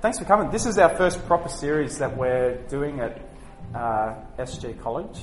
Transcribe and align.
thanks 0.00 0.18
for 0.18 0.24
coming. 0.24 0.50
This 0.50 0.64
is 0.64 0.78
our 0.78 0.88
first 0.96 1.24
proper 1.26 1.50
series 1.50 1.98
that 1.98 2.16
we're 2.16 2.56
doing 2.68 3.00
at 3.00 3.20
uh, 3.74 4.14
SG 4.38 4.80
College 4.80 5.18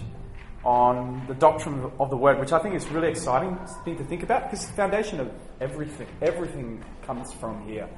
on 0.63 1.25
the 1.27 1.33
doctrine 1.33 1.91
of 1.99 2.11
the 2.11 2.17
Word, 2.17 2.39
which 2.39 2.51
I 2.51 2.59
think 2.59 2.75
is 2.75 2.87
really 2.89 3.09
exciting 3.09 3.57
thing 3.83 3.97
to 3.97 4.03
think 4.03 4.21
about 4.21 4.43
because 4.43 4.67
the 4.67 4.73
foundation 4.73 5.19
of 5.19 5.31
everything. 5.59 6.07
Everything 6.21 6.83
comes 7.01 7.33
from 7.33 7.67
here. 7.67 7.89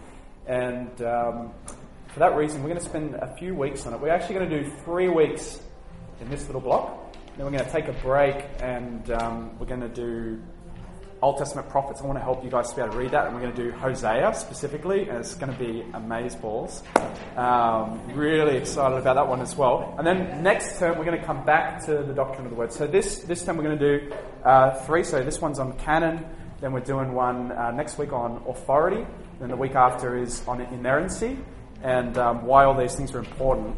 And 0.48 0.90
um, 1.02 1.52
for 2.08 2.20
that 2.20 2.36
reason, 2.36 2.64
we're 2.64 2.70
going 2.70 2.80
to 2.80 2.86
spend 2.86 3.16
a 3.16 3.36
few 3.36 3.54
weeks 3.54 3.86
on 3.86 3.94
it. 3.94 4.00
We're 4.00 4.10
actually 4.10 4.36
going 4.36 4.50
to 4.50 4.64
do 4.64 4.72
three 4.86 5.10
weeks 5.10 5.62
in 6.22 6.30
this 6.30 6.46
little 6.46 6.62
block. 6.62 7.14
Then 7.36 7.46
we're 7.46 7.52
going 7.52 7.66
to 7.66 7.72
take 7.72 7.90
a 7.90 8.02
break 8.02 8.46
and 8.62 9.12
um, 9.12 9.60
we're 9.60 9.66
going 9.66 9.82
to 9.82 9.90
do 9.90 10.42
Old 11.22 11.38
Testament 11.38 11.68
prophets. 11.70 12.02
I 12.02 12.06
want 12.06 12.18
to 12.18 12.24
help 12.24 12.44
you 12.44 12.50
guys 12.50 12.70
to 12.70 12.76
be 12.76 12.82
able 12.82 12.94
to 12.94 12.98
read 12.98 13.12
that, 13.12 13.26
and 13.26 13.36
we're 13.36 13.42
going 13.42 13.54
to 13.54 13.64
do 13.64 13.72
Hosea 13.72 14.34
specifically, 14.36 15.10
and 15.10 15.18
it's 15.18 15.36
going 15.36 15.52
to 15.52 15.60
be 15.60 15.84
balls. 16.42 16.84
Um, 17.36 18.00
really 18.14 18.58
excited 18.58 18.98
about 18.98 19.16
that 19.16 19.28
one 19.28 19.42
as 19.42 19.56
well. 19.56 19.96
And 19.98 20.08
then 20.08 20.42
next 20.44 20.80
term, 20.80 20.98
we're 20.98 21.06
going 21.06 21.20
to 21.20 21.26
come 21.26 21.46
back 21.46 21.86
to 21.86 22.04
the 22.04 22.14
doctrine 22.14 22.46
of 22.46 22.52
the 22.52 22.58
word. 22.58 22.72
So 22.72 22.88
this 22.88 23.20
this 23.20 23.44
term, 23.44 23.58
we're 23.58 23.64
going 23.64 23.80
to 23.80 24.00
do 24.00 24.14
uh, 24.46 24.76
three. 24.86 25.04
So 25.04 25.22
this 25.24 25.42
one's 25.42 25.60
on 25.60 25.74
canon. 25.80 26.26
Then 26.62 26.72
we're 26.72 26.80
doing 26.82 27.14
one 27.14 27.52
uh, 27.52 27.72
next 27.72 27.98
week 27.98 28.14
on 28.14 28.44
authority. 28.48 29.06
Then 29.40 29.50
the 29.50 29.58
week 29.58 29.76
after 29.76 30.18
is 30.18 30.46
on 30.48 30.62
inerrancy 30.62 31.38
and 31.84 32.18
um, 32.18 32.46
why 32.46 32.66
all 32.66 32.78
these 32.78 32.96
things 32.96 33.14
are 33.14 33.20
important. 33.20 33.76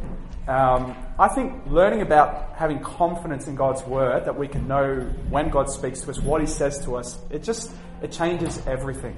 Um, 0.48 0.96
I 1.20 1.28
think 1.28 1.68
learning 1.68 2.02
about 2.02 2.54
having 2.56 2.80
confidence 2.80 3.48
in 3.48 3.56
God's 3.56 3.84
word, 3.84 4.26
that 4.26 4.38
we 4.38 4.48
can 4.48 4.68
know 4.68 5.02
when 5.30 5.50
God 5.50 5.70
speaks 5.70 6.02
to 6.02 6.10
us, 6.10 6.20
what 6.20 6.42
He 6.42 6.48
says 6.48 6.84
to 6.86 6.96
us, 6.96 7.20
it 7.30 7.44
just 7.44 7.72
it 8.02 8.12
changes 8.12 8.62
everything. 8.66 9.16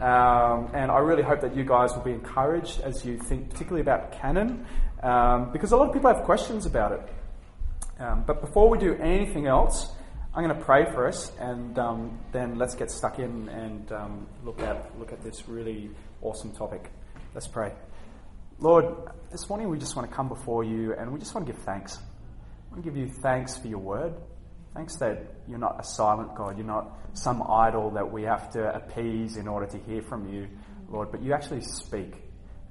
Um, 0.00 0.70
and 0.74 0.90
I 0.90 0.98
really 0.98 1.22
hope 1.22 1.40
that 1.40 1.56
you 1.56 1.64
guys 1.64 1.94
will 1.94 2.02
be 2.02 2.12
encouraged 2.12 2.80
as 2.82 3.04
you 3.04 3.16
think, 3.16 3.48
particularly 3.48 3.80
about 3.80 4.12
canon, 4.12 4.66
um, 5.02 5.50
because 5.52 5.72
a 5.72 5.76
lot 5.76 5.88
of 5.88 5.94
people 5.94 6.12
have 6.12 6.24
questions 6.24 6.66
about 6.66 6.92
it. 6.92 7.00
Um, 7.98 8.24
but 8.26 8.42
before 8.42 8.68
we 8.68 8.76
do 8.76 8.94
anything 8.96 9.46
else, 9.46 9.90
I'm 10.34 10.44
going 10.44 10.54
to 10.54 10.64
pray 10.64 10.84
for 10.84 11.08
us, 11.08 11.32
and 11.40 11.78
um, 11.78 12.18
then 12.32 12.58
let's 12.58 12.74
get 12.74 12.90
stuck 12.90 13.18
in 13.18 13.48
and 13.48 13.90
um, 13.90 14.26
look 14.44 14.60
at 14.60 14.98
look 14.98 15.12
at 15.12 15.22
this 15.22 15.48
really 15.48 15.88
awesome 16.20 16.52
topic. 16.52 16.90
Let's 17.32 17.48
pray. 17.48 17.72
Lord, 18.58 18.86
this 19.30 19.50
morning 19.50 19.68
we 19.68 19.78
just 19.78 19.96
want 19.96 20.08
to 20.08 20.16
come 20.16 20.28
before 20.28 20.64
you 20.64 20.94
and 20.94 21.12
we 21.12 21.18
just 21.18 21.34
want 21.34 21.46
to 21.46 21.52
give 21.52 21.60
thanks. 21.62 21.98
I 21.98 22.72
want 22.72 22.82
to 22.82 22.90
give 22.90 22.96
you 22.96 23.06
thanks 23.06 23.58
for 23.58 23.68
your 23.68 23.80
word. 23.80 24.14
Thanks 24.74 24.96
that 24.96 25.34
you're 25.46 25.58
not 25.58 25.78
a 25.78 25.84
silent 25.84 26.34
God. 26.34 26.56
You're 26.56 26.66
not 26.66 26.98
some 27.12 27.42
idol 27.42 27.90
that 27.90 28.10
we 28.10 28.22
have 28.22 28.50
to 28.52 28.74
appease 28.74 29.36
in 29.36 29.46
order 29.46 29.66
to 29.66 29.78
hear 29.80 30.00
from 30.00 30.32
you, 30.32 30.48
Lord, 30.88 31.12
but 31.12 31.22
you 31.22 31.34
actually 31.34 31.60
speak 31.60 32.14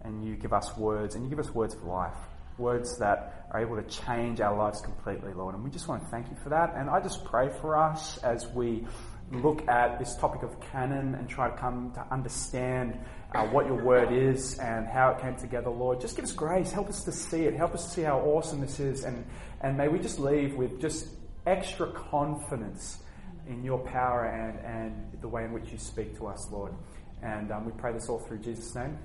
and 0.02 0.26
you 0.26 0.36
give 0.36 0.54
us 0.54 0.76
words 0.76 1.14
and 1.14 1.24
you 1.24 1.30
give 1.30 1.38
us 1.38 1.54
words 1.54 1.76
of 1.76 1.84
life. 1.84 2.18
Words 2.58 2.98
that 2.98 3.48
are 3.52 3.62
able 3.62 3.76
to 3.76 3.84
change 3.84 4.42
our 4.42 4.58
lives 4.58 4.82
completely, 4.82 5.34
Lord. 5.34 5.54
And 5.54 5.64
we 5.64 5.70
just 5.70 5.88
want 5.88 6.02
to 6.02 6.10
thank 6.10 6.32
you 6.32 6.38
for 6.42 6.50
that. 6.50 6.74
And 6.76 6.90
I 6.90 7.00
just 7.00 7.24
pray 7.26 7.50
for 7.62 7.78
us 7.78 8.18
as 8.24 8.48
we 8.48 8.88
look 9.32 9.68
at 9.68 10.00
this 10.00 10.16
topic 10.16 10.44
of 10.44 10.60
canon 10.60 11.16
and 11.16 11.28
try 11.28 11.50
to 11.50 11.58
come 11.58 11.92
to 11.94 12.06
understand 12.12 12.98
uh, 13.34 13.46
what 13.48 13.66
your 13.66 13.84
word 13.84 14.12
is 14.12 14.60
and 14.60 14.88
how 14.88 15.12
it 15.12 15.22
came 15.22 15.36
together, 15.36 15.70
Lord. 15.70 16.00
Just 16.00 16.16
give 16.16 16.26
us 16.26 16.32
grace. 16.32 16.72
Help 16.72 16.90
us 16.90 17.04
to 17.04 17.12
see 17.12 17.44
it. 17.44 17.56
Help 17.56 17.74
us 17.74 17.86
to 17.86 17.90
see 17.92 18.02
how 18.04 18.20
awesome 18.20 18.62
this 18.62 18.80
is. 18.80 19.04
And, 19.04 19.26
and 19.62 19.78
may 19.78 19.88
we 19.88 20.00
just 20.00 20.20
leave 20.20 20.56
with 20.56 20.80
just 20.80 21.08
extra 21.46 21.92
confidence 21.92 23.00
in 23.48 23.64
your 23.64 23.80
power 23.80 24.26
and, 24.26 24.60
and 24.66 25.22
the 25.22 25.28
way 25.28 25.44
in 25.44 25.52
which 25.52 25.72
you 25.72 25.78
speak 25.78 26.18
to 26.18 26.28
us, 26.28 26.48
Lord. 26.52 26.74
And 27.22 27.52
um, 27.52 27.66
we 27.66 27.72
pray 27.74 27.94
this 27.94 28.10
all 28.10 28.20
through 28.20 28.40
Jesus' 28.40 28.74
name. 28.76 28.98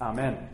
Amen. 0.00 0.48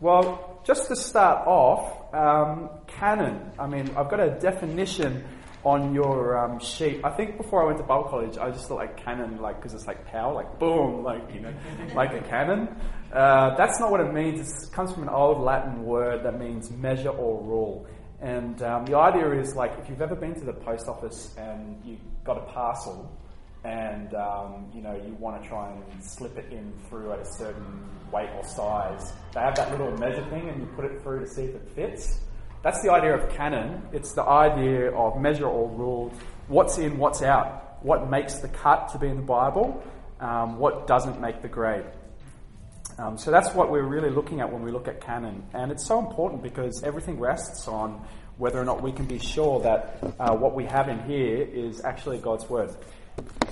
Well, 0.00 0.60
just 0.64 0.88
to 0.88 0.96
start 0.96 1.46
off, 1.46 2.14
um, 2.14 2.70
canon. 2.86 3.52
I 3.58 3.66
mean, 3.66 3.90
I've 3.96 4.08
got 4.08 4.20
a 4.20 4.30
definition 4.40 5.24
on 5.64 5.94
your 5.94 6.38
um, 6.38 6.58
sheet. 6.58 7.00
I 7.04 7.10
think 7.10 7.36
before 7.36 7.62
I 7.62 7.66
went 7.66 7.78
to 7.78 7.84
Bible 7.84 8.04
college, 8.04 8.38
I 8.38 8.50
just 8.50 8.68
thought 8.68 8.76
like 8.76 9.02
cannon, 9.02 9.40
like 9.40 9.56
because 9.56 9.74
it's 9.74 9.86
like 9.86 10.06
power, 10.06 10.32
like 10.32 10.58
boom, 10.58 11.02
like 11.02 11.22
you 11.34 11.40
know, 11.40 11.52
like 11.94 12.12
a 12.12 12.22
cannon. 12.22 12.68
Uh, 13.12 13.54
that's 13.56 13.78
not 13.78 13.90
what 13.90 14.00
it 14.00 14.12
means. 14.12 14.40
It 14.40 14.72
comes 14.72 14.92
from 14.92 15.02
an 15.02 15.08
old 15.08 15.40
Latin 15.42 15.84
word 15.84 16.24
that 16.24 16.38
means 16.38 16.70
measure 16.70 17.10
or 17.10 17.42
rule. 17.42 17.86
And 18.20 18.62
um, 18.62 18.84
the 18.84 18.96
idea 18.96 19.32
is 19.40 19.54
like 19.54 19.72
if 19.78 19.88
you've 19.88 20.02
ever 20.02 20.14
been 20.14 20.34
to 20.34 20.44
the 20.44 20.52
post 20.52 20.88
office 20.88 21.34
and 21.36 21.80
you 21.84 21.98
got 22.24 22.38
a 22.38 22.52
parcel, 22.52 23.10
and 23.64 24.14
um, 24.14 24.70
you 24.74 24.80
know 24.80 24.94
you 24.94 25.14
want 25.18 25.42
to 25.42 25.48
try 25.48 25.70
and 25.70 26.04
slip 26.04 26.38
it 26.38 26.50
in 26.50 26.72
through 26.88 27.12
at 27.12 27.20
a 27.20 27.24
certain 27.24 27.84
weight 28.10 28.30
or 28.34 28.44
size, 28.44 29.12
they 29.34 29.40
have 29.40 29.56
that 29.56 29.70
little 29.70 29.90
measure 29.98 30.24
thing, 30.30 30.48
and 30.48 30.60
you 30.60 30.66
put 30.74 30.86
it 30.86 31.02
through 31.02 31.20
to 31.20 31.26
see 31.26 31.42
if 31.42 31.54
it 31.54 31.68
fits. 31.74 32.20
That's 32.62 32.82
the 32.82 32.92
idea 32.92 33.14
of 33.14 33.30
canon. 33.34 33.82
It's 33.92 34.12
the 34.12 34.22
idea 34.22 34.90
of 34.92 35.18
measure 35.20 35.46
or 35.46 35.68
rule. 35.70 36.12
What's 36.48 36.76
in, 36.78 36.98
what's 36.98 37.22
out. 37.22 37.78
What 37.82 38.10
makes 38.10 38.34
the 38.34 38.48
cut 38.48 38.90
to 38.92 38.98
be 38.98 39.06
in 39.06 39.16
the 39.16 39.22
Bible, 39.22 39.82
um, 40.20 40.58
what 40.58 40.86
doesn't 40.86 41.18
make 41.20 41.40
the 41.40 41.48
grade. 41.48 41.84
Um, 42.98 43.16
so 43.16 43.30
that's 43.30 43.54
what 43.54 43.70
we're 43.70 43.86
really 43.86 44.10
looking 44.10 44.40
at 44.40 44.52
when 44.52 44.62
we 44.62 44.70
look 44.70 44.86
at 44.88 45.00
canon. 45.00 45.42
And 45.54 45.72
it's 45.72 45.86
so 45.86 45.98
important 45.98 46.42
because 46.42 46.82
everything 46.82 47.18
rests 47.18 47.66
on 47.66 48.04
whether 48.36 48.60
or 48.60 48.64
not 48.66 48.82
we 48.82 48.92
can 48.92 49.06
be 49.06 49.18
sure 49.18 49.60
that 49.60 49.98
uh, 50.18 50.34
what 50.34 50.54
we 50.54 50.64
have 50.64 50.88
in 50.88 51.02
here 51.04 51.42
is 51.42 51.82
actually 51.82 52.18
God's 52.18 52.48
Word. 52.48 52.70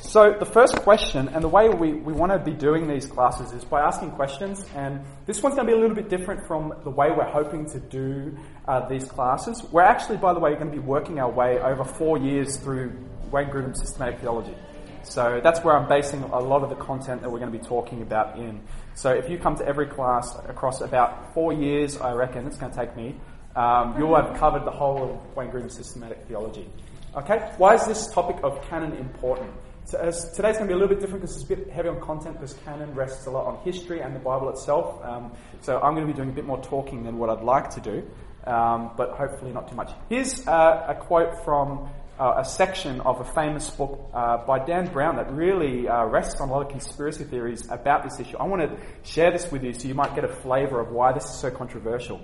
So, 0.00 0.32
the 0.32 0.46
first 0.46 0.76
question, 0.76 1.28
and 1.28 1.44
the 1.44 1.48
way 1.48 1.68
we, 1.68 1.92
we 1.92 2.12
want 2.12 2.32
to 2.32 2.38
be 2.38 2.52
doing 2.52 2.88
these 2.88 3.04
classes 3.04 3.52
is 3.52 3.64
by 3.64 3.80
asking 3.80 4.12
questions, 4.12 4.64
and 4.74 5.04
this 5.26 5.42
one's 5.42 5.54
going 5.56 5.66
to 5.66 5.72
be 5.72 5.76
a 5.76 5.80
little 5.80 5.96
bit 5.96 6.08
different 6.08 6.46
from 6.46 6.72
the 6.84 6.90
way 6.90 7.10
we're 7.10 7.28
hoping 7.28 7.68
to 7.72 7.80
do 7.80 8.34
uh, 8.66 8.88
these 8.88 9.04
classes. 9.04 9.62
We're 9.70 9.82
actually, 9.82 10.16
by 10.16 10.32
the 10.32 10.40
way, 10.40 10.54
going 10.54 10.70
to 10.70 10.72
be 10.72 10.78
working 10.78 11.18
our 11.20 11.30
way 11.30 11.58
over 11.58 11.84
four 11.84 12.16
years 12.16 12.56
through 12.56 12.96
Wayne 13.30 13.48
Grudem's 13.48 13.80
systematic 13.80 14.20
theology. 14.20 14.54
So, 15.02 15.40
that's 15.42 15.62
where 15.64 15.76
I'm 15.76 15.88
basing 15.88 16.22
a 16.22 16.38
lot 16.38 16.62
of 16.62 16.70
the 16.70 16.76
content 16.76 17.20
that 17.20 17.30
we're 17.30 17.40
going 17.40 17.52
to 17.52 17.58
be 17.58 17.64
talking 17.64 18.00
about 18.00 18.38
in. 18.38 18.62
So, 18.94 19.10
if 19.10 19.28
you 19.28 19.36
come 19.36 19.56
to 19.56 19.66
every 19.66 19.88
class 19.88 20.34
across 20.48 20.80
about 20.80 21.34
four 21.34 21.52
years, 21.52 21.98
I 21.98 22.14
reckon 22.14 22.46
it's 22.46 22.56
going 22.56 22.72
to 22.72 22.78
take 22.78 22.96
me, 22.96 23.16
um, 23.56 23.96
you'll 23.98 24.14
have 24.14 24.38
covered 24.38 24.64
the 24.64 24.70
whole 24.70 25.02
of 25.02 25.36
Wayne 25.36 25.50
Grudem's 25.50 25.74
systematic 25.74 26.24
theology. 26.28 26.70
Okay? 27.18 27.38
Why 27.58 27.74
is 27.74 27.84
this 27.84 28.06
topic 28.08 28.36
of 28.44 28.62
canon 28.68 28.92
important? 28.92 29.50
So 29.86 29.98
today's 29.98 30.56
going 30.56 30.58
to 30.58 30.66
be 30.66 30.72
a 30.72 30.76
little 30.76 30.88
bit 30.88 31.00
different 31.00 31.22
because 31.22 31.36
it's 31.36 31.44
a 31.50 31.56
bit 31.56 31.70
heavy 31.70 31.88
on 31.88 32.00
content 32.00 32.34
because 32.38 32.52
canon 32.64 32.94
rests 32.94 33.26
a 33.26 33.30
lot 33.30 33.46
on 33.46 33.58
history 33.64 34.00
and 34.02 34.14
the 34.14 34.20
Bible 34.20 34.50
itself. 34.50 35.04
Um, 35.04 35.32
so 35.62 35.80
I'm 35.80 35.94
going 35.94 36.06
to 36.06 36.12
be 36.12 36.16
doing 36.16 36.28
a 36.28 36.32
bit 36.32 36.44
more 36.44 36.62
talking 36.62 37.02
than 37.02 37.18
what 37.18 37.28
I'd 37.28 37.42
like 37.42 37.70
to 37.70 37.80
do, 37.80 38.06
um, 38.46 38.92
but 38.96 39.10
hopefully 39.12 39.50
not 39.50 39.68
too 39.68 39.74
much. 39.74 39.90
Here's 40.08 40.46
uh, 40.46 40.84
a 40.88 40.94
quote 40.94 41.42
from 41.44 41.88
uh, 42.20 42.34
a 42.36 42.44
section 42.44 43.00
of 43.00 43.20
a 43.20 43.24
famous 43.24 43.68
book 43.70 44.10
uh, 44.14 44.36
by 44.46 44.64
Dan 44.64 44.86
Brown 44.92 45.16
that 45.16 45.32
really 45.32 45.88
uh, 45.88 46.04
rests 46.04 46.40
on 46.40 46.50
a 46.50 46.52
lot 46.52 46.66
of 46.66 46.68
conspiracy 46.68 47.24
theories 47.24 47.68
about 47.68 48.04
this 48.04 48.20
issue. 48.20 48.36
I 48.36 48.44
want 48.44 48.62
to 48.62 48.76
share 49.10 49.32
this 49.32 49.50
with 49.50 49.64
you 49.64 49.72
so 49.72 49.88
you 49.88 49.94
might 49.94 50.14
get 50.14 50.24
a 50.24 50.28
flavour 50.28 50.80
of 50.80 50.92
why 50.92 51.12
this 51.12 51.24
is 51.24 51.34
so 51.34 51.50
controversial. 51.50 52.20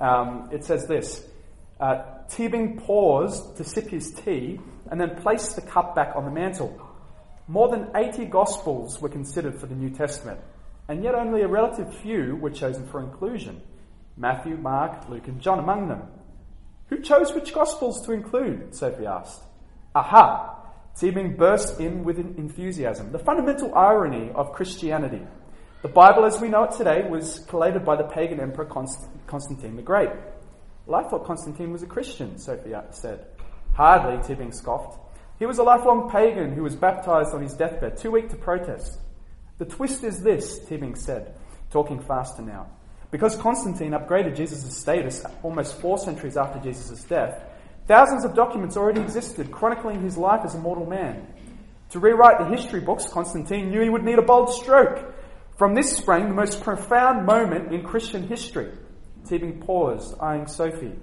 Um, 0.00 0.50
it 0.52 0.64
says 0.64 0.86
this. 0.86 1.24
Uh, 1.84 2.02
Teabing 2.30 2.82
paused 2.82 3.58
to 3.58 3.62
sip 3.62 3.90
his 3.90 4.10
tea 4.10 4.58
and 4.90 4.98
then 4.98 5.14
placed 5.16 5.54
the 5.54 5.60
cup 5.60 5.94
back 5.94 6.16
on 6.16 6.24
the 6.24 6.30
mantel. 6.30 6.80
More 7.46 7.68
than 7.68 7.90
80 7.94 8.24
Gospels 8.24 9.02
were 9.02 9.10
considered 9.10 9.60
for 9.60 9.66
the 9.66 9.74
New 9.74 9.90
Testament, 9.90 10.40
and 10.88 11.04
yet 11.04 11.14
only 11.14 11.42
a 11.42 11.46
relative 11.46 11.94
few 11.98 12.36
were 12.36 12.48
chosen 12.48 12.86
for 12.86 13.00
inclusion 13.00 13.60
Matthew, 14.16 14.56
Mark, 14.56 15.10
Luke, 15.10 15.28
and 15.28 15.42
John 15.42 15.58
among 15.58 15.88
them. 15.88 16.04
Who 16.88 17.02
chose 17.02 17.34
which 17.34 17.52
Gospels 17.52 18.00
to 18.06 18.12
include? 18.12 18.74
Sophie 18.74 19.04
asked. 19.04 19.42
Aha! 19.94 20.56
Teabing 20.96 21.36
burst 21.36 21.80
in 21.80 22.02
with 22.02 22.18
enthusiasm. 22.18 23.12
The 23.12 23.18
fundamental 23.18 23.74
irony 23.74 24.30
of 24.34 24.54
Christianity. 24.54 25.20
The 25.82 25.88
Bible 25.88 26.24
as 26.24 26.40
we 26.40 26.48
know 26.48 26.64
it 26.64 26.72
today 26.78 27.06
was 27.06 27.40
collated 27.40 27.84
by 27.84 27.96
the 27.96 28.04
pagan 28.04 28.40
emperor 28.40 28.64
Constantine 29.26 29.76
the 29.76 29.82
Great. 29.82 30.08
Well, 30.86 31.04
I 31.04 31.08
thought 31.08 31.24
Constantine 31.24 31.72
was 31.72 31.82
a 31.82 31.86
Christian, 31.86 32.38
Sophie 32.38 32.74
said. 32.90 33.26
Hardly, 33.74 34.18
Teabing 34.18 34.54
scoffed. 34.54 34.98
He 35.38 35.46
was 35.46 35.58
a 35.58 35.62
lifelong 35.62 36.10
pagan 36.10 36.52
who 36.52 36.62
was 36.62 36.76
baptized 36.76 37.34
on 37.34 37.42
his 37.42 37.54
deathbed, 37.54 37.96
too 37.96 38.10
weak 38.10 38.28
to 38.30 38.36
protest. 38.36 38.98
The 39.58 39.64
twist 39.64 40.04
is 40.04 40.22
this, 40.22 40.60
Teabing 40.60 40.96
said, 40.96 41.34
talking 41.70 42.00
faster 42.00 42.42
now. 42.42 42.68
Because 43.10 43.36
Constantine 43.36 43.92
upgraded 43.92 44.36
Jesus' 44.36 44.76
status 44.76 45.24
almost 45.42 45.80
four 45.80 45.98
centuries 45.98 46.36
after 46.36 46.60
Jesus' 46.60 47.04
death, 47.04 47.42
thousands 47.86 48.24
of 48.24 48.34
documents 48.34 48.76
already 48.76 49.00
existed 49.00 49.50
chronicling 49.50 50.02
his 50.02 50.16
life 50.16 50.40
as 50.44 50.54
a 50.54 50.58
mortal 50.58 50.86
man. 50.86 51.26
To 51.90 52.00
rewrite 52.00 52.38
the 52.38 52.56
history 52.56 52.80
books, 52.80 53.06
Constantine 53.08 53.70
knew 53.70 53.80
he 53.80 53.88
would 53.88 54.04
need 54.04 54.18
a 54.18 54.22
bold 54.22 54.52
stroke. 54.52 55.14
From 55.56 55.74
this 55.74 55.96
sprang 55.96 56.28
the 56.28 56.34
most 56.34 56.62
profound 56.62 57.24
moment 57.24 57.72
in 57.72 57.84
Christian 57.84 58.26
history. 58.26 58.72
Teabing 59.24 59.64
paused, 59.64 60.14
eyeing 60.20 60.46
Sophie. 60.46 60.98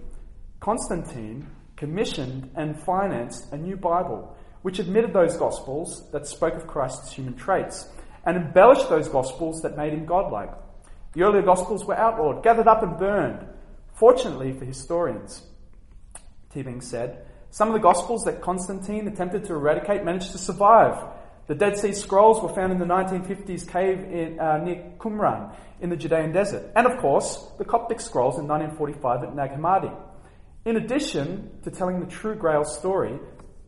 Constantine 0.60 1.48
commissioned 1.76 2.52
and 2.56 2.80
financed 2.84 3.52
a 3.52 3.58
new 3.58 3.76
Bible, 3.76 4.38
which 4.62 4.78
admitted 4.78 5.12
those 5.12 5.36
Gospels 5.38 6.08
that 6.12 6.28
spoke 6.28 6.54
of 6.54 6.68
Christ's 6.68 7.12
human 7.12 7.36
traits 7.36 7.90
and 8.26 8.38
embellished 8.38 8.90
those 8.90 9.10
Gospels 9.10 9.62
that 9.64 9.76
made 9.76 9.94
him 9.94 10.06
godlike. 10.06 10.52
The 11.14 11.24
earlier 11.24 11.42
Gospels 11.42 11.84
were 11.86 11.98
outlawed, 11.98 12.44
gathered 12.44 12.68
up, 12.68 12.84
and 12.84 12.98
burned. 12.98 13.48
Fortunately 13.96 14.54
for 14.54 14.66
historians, 14.66 15.42
Teabing 16.54 16.84
said, 16.84 17.26
some 17.50 17.68
of 17.68 17.74
the 17.74 17.80
Gospels 17.80 18.24
that 18.26 18.42
Constantine 18.42 19.08
attempted 19.08 19.44
to 19.46 19.54
eradicate 19.54 20.06
managed 20.06 20.32
to 20.32 20.38
survive. 20.38 21.04
The 21.52 21.58
Dead 21.58 21.78
Sea 21.78 21.92
Scrolls 21.92 22.42
were 22.42 22.56
found 22.56 22.72
in 22.72 22.80
the 22.80 22.86
1950s 22.86 23.68
cave 23.68 24.00
in, 24.06 24.40
uh, 24.40 24.60
near 24.60 24.94
Qumran 24.98 25.54
in 25.82 25.90
the 25.90 25.98
Judean 25.98 26.32
desert. 26.32 26.72
And 26.78 26.88
of 26.88 26.98
course, 27.02 27.46
the 27.58 27.66
Coptic 27.66 28.00
Scrolls 28.00 28.40
in 28.40 28.48
1945 28.48 29.24
at 29.24 29.36
Nag 29.36 29.52
Hammadi. 29.52 29.94
In 30.64 30.78
addition 30.78 31.52
to 31.64 31.70
telling 31.70 32.00
the 32.00 32.06
true 32.06 32.36
Grail 32.36 32.64
story 32.64 33.20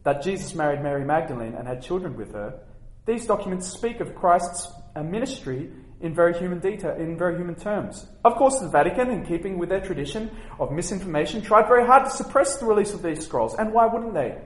that 0.04 0.22
Jesus 0.22 0.56
married 0.56 0.82
Mary 0.82 1.04
Magdalene 1.04 1.56
and 1.56 1.68
had 1.68 1.82
children 1.82 2.16
with 2.16 2.32
her, 2.32 2.58
these 3.06 3.26
documents 3.26 3.68
speak 3.68 4.00
of 4.00 4.16
Christ's 4.16 4.72
uh, 4.96 5.04
ministry 5.04 5.70
in 6.00 6.16
very 6.16 6.40
human 6.40 6.60
detail, 6.60 6.96
in 6.96 7.18
very 7.18 7.36
human 7.36 7.56
terms. 7.56 8.08
Of 8.24 8.36
course, 8.36 8.60
the 8.60 8.70
Vatican, 8.70 9.10
in 9.10 9.26
keeping 9.26 9.58
with 9.58 9.68
their 9.68 9.82
tradition 9.82 10.32
of 10.58 10.72
misinformation, 10.72 11.42
tried 11.42 11.68
very 11.68 11.86
hard 11.86 12.06
to 12.06 12.12
suppress 12.12 12.56
the 12.56 12.66
release 12.66 12.94
of 12.94 13.04
these 13.04 13.26
scrolls, 13.26 13.56
and 13.56 13.74
why 13.74 13.88
wouldn't 13.88 14.14
they? 14.14 14.38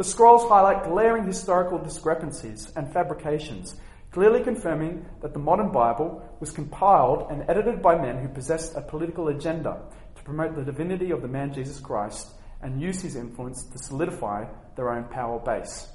The 0.00 0.04
scrolls 0.04 0.48
highlight 0.48 0.84
glaring 0.84 1.26
historical 1.26 1.76
discrepancies 1.76 2.72
and 2.74 2.90
fabrications, 2.90 3.76
clearly 4.12 4.42
confirming 4.42 5.04
that 5.20 5.34
the 5.34 5.38
modern 5.38 5.72
Bible 5.72 6.26
was 6.40 6.52
compiled 6.52 7.30
and 7.30 7.44
edited 7.50 7.82
by 7.82 8.00
men 8.00 8.16
who 8.16 8.28
possessed 8.28 8.74
a 8.76 8.80
political 8.80 9.28
agenda 9.28 9.82
to 10.16 10.22
promote 10.22 10.56
the 10.56 10.64
divinity 10.64 11.10
of 11.10 11.20
the 11.20 11.28
man 11.28 11.52
Jesus 11.52 11.78
Christ 11.78 12.28
and 12.62 12.80
use 12.80 13.02
his 13.02 13.14
influence 13.14 13.64
to 13.64 13.78
solidify 13.78 14.46
their 14.74 14.90
own 14.90 15.04
power 15.04 15.38
base. 15.38 15.86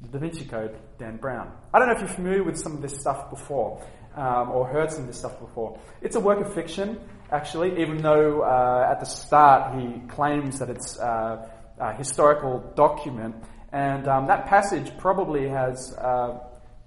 The 0.00 0.08
Da 0.08 0.18
Vinci 0.18 0.46
Code, 0.46 0.74
Dan 0.98 1.18
Brown. 1.18 1.52
I 1.74 1.78
don't 1.78 1.88
know 1.88 1.94
if 1.94 2.00
you're 2.00 2.08
familiar 2.08 2.42
with 2.42 2.56
some 2.56 2.72
of 2.72 2.80
this 2.80 2.98
stuff 2.98 3.28
before 3.28 3.86
um, 4.14 4.50
or 4.50 4.66
heard 4.66 4.90
some 4.90 5.02
of 5.02 5.08
this 5.08 5.18
stuff 5.18 5.38
before. 5.38 5.78
It's 6.00 6.16
a 6.16 6.20
work 6.20 6.40
of 6.40 6.54
fiction, 6.54 6.98
actually, 7.30 7.82
even 7.82 7.98
though 7.98 8.40
uh, 8.40 8.88
at 8.90 9.00
the 9.00 9.04
start 9.04 9.78
he 9.78 10.00
claims 10.08 10.58
that 10.58 10.70
it's 10.70 10.98
uh, 10.98 11.50
a 11.78 11.94
historical 11.94 12.72
document. 12.76 13.36
And 13.72 14.08
um, 14.08 14.26
that 14.28 14.46
passage 14.46 14.90
probably 14.98 15.48
has 15.48 15.94
uh, 15.98 16.38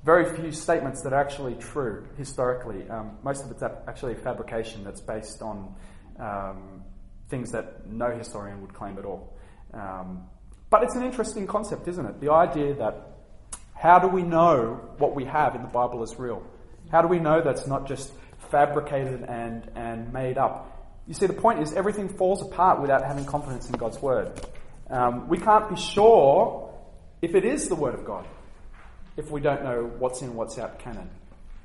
very 0.04 0.36
few 0.36 0.52
statements 0.52 1.02
that 1.04 1.14
are 1.14 1.22
actually 1.22 1.56
true 1.56 2.08
historically. 2.18 2.90
Um, 2.90 3.18
most 3.24 3.44
of 3.44 3.52
it's 3.52 3.64
actually 3.64 4.14
a 4.14 4.18
fabrication 4.18 4.84
that's 4.84 5.02
based 5.02 5.42
on 5.42 5.76
um, 6.20 6.84
things 7.30 7.52
that 7.52 7.88
no 7.88 8.10
historian 8.10 8.62
would 8.62 8.74
claim 8.74 8.98
at 8.98 9.06
all. 9.06 9.38
Um, 9.74 10.24
but 10.70 10.84
it's 10.84 10.96
an 10.96 11.04
interesting 11.04 11.48
concept, 11.48 11.88
isn't 11.88 12.06
it? 12.06 12.22
The 12.22 12.32
idea 12.32 12.76
that 12.76 13.10
how 13.76 14.00
do 14.00 14.08
we 14.08 14.24
know 14.24 14.82
what 14.98 15.16
we 15.16 15.26
have 15.26 15.56
in 15.56 15.62
the 15.62 15.68
Bible 15.68 16.04
is 16.04 16.18
real? 16.18 16.44
How 16.92 17.02
do 17.02 17.08
we 17.08 17.20
know 17.20 17.42
that's 17.42 17.68
not 17.68 17.88
just 17.88 18.12
fabricated 18.52 19.24
and, 19.24 19.70
and 19.76 20.12
made 20.12 20.38
up? 20.38 21.02
You 21.08 21.14
see, 21.14 21.28
the 21.28 21.34
point 21.34 21.62
is 21.62 21.74
everything 21.74 22.10
falls 22.10 22.42
apart 22.42 22.82
without 22.82 23.04
having 23.04 23.26
confidence 23.26 23.70
in 23.70 23.74
God's 23.78 24.02
Word. 24.02 24.32
Um, 24.90 25.28
we 25.28 25.38
can't 25.38 25.70
be 25.70 25.76
sure 25.76 26.74
if 27.22 27.36
it 27.36 27.46
is 27.46 27.70
the 27.70 27.76
Word 27.76 27.94
of 27.94 28.06
God 28.06 28.26
if 29.18 29.30
we 29.30 29.42
don't 29.42 29.64
know 29.64 29.84
what's 30.00 30.22
in, 30.22 30.34
what's 30.34 30.58
out 30.58 30.80
canon. 30.80 31.10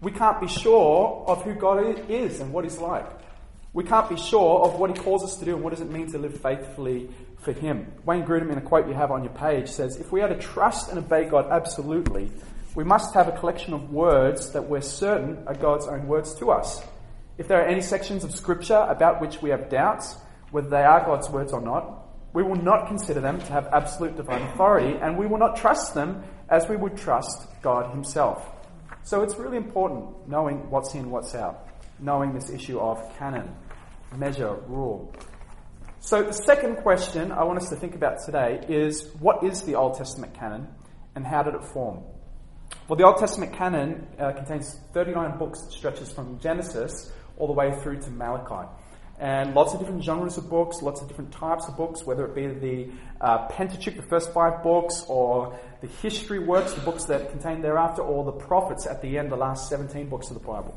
We 0.01 0.11
can't 0.11 0.41
be 0.41 0.49
sure 0.49 1.25
of 1.27 1.43
who 1.43 1.55
God 1.55 2.11
is 2.11 2.41
and 2.41 2.53
what 2.53 2.65
He's 2.65 2.79
like. 2.79 3.07
We 3.73 3.85
can't 3.85 4.09
be 4.09 4.17
sure 4.17 4.65
of 4.65 4.75
what 4.79 4.91
He 4.91 5.03
calls 5.03 5.25
us 5.25 5.37
to 5.37 5.45
do 5.45 5.55
and 5.55 5.63
what 5.63 5.71
does 5.71 5.81
it 5.81 5.91
mean 5.91 6.11
to 6.13 6.19
live 6.19 6.41
faithfully 6.41 7.09
for 7.41 7.53
Him. 7.53 7.93
Wayne 8.05 8.25
Grudem, 8.25 8.51
in 8.51 8.59
a 8.59 8.61
quote 8.61 8.87
you 8.89 8.95
have 8.95 9.11
on 9.11 9.25
your 9.25 9.33
page, 9.33 9.69
says, 9.69 9.97
If 9.97 10.13
we 10.13 10.21
are 10.21 10.29
to 10.29 10.39
trust 10.39 10.91
and 10.91 10.99
obey 10.99 11.25
God 11.25 11.47
absolutely, 11.51 12.31
we 12.75 12.85
must 12.85 13.15
have 13.15 13.29
a 13.29 13.33
collection 13.33 13.73
of 13.73 13.93
words 13.93 14.51
that 14.53 14.63
we're 14.63 14.81
certain 14.81 15.45
are 15.47 15.55
God's 15.55 15.87
own 15.87 16.07
words 16.07 16.35
to 16.37 16.51
us. 16.51 16.83
If 17.39 17.49
there 17.49 17.63
are 17.63 17.67
any 17.67 17.81
sections 17.81 18.25
of 18.25 18.35
Scripture 18.35 18.87
about 18.89 19.21
which 19.21 19.41
we 19.43 19.51
have 19.51 19.71
doubts, 19.71 20.17
whether 20.51 20.69
they 20.69 20.85
are 20.85 21.05
God's 21.05 21.31
words 21.31 21.53
or 21.53 21.61
not, 21.61 22.04
we 22.35 22.43
will 22.43 22.57
not 22.57 22.89
consider 22.89 23.21
them 23.21 23.41
to 23.41 23.53
have 23.53 23.69
absolute 23.73 24.17
divine 24.17 24.43
authority, 24.43 24.99
and 25.01 25.17
we 25.17 25.27
will 25.27 25.39
not 25.39 25.57
trust 25.57 25.95
them 25.95 26.25
as 26.51 26.69
we 26.69 26.77
would 26.77 26.97
trust 26.97 27.47
God 27.63 27.93
Himself. 27.93 28.51
So 29.05 29.23
it's 29.23 29.37
really 29.37 29.57
important 29.57 30.29
knowing 30.29 30.69
what's 30.69 30.95
in, 30.95 31.11
what's 31.11 31.35
out, 31.35 31.69
knowing 32.01 32.35
this 32.35 32.51
issue 32.51 32.79
of 32.81 32.99
canon, 33.17 33.55
measure, 34.17 34.55
rule. 34.67 35.15
So 36.01 36.25
the 36.25 36.33
second 36.33 36.77
question 36.79 37.31
I 37.33 37.45
want 37.45 37.61
us 37.61 37.71
to 37.71 37.77
think 37.77 37.95
about 37.95 38.19
today 38.27 38.65
is 38.69 39.15
what 39.21 39.45
is 39.45 39.63
the 39.63 39.77
Old 39.77 39.97
Testament 39.97 40.35
canon 40.35 40.69
and 41.15 41.25
how 41.25 41.43
did 41.43 41.55
it 41.55 41.65
form? 41.65 42.03
Well, 42.89 42.97
the 42.97 43.05
Old 43.05 43.19
Testament 43.19 43.53
canon 43.53 44.09
uh, 44.19 44.33
contains 44.33 44.77
39 44.93 45.39
books 45.39 45.63
that 45.63 45.73
stretches 45.73 46.13
from 46.13 46.41
Genesis 46.41 47.13
all 47.39 47.47
the 47.47 47.53
way 47.53 47.73
through 47.83 48.01
to 48.01 48.11
Malachi. 48.11 48.69
And 49.19 49.55
lots 49.55 49.73
of 49.73 49.81
different 49.81 50.03
genres 50.03 50.37
of 50.39 50.51
books, 50.51 50.83
lots 50.83 51.01
of 51.01 51.09
different 51.09 51.33
types 51.33 51.67
of 51.69 51.77
books, 51.77 52.05
whether 52.05 52.25
it 52.27 52.35
be 52.35 52.47
the 52.47 52.93
uh, 53.21 53.47
Pentateuch, 53.47 53.97
the 53.97 54.03
first 54.03 54.33
five 54.33 54.63
books, 54.63 55.05
or 55.09 55.59
the 55.81 55.87
history 55.87 56.41
works, 56.41 56.73
the 56.73 56.81
books 56.81 57.05
that 57.05 57.31
contain 57.31 57.63
thereafter, 57.63 58.03
or 58.03 58.25
the 58.25 58.33
prophets 58.33 58.87
at 58.87 59.01
the 59.03 59.19
end, 59.19 59.31
the 59.31 59.37
last 59.37 59.69
17 59.69 60.09
books 60.09 60.29
of 60.29 60.35
the 60.35 60.45
Bible. 60.45 60.77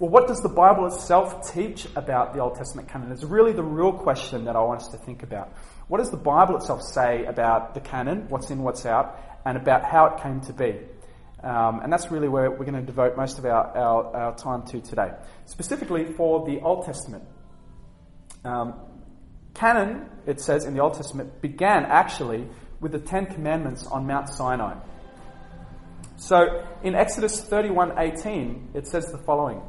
Well, 0.00 0.10
what 0.10 0.26
does 0.26 0.40
the 0.40 0.48
Bible 0.48 0.86
itself 0.86 1.52
teach 1.52 1.86
about 1.94 2.34
the 2.34 2.40
Old 2.40 2.56
Testament 2.56 2.88
canon? 2.88 3.12
It's 3.12 3.22
really 3.22 3.52
the 3.52 3.62
real 3.62 3.92
question 3.92 4.46
that 4.46 4.56
I 4.56 4.60
want 4.60 4.80
us 4.80 4.88
to 4.88 4.98
think 4.98 5.22
about. 5.22 5.54
What 5.86 5.98
does 5.98 6.10
the 6.10 6.16
Bible 6.16 6.56
itself 6.56 6.82
say 6.82 7.24
about 7.26 7.74
the 7.74 7.80
canon, 7.80 8.28
what's 8.28 8.50
in, 8.50 8.64
what's 8.64 8.84
out, 8.84 9.20
and 9.46 9.56
about 9.56 9.84
how 9.84 10.06
it 10.06 10.20
came 10.20 10.40
to 10.42 10.52
be? 10.52 10.80
Um, 11.44 11.80
and 11.80 11.92
that's 11.92 12.10
really 12.10 12.28
where 12.28 12.50
we're 12.50 12.64
going 12.64 12.74
to 12.74 12.82
devote 12.82 13.16
most 13.16 13.38
of 13.38 13.44
our, 13.44 13.76
our, 13.76 14.16
our 14.16 14.36
time 14.36 14.62
to 14.68 14.80
today. 14.80 15.12
Specifically 15.44 16.06
for 16.06 16.44
the 16.44 16.60
Old 16.60 16.86
Testament. 16.86 17.22
Um, 18.44 18.74
canon, 19.54 20.08
it 20.26 20.40
says 20.40 20.64
in 20.64 20.74
the 20.74 20.80
Old 20.80 20.94
Testament, 20.94 21.40
began 21.40 21.84
actually 21.84 22.46
with 22.80 22.92
the 22.92 22.98
Ten 22.98 23.26
Commandments 23.26 23.86
on 23.86 24.06
Mount 24.06 24.28
Sinai. 24.28 24.76
So 26.16 26.64
in 26.82 26.94
Exodus 26.94 27.40
31:18, 27.44 28.70
it 28.74 28.86
says 28.86 29.06
the 29.10 29.18
following. 29.18 29.60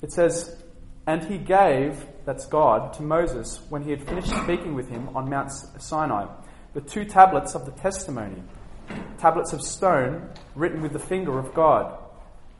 It 0.00 0.12
says, 0.12 0.64
"And 1.06 1.22
he 1.24 1.38
gave, 1.38 2.06
that's 2.24 2.46
God, 2.46 2.92
to 2.94 3.02
Moses 3.02 3.60
when 3.68 3.82
he 3.82 3.90
had 3.90 4.02
finished 4.02 4.34
speaking 4.42 4.74
with 4.74 4.88
him 4.88 5.10
on 5.14 5.30
Mount 5.30 5.50
Sinai, 5.50 6.26
the 6.74 6.80
two 6.80 7.04
tablets 7.04 7.54
of 7.54 7.66
the 7.66 7.72
testimony." 7.72 8.42
tablets 9.18 9.52
of 9.52 9.62
stone 9.62 10.28
written 10.54 10.82
with 10.82 10.92
the 10.92 10.98
finger 10.98 11.38
of 11.38 11.54
God. 11.54 11.96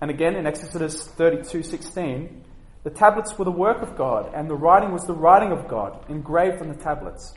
And 0.00 0.11
again 0.11 0.37
in 0.37 0.47
Exodus 0.47 1.09
32:16, 1.09 2.42
the 2.84 2.90
tablets 2.90 3.38
were 3.38 3.44
the 3.44 3.50
work 3.50 3.82
of 3.82 3.96
God 3.96 4.32
and 4.34 4.49
the 4.49 4.55
writing 4.55 4.93
was 4.93 5.06
the 5.06 5.15
writing 5.15 5.53
of 5.53 5.69
God 5.69 6.05
engraved 6.08 6.60
on 6.60 6.69
the 6.69 6.74
tablets. 6.74 7.34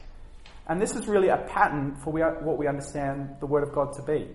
And 0.68 0.82
this 0.82 0.96
is 0.96 1.08
really 1.08 1.30
a 1.30 1.38
pattern 1.38 1.96
for 2.04 2.12
what 2.12 2.58
we 2.58 2.68
understand 2.68 3.36
the 3.40 3.46
word 3.46 3.64
of 3.64 3.74
God 3.74 3.94
to 3.94 4.02
be. 4.02 4.28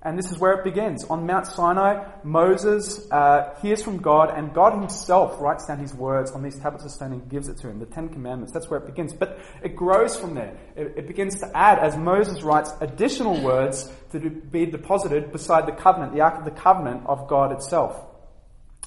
And 0.00 0.16
this 0.16 0.30
is 0.30 0.38
where 0.38 0.52
it 0.52 0.62
begins. 0.62 1.04
On 1.04 1.26
Mount 1.26 1.46
Sinai, 1.46 2.06
Moses 2.22 3.10
uh, 3.10 3.54
hears 3.60 3.82
from 3.82 3.98
God, 3.98 4.32
and 4.36 4.54
God 4.54 4.78
himself 4.78 5.40
writes 5.40 5.66
down 5.66 5.78
his 5.78 5.92
words 5.92 6.30
on 6.30 6.42
these 6.42 6.56
tablets 6.60 6.84
of 6.84 6.92
stone 6.92 7.12
and 7.12 7.28
gives 7.28 7.48
it 7.48 7.58
to 7.58 7.68
him, 7.68 7.80
the 7.80 7.86
Ten 7.86 8.08
Commandments. 8.08 8.52
That's 8.52 8.70
where 8.70 8.78
it 8.78 8.86
begins. 8.86 9.12
But 9.12 9.40
it 9.60 9.74
grows 9.74 10.16
from 10.16 10.34
there. 10.34 10.56
It, 10.76 10.94
it 10.98 11.06
begins 11.08 11.40
to 11.40 11.50
add, 11.52 11.80
as 11.80 11.96
Moses 11.96 12.42
writes, 12.42 12.70
additional 12.80 13.42
words 13.42 13.90
to 14.12 14.20
be 14.30 14.66
deposited 14.66 15.32
beside 15.32 15.66
the 15.66 15.72
covenant, 15.72 16.14
the 16.14 16.20
Ark 16.20 16.38
of 16.38 16.44
the 16.44 16.52
Covenant 16.52 17.04
of 17.06 17.26
God 17.26 17.50
itself. 17.50 18.00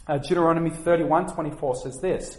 Uh, 0.08 0.18
Deuteronomy 0.18 0.70
31 0.70 1.34
24 1.34 1.76
says 1.76 2.00
this. 2.02 2.38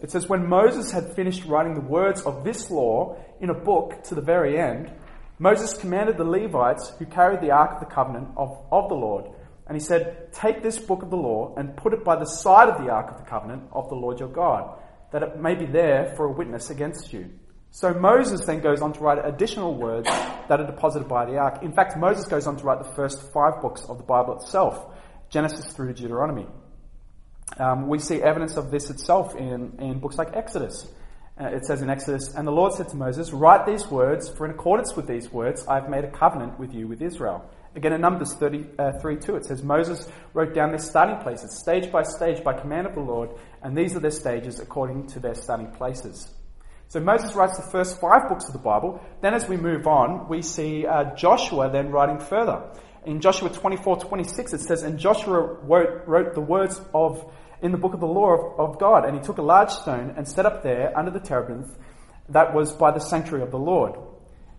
It 0.00 0.10
says, 0.10 0.28
When 0.28 0.48
Moses 0.48 0.90
had 0.90 1.14
finished 1.14 1.44
writing 1.44 1.74
the 1.74 1.80
words 1.80 2.22
of 2.22 2.42
this 2.42 2.70
law 2.70 3.16
in 3.40 3.50
a 3.50 3.54
book 3.54 4.02
to 4.04 4.14
the 4.14 4.20
very 4.20 4.58
end, 4.58 4.90
Moses 5.38 5.76
commanded 5.76 6.16
the 6.16 6.24
Levites 6.24 6.92
who 6.98 7.06
carried 7.06 7.40
the 7.40 7.50
Ark 7.50 7.72
of 7.74 7.80
the 7.80 7.94
Covenant 7.94 8.28
of, 8.36 8.64
of 8.70 8.88
the 8.88 8.94
Lord, 8.94 9.26
and 9.66 9.76
he 9.76 9.80
said, 9.80 10.32
Take 10.32 10.62
this 10.62 10.78
book 10.78 11.02
of 11.02 11.10
the 11.10 11.16
law 11.16 11.54
and 11.56 11.76
put 11.76 11.92
it 11.92 12.04
by 12.04 12.16
the 12.16 12.26
side 12.26 12.68
of 12.68 12.84
the 12.84 12.90
Ark 12.90 13.10
of 13.10 13.18
the 13.18 13.30
Covenant 13.30 13.64
of 13.72 13.88
the 13.88 13.94
Lord 13.94 14.18
your 14.18 14.28
God, 14.28 14.78
that 15.12 15.22
it 15.22 15.38
may 15.38 15.54
be 15.54 15.66
there 15.66 16.14
for 16.16 16.26
a 16.26 16.32
witness 16.32 16.70
against 16.70 17.12
you. 17.12 17.30
So 17.70 17.94
Moses 17.94 18.44
then 18.44 18.60
goes 18.60 18.82
on 18.82 18.92
to 18.92 19.00
write 19.00 19.24
additional 19.24 19.74
words 19.74 20.06
that 20.06 20.60
are 20.60 20.66
deposited 20.66 21.08
by 21.08 21.24
the 21.24 21.38
ark. 21.38 21.62
In 21.62 21.72
fact, 21.72 21.96
Moses 21.96 22.26
goes 22.26 22.46
on 22.46 22.56
to 22.58 22.64
write 22.64 22.82
the 22.82 22.92
first 22.94 23.32
five 23.32 23.62
books 23.62 23.84
of 23.88 23.96
the 23.96 24.04
Bible 24.04 24.36
itself, 24.38 24.94
Genesis 25.30 25.72
through 25.72 25.94
Deuteronomy. 25.94 26.46
Um, 27.58 27.88
we 27.88 27.98
see 27.98 28.22
evidence 28.22 28.56
of 28.56 28.70
this 28.70 28.90
itself 28.90 29.36
in, 29.36 29.78
in 29.78 29.98
books 29.98 30.16
like 30.16 30.34
Exodus. 30.34 30.86
Uh, 31.40 31.46
it 31.46 31.64
says 31.64 31.82
in 31.82 31.88
Exodus, 31.88 32.34
And 32.34 32.46
the 32.46 32.52
Lord 32.52 32.74
said 32.74 32.88
to 32.90 32.96
Moses, 32.96 33.32
Write 33.32 33.66
these 33.66 33.90
words, 33.90 34.28
for 34.28 34.44
in 34.44 34.52
accordance 34.52 34.94
with 34.94 35.06
these 35.06 35.32
words 35.32 35.66
I 35.66 35.76
have 35.76 35.88
made 35.88 36.04
a 36.04 36.10
covenant 36.10 36.58
with 36.58 36.74
you 36.74 36.86
with 36.88 37.00
Israel. 37.02 37.48
Again, 37.74 37.94
in 37.94 38.02
Numbers 38.02 38.34
33 38.34 38.76
uh, 38.78 39.20
2, 39.20 39.36
it 39.36 39.46
says, 39.46 39.62
Moses 39.62 40.06
wrote 40.34 40.54
down 40.54 40.70
their 40.70 40.78
starting 40.78 41.16
places, 41.22 41.58
stage 41.58 41.90
by 41.90 42.02
stage, 42.02 42.44
by 42.44 42.52
command 42.52 42.86
of 42.86 42.94
the 42.94 43.00
Lord, 43.00 43.30
and 43.62 43.76
these 43.76 43.96
are 43.96 44.00
their 44.00 44.10
stages 44.10 44.60
according 44.60 45.06
to 45.08 45.20
their 45.20 45.34
starting 45.34 45.70
places. 45.70 46.30
So 46.88 47.00
Moses 47.00 47.34
writes 47.34 47.56
the 47.56 47.70
first 47.70 47.98
five 47.98 48.28
books 48.28 48.46
of 48.48 48.52
the 48.52 48.58
Bible. 48.58 49.00
Then 49.22 49.32
as 49.32 49.48
we 49.48 49.56
move 49.56 49.86
on, 49.86 50.28
we 50.28 50.42
see 50.42 50.86
uh, 50.86 51.14
Joshua 51.14 51.70
then 51.72 51.90
writing 51.90 52.18
further. 52.18 52.62
In 53.06 53.22
Joshua 53.22 53.48
24 53.48 54.00
26, 54.00 54.52
it 54.52 54.60
says, 54.60 54.82
And 54.82 54.98
Joshua 54.98 55.40
wrote, 55.40 56.06
wrote 56.06 56.34
the 56.34 56.42
words 56.42 56.78
of 56.92 57.32
in 57.62 57.72
the 57.72 57.78
book 57.78 57.94
of 57.94 58.00
the 58.00 58.06
law 58.06 58.32
of, 58.32 58.60
of 58.60 58.78
God. 58.78 59.04
And 59.04 59.16
he 59.16 59.22
took 59.22 59.38
a 59.38 59.42
large 59.42 59.70
stone 59.70 60.14
and 60.16 60.26
set 60.26 60.44
up 60.44 60.62
there 60.62 60.96
under 60.98 61.10
the 61.10 61.20
terebinth 61.20 61.76
that 62.28 62.54
was 62.54 62.72
by 62.72 62.90
the 62.90 63.00
sanctuary 63.00 63.42
of 63.42 63.50
the 63.50 63.58
Lord. 63.58 63.98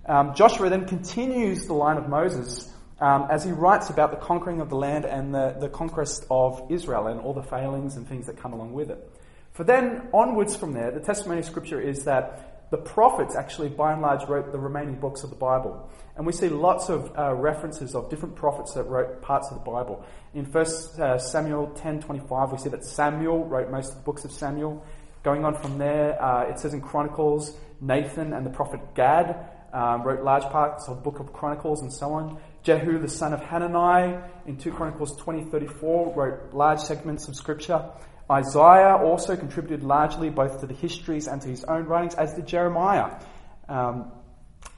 Um, 0.06 0.34
Joshua 0.34 0.70
then 0.70 0.86
continues 0.86 1.66
the 1.66 1.74
line 1.74 1.98
of 1.98 2.10
Moses 2.10 2.72
um, 3.00 3.28
as 3.30 3.44
he 3.44 3.52
writes 3.52 3.90
about 3.90 4.12
the 4.12 4.18
conquering 4.18 4.62
of 4.62 4.70
the 4.70 4.76
land 4.76 5.06
and 5.06 5.34
the, 5.34 5.56
the 5.60 5.70
conquest 5.70 6.26
of 6.30 6.68
Israel 6.70 7.08
and 7.08 7.20
all 7.20 7.34
the 7.34 7.44
failings 7.44 7.96
and 7.96 8.08
things 8.08 8.28
that 8.28 8.38
come 8.38 8.54
along 8.54 8.74
with 8.74 8.90
it. 8.90 9.12
For 9.52 9.64
then, 9.64 10.10
onwards 10.14 10.56
from 10.56 10.74
there, 10.74 10.92
the 10.92 11.00
testimony 11.00 11.40
of 11.40 11.46
Scripture 11.46 11.80
is 11.80 12.06
that 12.06 12.53
the 12.74 12.77
prophets 12.80 13.36
actually, 13.36 13.70
by 13.70 13.94
and 13.94 14.01
large, 14.01 14.27
wrote 14.27 14.51
the 14.51 14.58
remaining 14.58 14.96
books 14.96 15.24
of 15.24 15.30
the 15.30 15.36
Bible. 15.36 15.88
And 16.18 16.25
we 16.25 16.34
see 16.34 16.50
lots 16.50 16.89
of 16.89 17.13
uh, 17.15 17.32
references 17.36 17.94
of 17.94 18.10
different 18.10 18.36
prophets 18.36 18.74
that 18.74 18.86
wrote 18.86 19.22
parts 19.22 19.51
of 19.51 19.60
the 19.60 19.63
Bible. 19.63 20.03
In 20.34 20.46
1 20.46 20.65
uh, 21.00 21.20
Samuel 21.20 21.68
10.25, 21.75 22.51
we 22.51 22.58
see 22.58 22.70
that 22.70 22.84
Samuel 22.84 23.46
wrote 23.46 23.70
most 23.70 23.89
of 23.89 23.98
the 23.98 24.01
books 24.01 24.25
of 24.25 24.32
Samuel. 24.32 24.84
Going 25.22 25.46
on 25.46 25.53
from 25.53 25.77
there, 25.77 26.20
uh, 26.20 26.50
it 26.50 26.58
says 26.58 26.74
in 26.74 26.82
Chronicles, 26.82 27.56
Nathan 27.80 28.34
and 28.34 28.44
the 28.44 28.50
prophet 28.50 28.80
Gad 28.96 29.51
um, 29.72 30.01
wrote 30.01 30.24
large 30.24 30.44
parts 30.46 30.88
of 30.88 30.96
the 30.96 31.03
book 31.03 31.20
of 31.20 31.32
Chronicles 31.32 31.84
and 31.84 31.94
so 31.94 32.12
on. 32.13 32.42
Jehu, 32.63 32.98
the 32.98 33.08
son 33.08 33.34
of 33.34 33.42
Hanani, 33.44 34.18
in 34.48 34.58
2 34.58 34.72
Chronicles 34.72 35.15
20.34, 35.22 36.15
wrote 36.15 36.53
large 36.56 36.80
segments 36.80 37.27
of 37.27 37.36
scripture. 37.36 37.86
Isaiah 38.32 38.96
also 38.96 39.36
contributed 39.36 39.84
largely 39.84 40.30
both 40.30 40.62
to 40.62 40.68
the 40.68 40.74
histories 40.74 41.27
and 41.27 41.42
to 41.42 41.50
his 41.50 41.63
own 41.65 41.86
writings, 41.86 42.15
as 42.15 42.34
did 42.34 42.48
Jeremiah. 42.48 43.20
Um, 43.68 44.12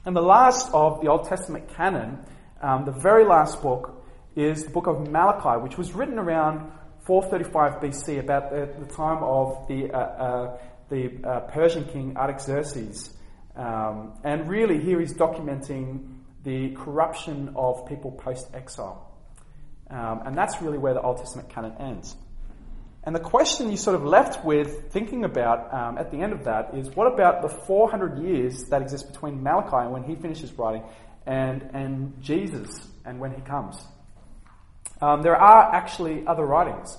and 0.04 0.16
the 0.16 0.22
last 0.22 0.72
of 0.72 1.00
the 1.00 1.08
Old 1.08 1.28
Testament 1.28 1.68
canon, 1.76 2.18
um, 2.60 2.84
the 2.84 2.92
very 2.92 3.24
last 3.24 3.62
book, 3.62 4.04
is 4.34 4.64
the 4.64 4.70
book 4.70 4.86
of 4.86 5.08
Malachi, 5.08 5.62
which 5.62 5.78
was 5.78 5.92
written 5.92 6.18
around 6.18 6.70
435 7.06 7.80
BC, 7.80 8.18
about 8.18 8.50
the, 8.50 8.68
the 8.84 8.92
time 8.92 9.22
of 9.22 9.66
the, 9.68 9.90
uh, 9.92 9.98
uh, 9.98 10.58
the 10.88 11.10
uh, 11.24 11.40
Persian 11.52 11.84
king 11.84 12.16
Artaxerxes. 12.16 13.14
Um, 13.54 14.12
and 14.24 14.48
really, 14.48 14.78
here 14.80 15.00
he's 15.00 15.14
documenting 15.14 16.18
the 16.44 16.70
corruption 16.74 17.52
of 17.56 17.86
people 17.86 18.12
post 18.12 18.48
exile. 18.54 19.10
Um, 19.88 20.22
and 20.26 20.36
that's 20.36 20.60
really 20.60 20.78
where 20.78 20.94
the 20.94 21.00
Old 21.00 21.18
Testament 21.18 21.48
canon 21.48 21.74
ends. 21.78 22.16
And 23.06 23.14
the 23.14 23.20
question 23.20 23.70
you 23.70 23.76
sort 23.76 23.96
of 23.96 24.04
left 24.04 24.44
with 24.44 24.92
thinking 24.92 25.24
about 25.24 25.72
um, 25.72 25.96
at 25.96 26.10
the 26.10 26.18
end 26.18 26.32
of 26.32 26.44
that 26.44 26.74
is 26.74 26.90
what 26.90 27.06
about 27.06 27.40
the 27.40 27.48
400 27.48 28.18
years 28.18 28.64
that 28.64 28.82
exist 28.82 29.12
between 29.12 29.42
Malachi 29.42 29.76
and 29.76 29.92
when 29.92 30.02
he 30.02 30.16
finishes 30.16 30.52
writing 30.54 30.82
and, 31.24 31.70
and 31.72 32.20
Jesus 32.20 32.88
and 33.04 33.20
when 33.20 33.32
he 33.32 33.40
comes? 33.40 33.76
Um, 35.00 35.22
there 35.22 35.36
are 35.36 35.74
actually 35.74 36.26
other 36.26 36.44
writings 36.44 36.98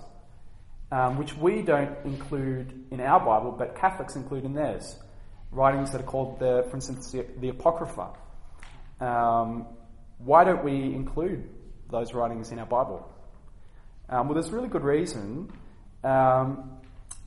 um, 0.91 1.17
which 1.17 1.35
we 1.35 1.61
don't 1.61 1.97
include 2.05 2.85
in 2.91 3.01
our 3.01 3.19
Bible, 3.19 3.51
but 3.51 3.75
Catholics 3.75 4.15
include 4.15 4.45
in 4.45 4.53
theirs. 4.53 4.95
Writings 5.51 5.91
that 5.91 6.01
are 6.01 6.05
called, 6.05 6.39
the, 6.39 6.65
for 6.69 6.75
instance, 6.75 7.11
the, 7.11 7.25
the 7.39 7.49
Apocrypha. 7.49 8.09
Um, 8.99 9.67
why 10.19 10.43
don't 10.43 10.63
we 10.63 10.73
include 10.73 11.49
those 11.89 12.13
writings 12.13 12.51
in 12.51 12.59
our 12.59 12.65
Bible? 12.65 13.07
Um, 14.09 14.27
well, 14.27 14.35
there's 14.35 14.51
really 14.51 14.69
good 14.69 14.83
reason. 14.83 15.51
Um, 16.07 16.71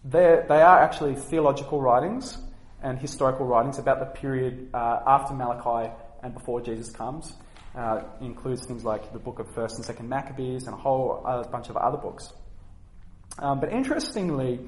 they 0.05 0.63
are 0.63 0.83
actually 0.83 1.15
theological 1.15 1.83
writings 1.83 2.39
and 2.83 2.99
historical 2.99 3.45
writings 3.45 3.79
about 3.79 3.99
the 4.01 4.07
period 4.07 4.71
uh, 4.73 5.01
after 5.07 5.35
Malachi 5.35 5.93
and 6.23 6.33
before 6.33 6.63
Jesus 6.63 6.91
comes. 6.91 7.35
Uh, 7.77 8.03
includes 8.21 8.67
things 8.67 8.83
like 8.83 9.13
the 9.13 9.19
book 9.19 9.39
of 9.39 9.55
First 9.55 9.77
and 9.77 9.85
Second 9.85 10.09
Maccabees 10.09 10.65
and 10.65 10.75
a 10.75 10.79
whole 10.79 11.23
uh, 11.25 11.43
bunch 11.49 11.69
of 11.69 11.77
other 11.77 11.99
books. 11.99 12.33
Um, 13.39 13.61
but 13.61 13.71
interestingly, 13.71 14.59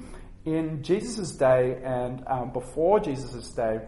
in 0.45 0.83
Jesus' 0.83 1.31
day 1.31 1.81
and 1.83 2.23
um, 2.27 2.53
before 2.53 2.99
Jesus' 2.99 3.49
day, 3.49 3.79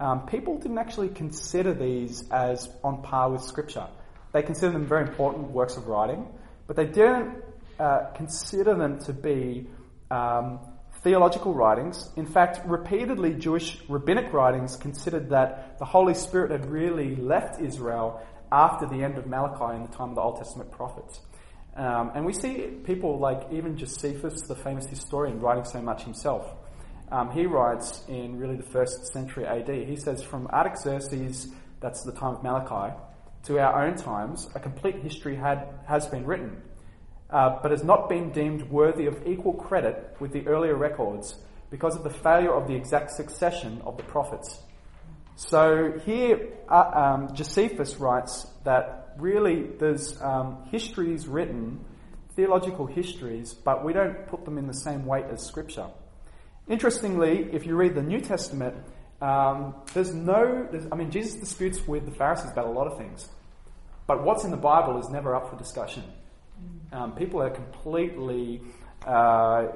um, 0.00 0.26
people 0.26 0.58
didn't 0.58 0.78
actually 0.78 1.08
consider 1.08 1.72
these 1.72 2.28
as 2.30 2.68
on 2.82 3.02
par 3.02 3.30
with 3.30 3.42
Scripture. 3.42 3.86
They 4.32 4.42
considered 4.42 4.74
them 4.74 4.86
very 4.86 5.08
important 5.08 5.50
works 5.50 5.76
of 5.76 5.86
writing, 5.86 6.26
but 6.66 6.76
they 6.76 6.84
didn't 6.84 7.47
uh, 7.78 8.10
consider 8.14 8.74
them 8.74 8.98
to 9.00 9.12
be 9.12 9.68
um, 10.10 10.60
theological 11.02 11.54
writings. 11.54 12.10
In 12.16 12.26
fact, 12.26 12.60
repeatedly, 12.66 13.34
Jewish 13.34 13.78
rabbinic 13.88 14.32
writings 14.32 14.76
considered 14.76 15.30
that 15.30 15.78
the 15.78 15.84
Holy 15.84 16.14
Spirit 16.14 16.50
had 16.50 16.66
really 16.66 17.16
left 17.16 17.60
Israel 17.60 18.20
after 18.50 18.86
the 18.86 19.02
end 19.02 19.18
of 19.18 19.26
Malachi 19.26 19.76
in 19.76 19.82
the 19.82 19.96
time 19.96 20.10
of 20.10 20.14
the 20.14 20.20
Old 20.20 20.38
Testament 20.38 20.70
prophets. 20.70 21.20
Um, 21.76 22.10
and 22.14 22.26
we 22.26 22.32
see 22.32 22.66
people 22.84 23.18
like 23.18 23.42
even 23.52 23.76
Josephus, 23.76 24.42
the 24.42 24.56
famous 24.56 24.86
historian, 24.86 25.38
writing 25.38 25.64
so 25.64 25.80
much 25.80 26.02
himself. 26.02 26.52
Um, 27.12 27.30
he 27.30 27.46
writes 27.46 28.04
in 28.08 28.36
really 28.36 28.56
the 28.56 28.70
first 28.70 29.12
century 29.12 29.46
AD. 29.46 29.68
He 29.68 29.96
says, 29.96 30.22
from 30.22 30.46
Artaxerxes, 30.48 31.48
that's 31.80 32.02
the 32.02 32.12
time 32.12 32.34
of 32.34 32.42
Malachi, 32.42 32.94
to 33.44 33.58
our 33.60 33.86
own 33.86 33.96
times, 33.96 34.48
a 34.54 34.60
complete 34.60 34.96
history 34.96 35.36
had, 35.36 35.68
has 35.86 36.06
been 36.06 36.26
written, 36.26 36.60
uh, 37.30 37.58
but 37.62 37.70
has 37.70 37.84
not 37.84 38.08
been 38.08 38.30
deemed 38.30 38.62
worthy 38.70 39.06
of 39.06 39.26
equal 39.26 39.52
credit 39.52 40.16
with 40.18 40.32
the 40.32 40.46
earlier 40.46 40.76
records 40.76 41.36
because 41.70 41.94
of 41.96 42.02
the 42.02 42.10
failure 42.10 42.52
of 42.52 42.66
the 42.66 42.74
exact 42.74 43.10
succession 43.10 43.82
of 43.84 43.96
the 43.96 44.02
prophets. 44.02 44.60
So 45.36 46.00
here, 46.04 46.48
uh, 46.68 46.90
um, 46.94 47.34
Josephus 47.34 47.96
writes 47.96 48.46
that 48.64 49.14
really 49.18 49.68
there's 49.78 50.20
um, 50.20 50.64
histories 50.70 51.28
written, 51.28 51.84
theological 52.34 52.86
histories, 52.86 53.52
but 53.52 53.84
we 53.84 53.92
don't 53.92 54.26
put 54.28 54.44
them 54.44 54.58
in 54.58 54.66
the 54.66 54.74
same 54.74 55.04
weight 55.06 55.26
as 55.30 55.44
Scripture. 55.44 55.86
Interestingly, 56.68 57.50
if 57.52 57.66
you 57.66 57.76
read 57.76 57.94
the 57.94 58.02
New 58.02 58.20
Testament, 58.20 58.74
um, 59.20 59.74
there's 59.94 60.14
no, 60.14 60.66
there's, 60.70 60.86
I 60.90 60.96
mean, 60.96 61.10
Jesus 61.10 61.34
disputes 61.34 61.86
with 61.86 62.04
the 62.04 62.12
Pharisees 62.12 62.50
about 62.52 62.66
a 62.66 62.70
lot 62.70 62.86
of 62.86 62.98
things, 62.98 63.28
but 64.06 64.24
what's 64.24 64.44
in 64.44 64.50
the 64.50 64.56
Bible 64.56 64.98
is 65.00 65.08
never 65.08 65.34
up 65.34 65.50
for 65.50 65.56
discussion. 65.56 66.04
Um, 66.92 67.12
people 67.12 67.42
are 67.42 67.50
completely 67.50 68.62
uh, 69.06 69.66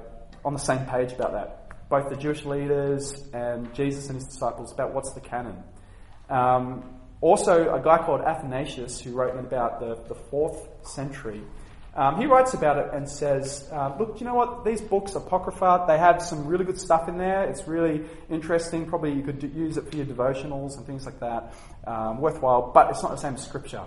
on 0.45 0.53
the 0.53 0.59
same 0.59 0.85
page 0.87 1.13
about 1.13 1.33
that. 1.33 1.89
Both 1.89 2.09
the 2.09 2.17
Jewish 2.17 2.45
leaders 2.45 3.29
and 3.33 3.73
Jesus 3.75 4.07
and 4.07 4.17
his 4.17 4.27
disciples 4.27 4.73
about 4.73 4.95
what's 4.95 5.13
the 5.13 5.21
canon. 5.21 5.63
Um, 6.31 6.85
also, 7.21 7.73
a 7.75 7.81
guy 7.81 7.99
called 7.99 8.23
Athanasius, 8.23 9.01
who 9.01 9.13
wrote 9.13 9.35
in 9.35 9.41
about 9.41 9.79
the, 9.79 9.95
the 10.09 10.15
fourth 10.15 10.69
century, 10.85 11.43
um, 11.95 12.19
he 12.19 12.25
writes 12.25 12.55
about 12.55 12.79
it 12.79 12.89
and 12.95 13.09
says, 13.09 13.69
uh, 13.71 13.95
look, 13.99 14.19
you 14.19 14.27
know 14.27 14.35
what? 14.35 14.65
These 14.65 14.81
books, 14.81 15.15
Apocrypha, 15.15 15.85
they 15.87 15.99
have 15.99 16.23
some 16.23 16.47
really 16.47 16.65
good 16.65 16.81
stuff 16.81 17.07
in 17.07 17.19
there. 17.19 17.45
It's 17.45 17.69
really 17.69 18.03
interesting. 18.31 18.87
Probably 18.87 19.13
you 19.13 19.23
could 19.23 19.39
do, 19.39 19.47
use 19.49 19.77
it 19.77 19.89
for 19.91 19.97
your 19.97 20.07
devotionals 20.07 20.79
and 20.79 20.87
things 20.87 21.05
like 21.05 21.21
that. 21.21 21.53
Um, 21.87 22.19
worthwhile, 22.19 22.73
but 22.73 22.89
it's 22.89 23.03
not 23.03 23.11
the 23.11 23.19
same 23.19 23.35
as 23.35 23.45
Scripture. 23.45 23.85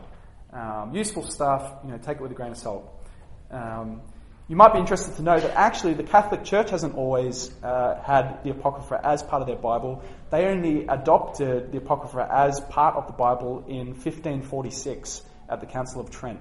Um, 0.53 0.91
useful 0.93 1.23
stuff, 1.23 1.79
you 1.83 1.89
know, 1.89 1.97
take 1.97 2.17
it 2.17 2.21
with 2.21 2.31
a 2.31 2.35
grain 2.35 2.51
of 2.51 2.57
salt. 2.57 3.04
Um, 3.51 4.01
you 4.47 4.55
might 4.55 4.73
be 4.73 4.79
interested 4.79 5.15
to 5.15 5.23
know 5.23 5.39
that 5.39 5.55
actually 5.55 5.95
the 5.95 6.03
Catholic 6.03 6.43
Church 6.43 6.69
hasn't 6.69 6.95
always 6.95 7.51
uh, 7.63 7.99
had 8.03 8.43
the 8.43 8.51
Apocrypha 8.51 9.01
as 9.03 9.23
part 9.23 9.41
of 9.41 9.47
their 9.47 9.55
Bible. 9.55 10.03
They 10.29 10.45
only 10.45 10.85
adopted 10.85 11.71
the 11.71 11.79
Apocrypha 11.79 12.29
as 12.31 12.59
part 12.69 12.95
of 12.95 13.07
the 13.07 13.13
Bible 13.13 13.65
in 13.67 13.87
1546 13.87 15.23
at 15.49 15.61
the 15.61 15.65
Council 15.65 15.99
of 15.99 16.11
Trent. 16.11 16.39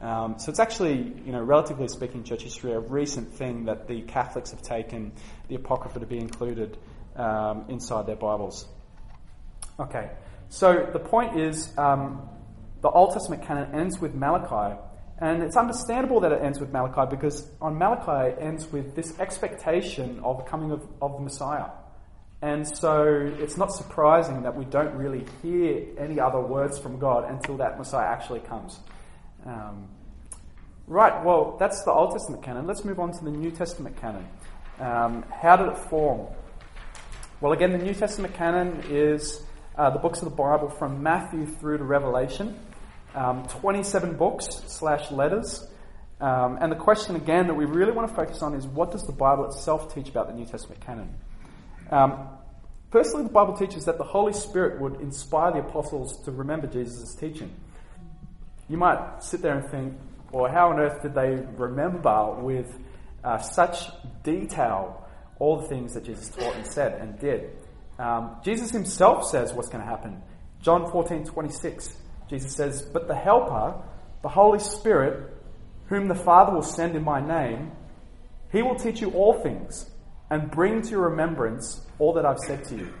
Um, 0.00 0.38
so 0.38 0.50
it's 0.50 0.60
actually, 0.60 0.96
you 1.24 1.32
know, 1.32 1.42
relatively 1.42 1.88
speaking, 1.88 2.24
church 2.24 2.42
history, 2.42 2.72
a 2.72 2.78
recent 2.78 3.32
thing 3.32 3.64
that 3.64 3.88
the 3.88 4.02
Catholics 4.02 4.50
have 4.50 4.62
taken 4.62 5.12
the 5.48 5.56
Apocrypha 5.56 6.00
to 6.00 6.06
be 6.06 6.18
included 6.18 6.76
um, 7.16 7.64
inside 7.68 8.06
their 8.06 8.16
Bibles. 8.16 8.66
Okay, 9.80 10.10
so 10.50 10.88
the 10.92 10.98
point 10.98 11.40
is 11.40 11.72
um, 11.78 12.28
the 12.80 12.88
Old 12.88 13.12
Testament 13.12 13.44
canon 13.44 13.74
ends 13.74 13.98
with 13.98 14.14
Malachi, 14.14 14.78
and 15.20 15.42
it's 15.42 15.56
understandable 15.56 16.20
that 16.20 16.32
it 16.32 16.42
ends 16.42 16.60
with 16.60 16.72
Malachi 16.72 17.10
because 17.10 17.50
on 17.60 17.76
Malachi 17.76 18.32
it 18.32 18.38
ends 18.40 18.70
with 18.70 18.94
this 18.94 19.18
expectation 19.18 20.20
of 20.22 20.38
the 20.38 20.44
coming 20.44 20.70
of, 20.70 20.86
of 21.02 21.14
the 21.14 21.20
Messiah. 21.20 21.70
And 22.40 22.66
so 22.66 23.32
it's 23.38 23.56
not 23.56 23.72
surprising 23.72 24.42
that 24.42 24.56
we 24.56 24.64
don't 24.64 24.94
really 24.94 25.26
hear 25.42 25.86
any 25.98 26.20
other 26.20 26.40
words 26.40 26.78
from 26.78 27.00
God 27.00 27.28
until 27.28 27.56
that 27.56 27.78
Messiah 27.78 28.06
actually 28.06 28.40
comes. 28.40 28.78
Um, 29.44 29.88
right, 30.86 31.24
well, 31.24 31.56
that's 31.58 31.82
the 31.82 31.90
Old 31.90 32.12
Testament 32.12 32.44
canon. 32.44 32.68
Let's 32.68 32.84
move 32.84 33.00
on 33.00 33.10
to 33.10 33.24
the 33.24 33.32
New 33.32 33.50
Testament 33.50 33.96
canon. 34.00 34.24
Um, 34.78 35.24
how 35.42 35.56
did 35.56 35.66
it 35.68 35.78
form? 35.90 36.28
Well, 37.40 37.52
again, 37.52 37.72
the 37.72 37.78
New 37.78 37.94
Testament 37.94 38.34
canon 38.34 38.84
is 38.88 39.42
uh, 39.76 39.90
the 39.90 39.98
books 39.98 40.22
of 40.22 40.26
the 40.26 40.36
Bible 40.36 40.68
from 40.68 41.02
Matthew 41.02 41.44
through 41.44 41.78
to 41.78 41.84
Revelation. 41.84 42.56
Um, 43.18 43.48
27 43.48 44.16
books 44.16 44.46
slash 44.68 45.10
letters. 45.10 45.66
Um, 46.20 46.58
and 46.60 46.70
the 46.70 46.76
question 46.76 47.16
again 47.16 47.48
that 47.48 47.54
we 47.54 47.64
really 47.64 47.90
want 47.90 48.08
to 48.08 48.14
focus 48.14 48.42
on 48.42 48.54
is 48.54 48.64
what 48.64 48.92
does 48.92 49.04
the 49.06 49.12
Bible 49.12 49.46
itself 49.46 49.92
teach 49.92 50.08
about 50.08 50.28
the 50.28 50.34
New 50.34 50.46
Testament 50.46 50.80
canon? 50.80 51.12
Um, 51.90 52.28
firstly, 52.92 53.24
the 53.24 53.28
Bible 53.28 53.56
teaches 53.56 53.86
that 53.86 53.98
the 53.98 54.04
Holy 54.04 54.32
Spirit 54.32 54.80
would 54.80 55.00
inspire 55.00 55.50
the 55.50 55.58
apostles 55.58 56.22
to 56.26 56.30
remember 56.30 56.68
Jesus' 56.68 57.16
teaching. 57.16 57.50
You 58.68 58.76
might 58.76 59.24
sit 59.24 59.42
there 59.42 59.58
and 59.58 59.68
think, 59.68 59.94
well, 60.30 60.48
how 60.48 60.70
on 60.70 60.78
earth 60.78 61.02
did 61.02 61.14
they 61.14 61.44
remember 61.56 62.34
with 62.34 62.72
uh, 63.24 63.38
such 63.38 63.90
detail 64.22 65.04
all 65.40 65.60
the 65.60 65.66
things 65.66 65.94
that 65.94 66.04
Jesus 66.04 66.28
taught 66.28 66.54
and 66.54 66.64
said 66.64 67.00
and 67.00 67.18
did. 67.18 67.50
Um, 67.98 68.36
Jesus 68.44 68.70
himself 68.70 69.24
says 69.28 69.52
what's 69.52 69.68
going 69.68 69.82
to 69.82 69.90
happen. 69.90 70.22
John 70.62 70.88
14, 70.90 71.24
26, 71.24 71.96
Jesus 72.28 72.54
says, 72.54 72.82
But 72.82 73.08
the 73.08 73.14
Helper, 73.14 73.74
the 74.22 74.28
Holy 74.28 74.58
Spirit, 74.58 75.32
whom 75.86 76.08
the 76.08 76.14
Father 76.14 76.52
will 76.52 76.62
send 76.62 76.96
in 76.96 77.04
my 77.04 77.20
name, 77.20 77.72
he 78.52 78.62
will 78.62 78.76
teach 78.76 79.00
you 79.00 79.10
all 79.10 79.34
things 79.42 79.90
and 80.30 80.50
bring 80.50 80.82
to 80.82 80.90
your 80.90 81.08
remembrance 81.08 81.86
all 81.98 82.12
that 82.14 82.26
I've 82.26 82.38
said 82.38 82.64
to 82.66 82.76
you. 82.76 82.92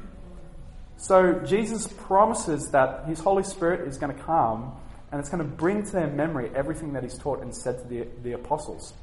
So 0.96 1.40
Jesus 1.46 1.86
promises 1.86 2.70
that 2.72 3.06
his 3.06 3.20
Holy 3.20 3.44
Spirit 3.44 3.86
is 3.86 3.98
going 3.98 4.14
to 4.14 4.22
come 4.22 4.72
and 5.10 5.20
it's 5.20 5.28
going 5.30 5.42
to 5.42 5.48
bring 5.48 5.84
to 5.84 5.92
their 5.92 6.08
memory 6.08 6.50
everything 6.54 6.92
that 6.94 7.02
he's 7.02 7.16
taught 7.18 7.40
and 7.40 7.54
said 7.54 7.78
to 7.78 7.88
the, 7.88 8.06
the 8.22 8.32
apostles. 8.32 8.94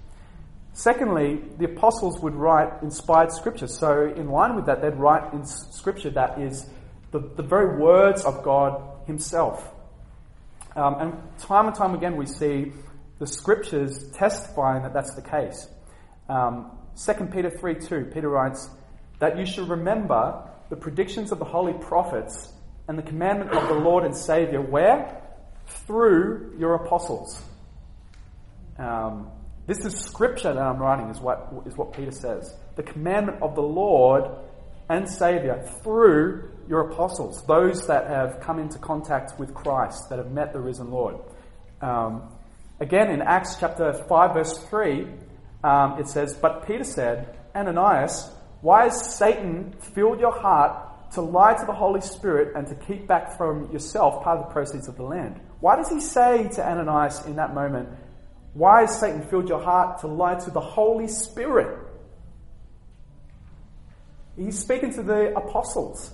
Secondly, 0.74 1.42
the 1.58 1.66
apostles 1.66 2.20
would 2.20 2.36
write 2.36 2.84
inspired 2.84 3.32
scripture. 3.32 3.68
So, 3.68 4.12
in 4.14 4.30
line 4.30 4.56
with 4.56 4.66
that, 4.66 4.82
they'd 4.82 4.96
write 4.96 5.34
in 5.34 5.46
scripture 5.46 6.10
that 6.12 6.40
is 6.40 6.70
the, 7.12 7.20
the 7.20 7.44
very 7.44 7.80
words 7.80 8.24
of 8.26 8.44
God 8.44 8.82
Himself. 9.08 9.74
Um, 10.76 10.96
and 11.00 11.40
time 11.40 11.68
and 11.68 11.76
time 11.76 11.94
again, 11.96 12.18
we 12.18 12.26
see 12.26 12.74
the 13.20 13.28
scriptures 13.28 14.12
testifying 14.12 14.84
that 14.84 14.94
that's 14.94 15.16
the 15.16 15.22
case. 15.22 15.68
Um, 16.28 16.72
2 17.04 17.14
Peter 17.32 17.50
3 17.50 17.76
2, 17.76 18.12
Peter 18.14 18.30
writes, 18.30 18.70
That 19.20 19.38
you 19.38 19.46
should 19.46 19.70
remember 19.70 20.50
the 20.70 20.76
predictions 20.76 21.32
of 21.32 21.40
the 21.40 21.46
holy 21.46 21.74
prophets 21.74 22.52
and 22.88 22.98
the 22.98 23.04
commandment 23.04 23.52
of 23.52 23.68
the 23.68 23.76
Lord 23.76 24.04
and 24.04 24.16
Saviour, 24.16 24.62
where? 24.62 25.22
Through 25.68 26.56
your 26.60 26.76
apostles. 26.76 27.42
Um, 28.78 29.30
this 29.68 29.80
is 29.86 29.96
scripture 29.96 30.54
that 30.54 30.62
I'm 30.62 30.78
writing, 30.78 31.10
is 31.10 31.20
what, 31.20 31.52
is 31.66 31.76
what 31.76 31.94
Peter 31.94 32.12
says. 32.12 32.54
The 32.76 32.84
commandment 32.84 33.42
of 33.42 33.56
the 33.56 33.64
Lord 33.64 34.30
and 34.90 35.10
Saviour 35.10 35.64
through 35.84 36.52
your 36.68 36.92
apostles, 36.92 37.46
those 37.46 37.88
that 37.88 38.08
have 38.08 38.40
come 38.42 38.60
into 38.60 38.80
contact 38.80 39.40
with 39.40 39.54
Christ, 39.54 40.10
that 40.10 40.18
have 40.18 40.32
met 40.32 40.54
the 40.54 40.60
risen 40.60 40.90
Lord. 40.92 41.18
Um, 41.82 42.24
again, 42.80 43.12
in 43.12 43.22
Acts 43.22 43.58
chapter 43.60 43.94
5, 43.94 44.34
verse 44.34 44.58
3, 44.70 45.08
um, 45.64 46.00
it 46.00 46.08
says, 46.08 46.34
But 46.34 46.66
Peter 46.68 46.84
said, 46.84 47.38
Ananias, 47.56 48.32
why 48.62 48.86
has 48.86 49.16
Satan 49.16 49.74
filled 49.94 50.20
your 50.20 50.32
heart 50.32 51.12
to 51.12 51.22
lie 51.22 51.54
to 51.54 51.66
the 51.66 51.74
Holy 51.74 52.02
Spirit 52.02 52.56
and 52.56 52.68
to 52.68 52.76
keep 52.76 53.08
back 53.08 53.38
from 53.38 53.72
yourself 53.72 54.24
part 54.24 54.40
of 54.40 54.48
the 54.48 54.52
proceeds 54.52 54.88
of 54.88 54.96
the 54.98 55.04
land? 55.04 55.40
Why 55.60 55.76
does 55.76 55.90
he 55.90 56.00
say 56.02 56.50
to 56.56 56.68
Ananias 56.68 57.26
in 57.26 57.36
that 57.38 57.54
moment, 57.54 57.90
Why 58.54 58.82
has 58.82 59.00
Satan 59.00 59.22
filled 59.22 59.50
your 59.50 59.62
heart 59.62 60.00
to 60.02 60.08
lie 60.08 60.36
to 60.36 60.52
the 60.52 60.62
Holy 60.62 61.08
Spirit? 61.08 61.80
He's 64.38 64.60
speaking 64.60 64.94
to 64.96 65.04
the 65.04 65.36
apostles. 65.36 66.12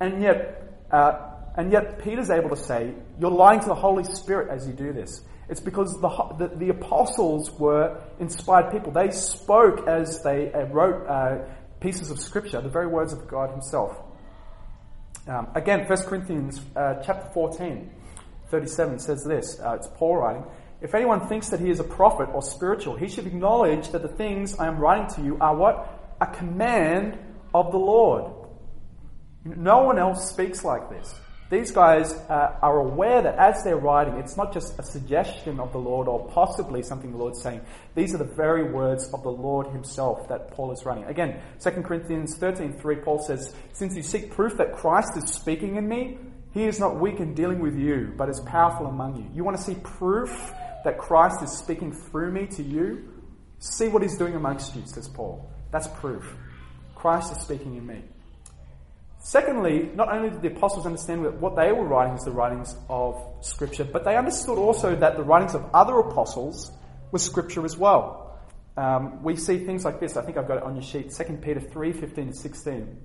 And 0.00 0.22
yet, 0.22 0.72
uh, 0.90 1.30
and 1.56 1.72
yet 1.72 2.02
Peter's 2.02 2.30
able 2.30 2.50
to 2.50 2.56
say, 2.56 2.94
You're 3.18 3.30
lying 3.30 3.60
to 3.60 3.66
the 3.66 3.74
Holy 3.74 4.04
Spirit 4.04 4.50
as 4.50 4.66
you 4.66 4.72
do 4.72 4.92
this. 4.92 5.22
It's 5.48 5.60
because 5.60 5.98
the, 6.00 6.08
the, 6.38 6.56
the 6.56 6.68
apostles 6.68 7.50
were 7.52 8.00
inspired 8.20 8.70
people. 8.70 8.92
They 8.92 9.10
spoke 9.10 9.88
as 9.88 10.22
they 10.22 10.52
uh, 10.52 10.66
wrote 10.66 11.06
uh, 11.06 11.38
pieces 11.80 12.10
of 12.10 12.20
scripture, 12.20 12.60
the 12.60 12.68
very 12.68 12.86
words 12.86 13.12
of 13.12 13.26
God 13.26 13.50
Himself. 13.50 13.96
Um, 15.26 15.48
again, 15.54 15.86
1 15.86 15.98
Corinthians 16.04 16.60
uh, 16.74 17.02
chapter 17.04 17.28
14, 17.32 17.90
37 18.50 18.98
says 18.98 19.24
this. 19.24 19.60
Uh, 19.60 19.74
it's 19.74 19.88
Paul 19.96 20.16
writing. 20.16 20.44
If 20.80 20.94
anyone 20.94 21.28
thinks 21.28 21.48
that 21.48 21.60
he 21.60 21.70
is 21.70 21.80
a 21.80 21.84
prophet 21.84 22.28
or 22.32 22.40
spiritual, 22.40 22.96
he 22.96 23.08
should 23.08 23.26
acknowledge 23.26 23.90
that 23.90 24.02
the 24.02 24.08
things 24.08 24.58
I 24.58 24.68
am 24.68 24.78
writing 24.78 25.08
to 25.16 25.22
you 25.22 25.36
are 25.40 25.54
what? 25.54 26.16
A 26.20 26.26
command 26.26 27.18
of 27.52 27.72
the 27.72 27.78
Lord. 27.78 28.32
No 29.44 29.84
one 29.84 29.98
else 29.98 30.30
speaks 30.30 30.64
like 30.64 30.90
this. 30.90 31.14
These 31.50 31.70
guys 31.70 32.12
uh, 32.12 32.58
are 32.60 32.78
aware 32.78 33.22
that 33.22 33.36
as 33.36 33.64
they're 33.64 33.78
writing, 33.78 34.14
it's 34.18 34.36
not 34.36 34.52
just 34.52 34.78
a 34.78 34.82
suggestion 34.82 35.58
of 35.60 35.72
the 35.72 35.78
Lord 35.78 36.06
or 36.06 36.28
possibly 36.28 36.82
something 36.82 37.10
the 37.10 37.16
Lord's 37.16 37.40
saying. 37.40 37.62
These 37.94 38.14
are 38.14 38.18
the 38.18 38.24
very 38.24 38.70
words 38.70 39.10
of 39.14 39.22
the 39.22 39.30
Lord 39.30 39.66
himself 39.68 40.28
that 40.28 40.50
Paul 40.50 40.72
is 40.72 40.84
writing. 40.84 41.04
Again, 41.04 41.40
2 41.60 41.70
Corinthians 41.82 42.36
13.3, 42.36 43.02
Paul 43.02 43.18
says, 43.18 43.54
Since 43.72 43.96
you 43.96 44.02
seek 44.02 44.30
proof 44.30 44.58
that 44.58 44.74
Christ 44.74 45.16
is 45.16 45.32
speaking 45.32 45.76
in 45.76 45.88
me, 45.88 46.18
he 46.52 46.64
is 46.64 46.78
not 46.78 47.00
weak 47.00 47.18
in 47.18 47.32
dealing 47.32 47.60
with 47.60 47.78
you, 47.78 48.12
but 48.16 48.28
is 48.28 48.40
powerful 48.40 48.86
among 48.86 49.16
you. 49.16 49.30
You 49.32 49.42
want 49.42 49.56
to 49.56 49.62
see 49.62 49.76
proof 49.82 50.52
that 50.84 50.98
Christ 50.98 51.42
is 51.42 51.50
speaking 51.56 51.92
through 51.92 52.30
me 52.30 52.46
to 52.48 52.62
you? 52.62 53.08
See 53.58 53.88
what 53.88 54.02
he's 54.02 54.18
doing 54.18 54.34
amongst 54.34 54.76
you, 54.76 54.82
says 54.84 55.08
Paul. 55.08 55.50
That's 55.70 55.88
proof. 55.88 56.36
Christ 56.94 57.32
is 57.32 57.38
speaking 57.38 57.76
in 57.76 57.86
me. 57.86 58.02
Secondly, 59.20 59.90
not 59.94 60.08
only 60.08 60.30
did 60.30 60.42
the 60.42 60.48
apostles 60.48 60.86
understand 60.86 61.24
that 61.24 61.40
what 61.40 61.56
they 61.56 61.72
were 61.72 61.84
writing 61.84 62.14
was 62.14 62.24
the 62.24 62.30
writings 62.30 62.76
of 62.88 63.20
Scripture, 63.40 63.84
but 63.84 64.04
they 64.04 64.16
understood 64.16 64.58
also 64.58 64.94
that 64.94 65.16
the 65.16 65.22
writings 65.22 65.54
of 65.54 65.64
other 65.74 65.98
apostles 65.98 66.70
were 67.10 67.18
Scripture 67.18 67.64
as 67.64 67.76
well. 67.76 68.38
Um, 68.76 69.24
we 69.24 69.34
see 69.34 69.58
things 69.58 69.84
like 69.84 69.98
this. 69.98 70.16
I 70.16 70.22
think 70.22 70.36
I've 70.36 70.46
got 70.46 70.58
it 70.58 70.62
on 70.62 70.76
your 70.76 70.84
sheet. 70.84 71.12
2 71.12 71.38
Peter 71.42 71.60
3 71.60 71.92
15 71.92 72.24
and 72.24 72.36
16. 72.36 72.96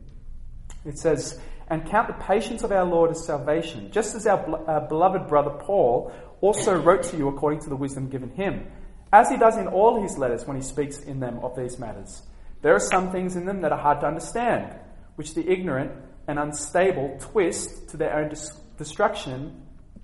It 0.85 0.99
says, 0.99 1.39
And 1.67 1.89
count 1.89 2.07
the 2.07 2.13
patience 2.25 2.63
of 2.63 2.71
our 2.71 2.85
Lord 2.85 3.09
as 3.09 3.25
salvation, 3.25 3.91
just 3.91 4.13
as 4.13 4.27
our, 4.27 4.69
our 4.69 4.87
beloved 4.87 5.27
brother 5.27 5.49
Paul 5.49 6.13
also 6.41 6.79
wrote 6.79 7.03
to 7.03 7.17
you 7.17 7.27
according 7.27 7.61
to 7.61 7.69
the 7.69 7.75
wisdom 7.75 8.09
given 8.09 8.29
him, 8.29 8.67
as 9.11 9.29
he 9.29 9.37
does 9.37 9.57
in 9.57 9.67
all 9.67 10.01
his 10.01 10.17
letters 10.17 10.45
when 10.45 10.57
he 10.57 10.63
speaks 10.63 10.99
in 10.99 11.19
them 11.19 11.39
of 11.39 11.55
these 11.55 11.79
matters. 11.79 12.21
There 12.61 12.75
are 12.75 12.79
some 12.79 13.11
things 13.11 13.35
in 13.35 13.45
them 13.45 13.61
that 13.61 13.71
are 13.71 13.79
hard 13.79 14.01
to 14.01 14.07
understand 14.07 14.75
which 15.15 15.33
the 15.33 15.47
ignorant 15.49 15.91
and 16.27 16.39
unstable 16.39 17.17
twist 17.19 17.89
to 17.89 17.97
their 17.97 18.15
own 18.15 18.33
destruction, 18.77 19.61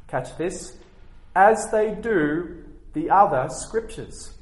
catch 0.08 0.38
this, 0.38 0.78
as 1.36 1.70
they 1.72 1.96
do 1.96 2.64
the 2.94 3.10
other 3.10 3.48
scriptures. 3.50 4.34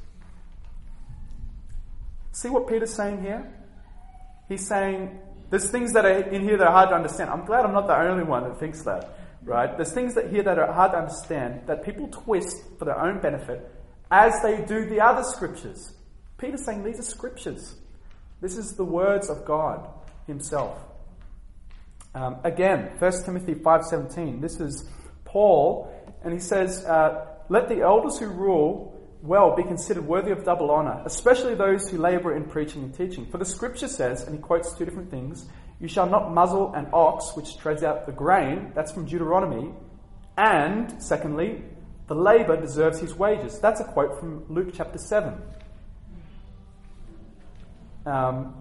See 2.31 2.49
what 2.49 2.67
Peter's 2.67 2.93
saying 2.93 3.21
here? 3.21 3.51
He's 4.47 4.67
saying 4.67 5.19
there's 5.49 5.69
things 5.69 5.93
that 5.93 6.05
are 6.05 6.21
in 6.21 6.43
here 6.43 6.57
that 6.57 6.67
are 6.67 6.73
hard 6.73 6.89
to 6.89 6.95
understand. 6.95 7.29
I'm 7.29 7.45
glad 7.45 7.65
I'm 7.65 7.73
not 7.73 7.87
the 7.87 7.95
only 7.95 8.23
one 8.23 8.43
that 8.43 8.59
thinks 8.59 8.83
that, 8.83 9.17
right? 9.43 9.75
There's 9.75 9.91
things 9.91 10.13
that 10.15 10.29
here 10.29 10.43
that 10.43 10.57
are 10.57 10.71
hard 10.71 10.91
to 10.91 10.97
understand 10.97 11.61
that 11.67 11.83
people 11.83 12.07
twist 12.07 12.57
for 12.77 12.85
their 12.85 12.99
own 12.99 13.19
benefit 13.19 13.69
as 14.11 14.33
they 14.41 14.63
do 14.65 14.85
the 14.89 15.01
other 15.01 15.23
scriptures. 15.23 15.93
Peter's 16.37 16.63
saying 16.63 16.83
these 16.83 16.99
are 16.99 17.03
scriptures. 17.03 17.75
This 18.41 18.57
is 18.57 18.73
the 18.73 18.85
words 18.85 19.29
of 19.29 19.45
God 19.45 19.89
himself. 20.27 20.77
Um, 22.13 22.37
again, 22.43 22.91
1 22.99 23.23
Timothy 23.25 23.55
5.17, 23.55 24.41
this 24.41 24.59
is 24.59 24.87
Paul, 25.25 25.91
and 26.23 26.33
he 26.33 26.39
says, 26.39 26.85
uh, 26.85 27.25
Let 27.49 27.69
the 27.69 27.81
elders 27.81 28.17
who 28.17 28.27
rule 28.27 28.93
well 29.21 29.55
be 29.55 29.63
considered 29.63 30.05
worthy 30.05 30.31
of 30.31 30.43
double 30.43 30.71
honour, 30.71 31.01
especially 31.05 31.55
those 31.55 31.89
who 31.89 31.97
labour 31.97 32.35
in 32.35 32.45
preaching 32.45 32.83
and 32.83 32.93
teaching. 32.93 33.25
For 33.25 33.37
the 33.37 33.45
scripture 33.45 33.87
says, 33.87 34.23
and 34.23 34.35
he 34.35 34.41
quotes 34.41 34.73
two 34.73 34.85
different 34.85 35.09
things, 35.09 35.45
You 35.79 35.87
shall 35.87 36.07
not 36.07 36.33
muzzle 36.33 36.73
an 36.73 36.87
ox 36.93 37.35
which 37.35 37.57
treads 37.57 37.83
out 37.83 38.05
the 38.05 38.11
grain, 38.11 38.71
that's 38.75 38.91
from 38.91 39.05
Deuteronomy, 39.05 39.71
and, 40.37 41.01
secondly, 41.01 41.63
the 42.07 42.15
labour 42.15 42.59
deserves 42.59 42.99
his 42.99 43.15
wages. 43.15 43.59
That's 43.59 43.81
a 43.81 43.83
quote 43.83 44.19
from 44.19 44.45
Luke 44.49 44.69
chapter 44.73 44.97
7. 44.97 45.33
Um, 48.05 48.55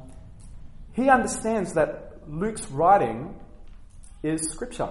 he 0.97 1.11
understands 1.11 1.75
that 1.75 2.23
Luke's 2.27 2.69
writing 2.71 3.39
is 4.23 4.51
Scripture. 4.51 4.89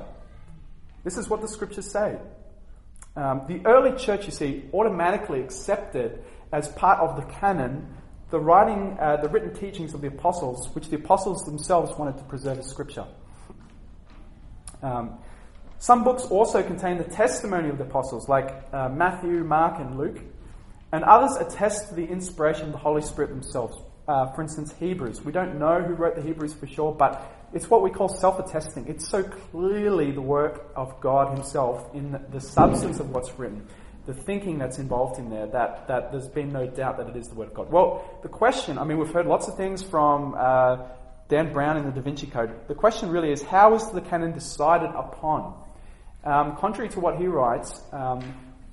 This 1.03 1.17
is 1.17 1.27
what 1.27 1.41
the 1.41 1.47
Scriptures 1.47 1.91
say. 1.91 2.17
Um, 3.15 3.41
the 3.47 3.65
early 3.65 3.97
church, 3.97 4.25
you 4.25 4.31
see, 4.31 4.65
automatically 4.71 5.41
accepted 5.41 6.23
as 6.51 6.67
part 6.69 6.99
of 6.99 7.15
the 7.15 7.23
canon 7.33 7.87
the 8.29 8.39
writing, 8.39 8.97
uh, 8.99 9.17
the 9.17 9.29
written 9.29 9.53
teachings 9.53 9.93
of 9.93 10.01
the 10.01 10.07
apostles, 10.07 10.69
which 10.73 10.89
the 10.89 10.95
apostles 10.95 11.43
themselves 11.43 11.97
wanted 11.97 12.17
to 12.17 12.23
preserve 12.25 12.59
as 12.59 12.67
Scripture. 12.67 13.05
Um, 14.81 15.17
some 15.79 16.03
books 16.03 16.23
also 16.23 16.63
contain 16.63 16.97
the 16.97 17.03
testimony 17.03 17.69
of 17.69 17.77
the 17.77 17.83
apostles, 17.83 18.27
like 18.29 18.63
uh, 18.73 18.89
Matthew, 18.89 19.43
Mark, 19.43 19.79
and 19.79 19.97
Luke, 19.97 20.19
and 20.91 21.03
others 21.03 21.35
attest 21.37 21.89
to 21.89 21.95
the 21.95 22.05
inspiration 22.05 22.67
of 22.67 22.71
the 22.71 22.77
Holy 22.77 23.01
Spirit 23.01 23.29
themselves. 23.29 23.77
Uh, 24.07 24.31
for 24.33 24.43
instance, 24.43 24.71
Hebrews. 24.79 25.25
We 25.25 25.31
don't 25.31 25.57
know 25.57 25.81
who 25.81 25.95
wrote 25.95 26.15
the 26.15 26.21
Hebrews 26.21 26.53
for 26.53 26.67
sure, 26.67 26.93
but 26.93 27.47
it's 27.53 27.69
what 27.69 27.81
we 27.81 27.89
call 27.89 28.07
self 28.07 28.37
attesting. 28.37 28.87
It's 28.87 29.09
so 29.09 29.23
clearly 29.23 30.11
the 30.11 30.21
work 30.21 30.71
of 30.75 31.01
God 31.01 31.33
Himself 31.33 31.89
in 31.95 32.19
the 32.31 32.39
substance 32.39 32.99
of 32.99 33.09
what's 33.09 33.39
written, 33.39 33.67
the 34.05 34.13
thinking 34.13 34.59
that's 34.59 34.77
involved 34.77 35.17
in 35.17 35.31
there, 35.31 35.47
that, 35.47 35.87
that 35.87 36.11
there's 36.11 36.27
been 36.27 36.51
no 36.51 36.67
doubt 36.67 36.97
that 36.97 37.07
it 37.07 37.15
is 37.15 37.29
the 37.29 37.35
Word 37.35 37.47
of 37.47 37.53
God. 37.55 37.71
Well, 37.71 38.19
the 38.21 38.29
question 38.29 38.77
I 38.77 38.83
mean, 38.83 38.99
we've 38.99 39.11
heard 39.11 39.25
lots 39.25 39.47
of 39.47 39.57
things 39.57 39.81
from 39.81 40.35
uh, 40.37 40.85
Dan 41.27 41.51
Brown 41.51 41.77
in 41.77 41.85
the 41.85 41.91
Da 41.91 42.01
Vinci 42.01 42.27
Code. 42.27 42.67
The 42.67 42.75
question 42.75 43.09
really 43.09 43.31
is 43.31 43.41
how 43.41 43.73
is 43.73 43.89
the 43.89 44.01
canon 44.01 44.33
decided 44.33 44.91
upon? 44.91 45.55
Um, 46.23 46.57
contrary 46.57 46.89
to 46.89 46.99
what 46.99 47.17
he 47.17 47.25
writes, 47.25 47.81
um, 47.91 48.21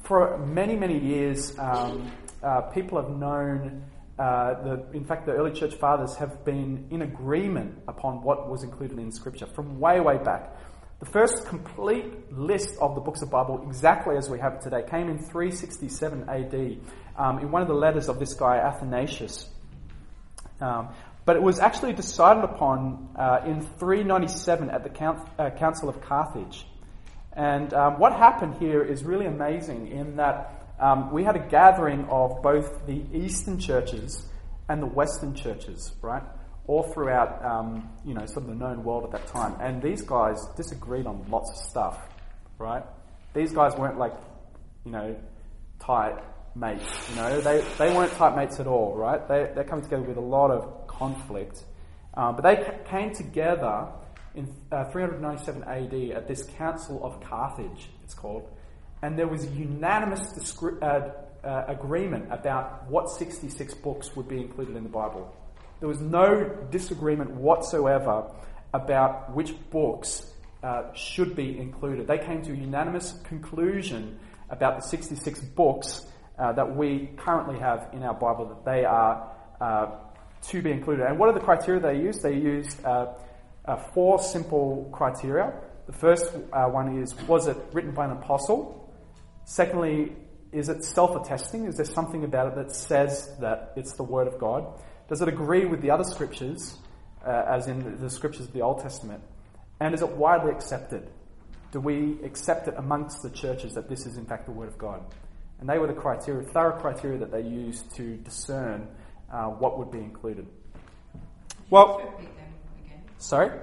for 0.00 0.36
many, 0.38 0.76
many 0.76 0.98
years, 0.98 1.58
um, 1.58 2.10
uh, 2.42 2.62
people 2.62 3.00
have 3.00 3.10
known 3.10 3.84
uh, 4.18 4.62
the, 4.62 4.86
in 4.92 5.04
fact, 5.04 5.26
the 5.26 5.32
early 5.32 5.52
church 5.52 5.74
fathers 5.74 6.14
have 6.16 6.44
been 6.44 6.86
in 6.90 7.02
agreement 7.02 7.82
upon 7.88 8.22
what 8.22 8.48
was 8.50 8.62
included 8.62 8.98
in 8.98 9.10
Scripture 9.10 9.46
from 9.46 9.80
way, 9.80 10.00
way 10.00 10.18
back. 10.18 10.54
The 11.00 11.06
first 11.06 11.46
complete 11.46 12.32
list 12.32 12.76
of 12.80 12.94
the 12.94 13.00
books 13.00 13.22
of 13.22 13.30
Bible, 13.30 13.64
exactly 13.66 14.16
as 14.16 14.30
we 14.30 14.38
have 14.38 14.54
it 14.54 14.60
today, 14.60 14.84
came 14.88 15.08
in 15.08 15.18
367 15.18 16.28
AD 16.28 16.78
um, 17.16 17.38
in 17.40 17.50
one 17.50 17.62
of 17.62 17.68
the 17.68 17.74
letters 17.74 18.08
of 18.08 18.18
this 18.18 18.34
guy, 18.34 18.58
Athanasius. 18.58 19.48
Um, 20.60 20.90
but 21.24 21.36
it 21.36 21.42
was 21.42 21.58
actually 21.58 21.92
decided 21.92 22.44
upon 22.44 23.08
uh, 23.16 23.40
in 23.46 23.62
397 23.62 24.70
at 24.70 24.84
the 24.84 24.90
Count, 24.90 25.28
uh, 25.38 25.50
Council 25.50 25.88
of 25.88 26.00
Carthage. 26.02 26.66
And 27.32 27.72
um, 27.72 27.98
what 27.98 28.12
happened 28.12 28.56
here 28.60 28.82
is 28.82 29.04
really 29.04 29.26
amazing 29.26 29.88
in 29.88 30.16
that 30.16 30.61
um, 30.82 31.12
we 31.12 31.22
had 31.22 31.36
a 31.36 31.48
gathering 31.48 32.06
of 32.10 32.42
both 32.42 32.86
the 32.86 33.04
Eastern 33.14 33.58
churches 33.58 34.26
and 34.68 34.82
the 34.82 34.86
Western 34.86 35.32
churches, 35.34 35.92
right? 36.02 36.24
All 36.66 36.82
throughout, 36.92 37.44
um, 37.44 37.88
you 38.04 38.14
know, 38.14 38.26
sort 38.26 38.44
of 38.44 38.46
the 38.48 38.54
known 38.56 38.82
world 38.82 39.04
at 39.04 39.12
that 39.12 39.28
time. 39.28 39.56
And 39.60 39.80
these 39.80 40.02
guys 40.02 40.36
disagreed 40.56 41.06
on 41.06 41.24
lots 41.30 41.50
of 41.52 41.56
stuff, 41.70 42.00
right? 42.58 42.82
These 43.32 43.52
guys 43.52 43.76
weren't 43.76 43.96
like, 43.96 44.14
you 44.84 44.90
know, 44.90 45.16
tight 45.78 46.18
mates, 46.56 46.84
you 47.10 47.16
know. 47.16 47.40
They, 47.40 47.64
they 47.78 47.94
weren't 47.94 48.12
tight 48.14 48.36
mates 48.36 48.58
at 48.58 48.66
all, 48.66 48.96
right? 48.96 49.26
They, 49.28 49.52
they're 49.54 49.64
coming 49.64 49.84
together 49.84 50.02
with 50.02 50.16
a 50.16 50.20
lot 50.20 50.50
of 50.50 50.88
conflict. 50.88 51.62
Um, 52.14 52.34
but 52.34 52.42
they 52.42 52.88
came 52.90 53.14
together 53.14 53.86
in 54.34 54.52
uh, 54.72 54.84
397 54.90 55.62
AD 55.62 56.16
at 56.16 56.26
this 56.26 56.42
Council 56.58 57.04
of 57.04 57.20
Carthage, 57.20 57.90
it's 58.02 58.14
called, 58.14 58.48
and 59.02 59.18
there 59.18 59.26
was 59.26 59.44
unanimous 59.46 60.20
discri- 60.32 60.80
uh, 60.82 61.10
uh, 61.44 61.64
agreement 61.66 62.26
about 62.30 62.88
what 62.88 63.10
66 63.10 63.74
books 63.74 64.14
would 64.14 64.28
be 64.28 64.40
included 64.40 64.76
in 64.76 64.84
the 64.84 64.88
Bible. 64.88 65.34
There 65.80 65.88
was 65.88 66.00
no 66.00 66.44
disagreement 66.70 67.32
whatsoever 67.32 68.30
about 68.72 69.34
which 69.34 69.54
books 69.70 70.32
uh, 70.62 70.94
should 70.94 71.34
be 71.34 71.58
included. 71.58 72.06
They 72.06 72.18
came 72.18 72.42
to 72.42 72.52
a 72.52 72.54
unanimous 72.54 73.14
conclusion 73.24 74.20
about 74.48 74.76
the 74.76 74.86
66 74.86 75.40
books 75.40 76.06
uh, 76.38 76.52
that 76.52 76.76
we 76.76 77.10
currently 77.16 77.58
have 77.58 77.88
in 77.92 78.04
our 78.04 78.14
Bible 78.14 78.46
that 78.46 78.64
they 78.64 78.84
are 78.84 79.28
uh, 79.60 79.90
to 80.42 80.62
be 80.62 80.70
included. 80.70 81.06
And 81.06 81.18
what 81.18 81.28
are 81.28 81.32
the 81.32 81.40
criteria 81.40 81.80
they 81.80 81.98
used? 81.98 82.22
They 82.22 82.36
used 82.36 82.84
uh, 82.84 83.06
four 83.92 84.20
simple 84.20 84.88
criteria. 84.92 85.52
The 85.86 85.92
first 85.92 86.32
one 86.52 87.02
is 87.02 87.14
was 87.26 87.48
it 87.48 87.56
written 87.72 87.90
by 87.90 88.04
an 88.04 88.12
apostle? 88.12 88.81
Secondly, 89.44 90.12
is 90.52 90.68
it 90.68 90.84
self 90.84 91.16
attesting? 91.16 91.66
Is 91.66 91.76
there 91.76 91.86
something 91.86 92.24
about 92.24 92.48
it 92.48 92.54
that 92.56 92.74
says 92.74 93.34
that 93.40 93.72
it's 93.76 93.94
the 93.94 94.02
Word 94.02 94.28
of 94.28 94.38
God? 94.38 94.66
Does 95.08 95.22
it 95.22 95.28
agree 95.28 95.64
with 95.64 95.80
the 95.80 95.90
other 95.90 96.04
scriptures, 96.04 96.76
uh, 97.26 97.44
as 97.48 97.66
in 97.66 98.00
the 98.00 98.10
scriptures 98.10 98.46
of 98.46 98.52
the 98.52 98.60
Old 98.60 98.80
Testament? 98.80 99.22
And 99.80 99.94
is 99.94 100.02
it 100.02 100.10
widely 100.10 100.52
accepted? 100.52 101.08
Do 101.72 101.80
we 101.80 102.18
accept 102.22 102.68
it 102.68 102.74
amongst 102.76 103.22
the 103.22 103.30
churches 103.30 103.72
that 103.74 103.88
this 103.88 104.06
is 104.06 104.16
in 104.16 104.26
fact 104.26 104.46
the 104.46 104.52
Word 104.52 104.68
of 104.68 104.78
God? 104.78 105.02
And 105.60 105.68
they 105.68 105.78
were 105.78 105.86
the 105.86 105.94
criteria, 105.94 106.46
thorough 106.48 106.78
criteria 106.78 107.18
that 107.18 107.30
they 107.30 107.42
used 107.42 107.94
to 107.96 108.16
discern 108.18 108.88
uh, 109.32 109.46
what 109.46 109.78
would 109.78 109.90
be 109.90 109.98
included. 109.98 110.46
Well, 111.70 112.12
sorry? 113.18 113.58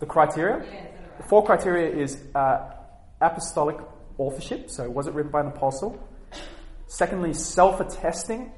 The 0.00 0.06
criteria? 0.06 0.64
Yeah, 0.64 0.86
the 1.18 1.28
four 1.28 1.44
criteria 1.44 1.94
is 1.94 2.18
uh, 2.34 2.72
apostolic 3.20 3.76
authorship, 4.18 4.70
so 4.70 4.88
was 4.90 5.06
it 5.06 5.14
written 5.14 5.30
by 5.30 5.40
an 5.40 5.48
apostle? 5.48 5.98
Secondly, 6.86 7.32
self 7.32 7.80
attesting. 7.80 8.52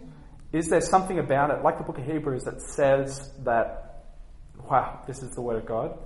Is 0.52 0.68
there 0.68 0.80
something 0.80 1.18
about 1.18 1.50
it, 1.50 1.62
like 1.62 1.76
the 1.76 1.84
book 1.84 1.98
of 1.98 2.06
Hebrews, 2.06 2.44
that 2.44 2.62
says 2.62 3.30
that, 3.44 4.04
wow, 4.70 5.02
this 5.06 5.22
is 5.22 5.34
the 5.34 5.42
Word 5.42 5.56
of 5.56 5.66
God? 5.66 5.98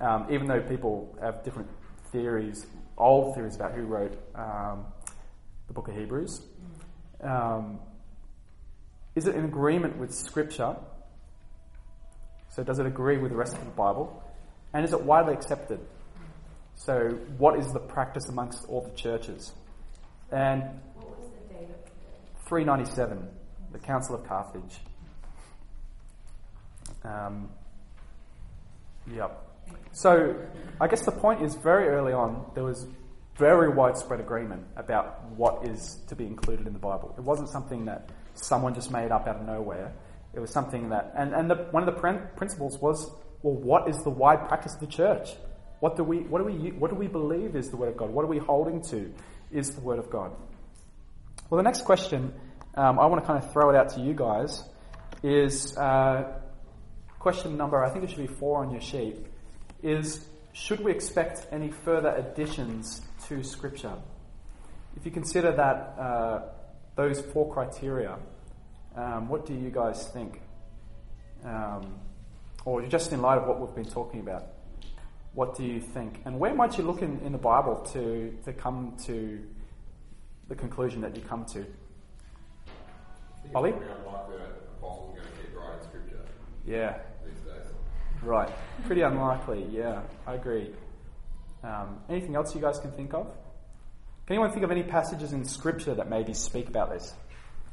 Um, 0.00 0.26
even 0.30 0.46
though 0.46 0.62
people 0.62 1.16
have 1.20 1.44
different 1.44 1.68
theories, 2.10 2.66
old 2.96 3.34
theories 3.34 3.56
about 3.56 3.72
who 3.72 3.82
wrote 3.82 4.16
um, 4.34 4.86
the 5.66 5.72
book 5.74 5.88
of 5.88 5.94
Hebrews. 5.94 6.40
Um, 7.20 7.80
is 9.14 9.26
it 9.26 9.34
in 9.34 9.44
agreement 9.44 9.98
with 9.98 10.14
Scripture? 10.14 10.76
So, 12.50 12.62
does 12.62 12.78
it 12.78 12.86
agree 12.86 13.18
with 13.18 13.30
the 13.30 13.36
rest 13.36 13.54
of 13.54 13.64
the 13.64 13.70
Bible? 13.70 14.22
And 14.72 14.84
is 14.84 14.92
it 14.92 15.02
widely 15.02 15.34
accepted? 15.34 15.80
So, 16.76 17.18
what 17.38 17.58
is 17.58 17.72
the 17.72 17.80
practice 17.80 18.28
amongst 18.28 18.66
all 18.68 18.82
the 18.82 18.94
churches? 18.96 19.52
And 20.30 20.62
What 20.96 21.18
was 21.18 21.30
the 21.48 21.54
date 21.54 21.70
of 21.70 22.46
397, 22.46 23.28
the 23.72 23.78
Council 23.78 24.14
of 24.14 24.26
Carthage. 24.26 24.80
Um, 27.04 27.48
yep. 29.10 29.40
So, 29.92 30.36
I 30.80 30.88
guess 30.88 31.04
the 31.04 31.12
point 31.12 31.42
is 31.42 31.54
very 31.54 31.88
early 31.88 32.12
on, 32.12 32.50
there 32.54 32.64
was 32.64 32.86
very 33.36 33.68
widespread 33.68 34.20
agreement 34.20 34.64
about 34.76 35.24
what 35.30 35.66
is 35.66 35.98
to 36.08 36.16
be 36.16 36.26
included 36.26 36.66
in 36.66 36.72
the 36.72 36.78
Bible. 36.78 37.14
It 37.16 37.22
wasn't 37.22 37.48
something 37.48 37.84
that 37.86 38.10
someone 38.34 38.74
just 38.74 38.90
made 38.90 39.10
up 39.10 39.26
out 39.26 39.36
of 39.36 39.46
nowhere. 39.46 39.92
It 40.34 40.40
was 40.40 40.52
something 40.52 40.88
that, 40.90 41.12
and, 41.16 41.32
and 41.32 41.50
the, 41.50 41.54
one 41.70 41.86
of 41.88 41.94
the 41.94 42.00
principles 42.36 42.78
was, 42.78 43.10
well, 43.42 43.54
what 43.54 43.88
is 43.88 43.96
the 44.02 44.10
wide 44.10 44.48
practice 44.48 44.74
of 44.74 44.80
the 44.80 44.86
church? 44.86 45.30
What 45.84 45.98
do 45.98 46.02
we, 46.02 46.20
what 46.20 46.38
do 46.38 46.46
we, 46.46 46.70
what 46.70 46.90
do 46.90 46.96
we 46.96 47.08
believe 47.08 47.54
is 47.54 47.68
the 47.68 47.76
Word 47.76 47.90
of 47.90 47.98
God? 47.98 48.08
What 48.08 48.24
are 48.24 48.28
we 48.28 48.38
holding 48.38 48.80
to 48.84 49.12
is 49.52 49.74
the 49.74 49.82
Word 49.82 49.98
of 49.98 50.08
God? 50.08 50.34
Well, 51.50 51.58
the 51.58 51.62
next 51.62 51.82
question 51.82 52.32
um, 52.74 52.98
I 52.98 53.04
want 53.04 53.22
to 53.22 53.26
kind 53.26 53.44
of 53.44 53.52
throw 53.52 53.68
it 53.68 53.76
out 53.76 53.90
to 53.90 54.00
you 54.00 54.14
guys 54.14 54.64
is 55.22 55.76
uh, 55.76 56.40
question 57.18 57.58
number, 57.58 57.84
I 57.84 57.90
think 57.90 58.02
it 58.02 58.08
should 58.08 58.26
be 58.26 58.34
four 58.34 58.64
on 58.64 58.70
your 58.70 58.80
sheet, 58.80 59.26
is 59.82 60.24
should 60.54 60.80
we 60.80 60.90
expect 60.90 61.46
any 61.52 61.70
further 61.70 62.14
additions 62.16 63.02
to 63.28 63.44
Scripture? 63.44 63.92
If 64.96 65.04
you 65.04 65.10
consider 65.10 65.52
that 65.52 65.98
uh, 66.00 66.42
those 66.96 67.20
four 67.20 67.52
criteria, 67.52 68.16
um, 68.96 69.28
what 69.28 69.44
do 69.44 69.52
you 69.52 69.68
guys 69.68 70.08
think? 70.08 70.40
Um, 71.44 71.96
or 72.64 72.80
just 72.86 73.12
in 73.12 73.20
light 73.20 73.36
of 73.36 73.46
what 73.46 73.60
we've 73.60 73.74
been 73.74 73.92
talking 73.92 74.20
about, 74.20 74.46
what 75.34 75.56
do 75.56 75.64
you 75.64 75.80
think? 75.80 76.20
And 76.24 76.38
where 76.38 76.54
might 76.54 76.78
you 76.78 76.84
look 76.84 77.02
in, 77.02 77.20
in 77.20 77.32
the 77.32 77.38
Bible 77.38 77.76
to, 77.92 78.36
to 78.44 78.52
come 78.52 78.96
to 79.06 79.40
the 80.48 80.54
conclusion 80.54 81.00
that 81.02 81.16
you 81.16 81.22
come 81.22 81.44
to? 81.46 81.64
Ollie? 83.54 83.70
it's 83.70 83.78
probably 83.78 84.06
unlikely 84.06 84.36
that 84.38 84.46
apostles 84.78 85.18
are 85.18 85.20
going 85.20 85.32
to 85.32 85.42
keep 85.42 85.56
writing 85.56 85.88
scripture 85.88 86.24
Yeah, 86.66 86.98
right. 88.22 88.50
Pretty 88.86 89.02
unlikely, 89.02 89.66
yeah, 89.70 90.02
I 90.26 90.34
agree. 90.34 90.70
Um, 91.62 91.98
anything 92.08 92.36
else 92.36 92.54
you 92.54 92.60
guys 92.60 92.78
can 92.78 92.92
think 92.92 93.14
of? 93.14 93.26
Can 94.26 94.36
anyone 94.36 94.52
think 94.52 94.64
of 94.64 94.70
any 94.70 94.82
passages 94.82 95.32
in 95.32 95.44
Scripture 95.44 95.94
that 95.94 96.08
maybe 96.08 96.32
speak 96.32 96.68
about 96.68 96.90
this? 96.90 97.12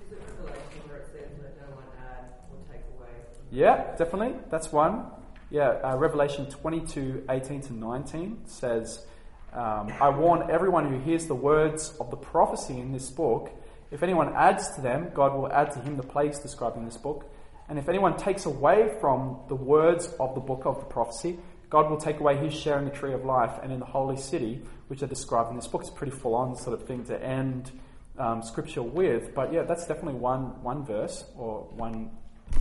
Is 0.06 0.12
it 0.12 0.20
Revelation 0.38 0.82
where 0.88 0.98
it 0.98 1.08
says 1.08 1.30
that 1.42 1.56
no 1.62 1.76
one 1.76 1.86
add 1.98 2.26
or 2.52 2.58
take 2.70 2.84
away? 2.98 3.08
Yeah, 3.52 3.96
definitely. 3.98 4.36
That's 4.50 4.72
one. 4.72 5.06
Yeah, 5.52 5.82
uh, 5.84 5.98
Revelation 5.98 6.46
22, 6.46 7.26
18 7.30 7.62
to 7.64 7.74
19 7.74 8.44
says, 8.46 9.06
um, 9.52 9.92
I 10.00 10.08
warn 10.08 10.50
everyone 10.50 10.90
who 10.90 10.98
hears 10.98 11.26
the 11.26 11.36
words 11.36 11.94
of 12.00 12.10
the 12.10 12.16
prophecy 12.16 12.80
in 12.80 12.94
this 12.94 13.10
book. 13.10 13.52
If 13.92 14.02
anyone 14.02 14.34
adds 14.34 14.74
to 14.76 14.82
them, 14.82 15.12
God 15.14 15.34
will 15.34 15.52
add 15.52 15.72
to 15.72 15.80
him 15.80 15.98
the 15.98 16.04
plagues 16.04 16.40
described 16.40 16.78
in 16.78 16.86
this 16.86 16.96
book. 16.96 17.30
And 17.68 17.78
if 17.78 17.90
anyone 17.90 18.16
takes 18.16 18.46
away 18.46 18.96
from 19.02 19.42
the 19.50 19.56
words 19.56 20.08
of 20.22 20.36
the 20.36 20.40
book 20.40 20.62
of 20.64 20.80
the 20.80 20.86
prophecy, 20.86 21.38
God 21.70 21.90
will 21.90 22.00
take 22.00 22.22
away 22.22 22.38
his 22.38 22.54
share 22.54 22.80
in 22.80 22.86
the 22.86 22.92
tree 22.92 23.12
of 23.12 23.26
life 23.26 23.60
and 23.62 23.74
in 23.74 23.80
the 23.80 23.86
holy 23.86 24.16
city, 24.16 24.62
which 24.88 25.04
are 25.04 25.08
described 25.08 25.50
in 25.50 25.58
this 25.58 25.68
book. 25.68 25.82
It's 25.82 25.90
a 25.90 25.94
pretty 25.94 26.16
full 26.16 26.34
on 26.34 26.56
sort 26.56 26.80
of 26.80 26.88
thing 26.88 27.04
to 27.06 27.22
end 27.22 27.72
um, 28.18 28.42
scripture 28.42 28.84
with. 28.84 29.36
But 29.36 29.52
yeah, 29.52 29.64
that's 29.64 29.86
definitely 29.86 30.14
one, 30.14 30.64
one 30.64 30.86
verse 30.86 31.26
or 31.36 31.68
one 31.72 32.12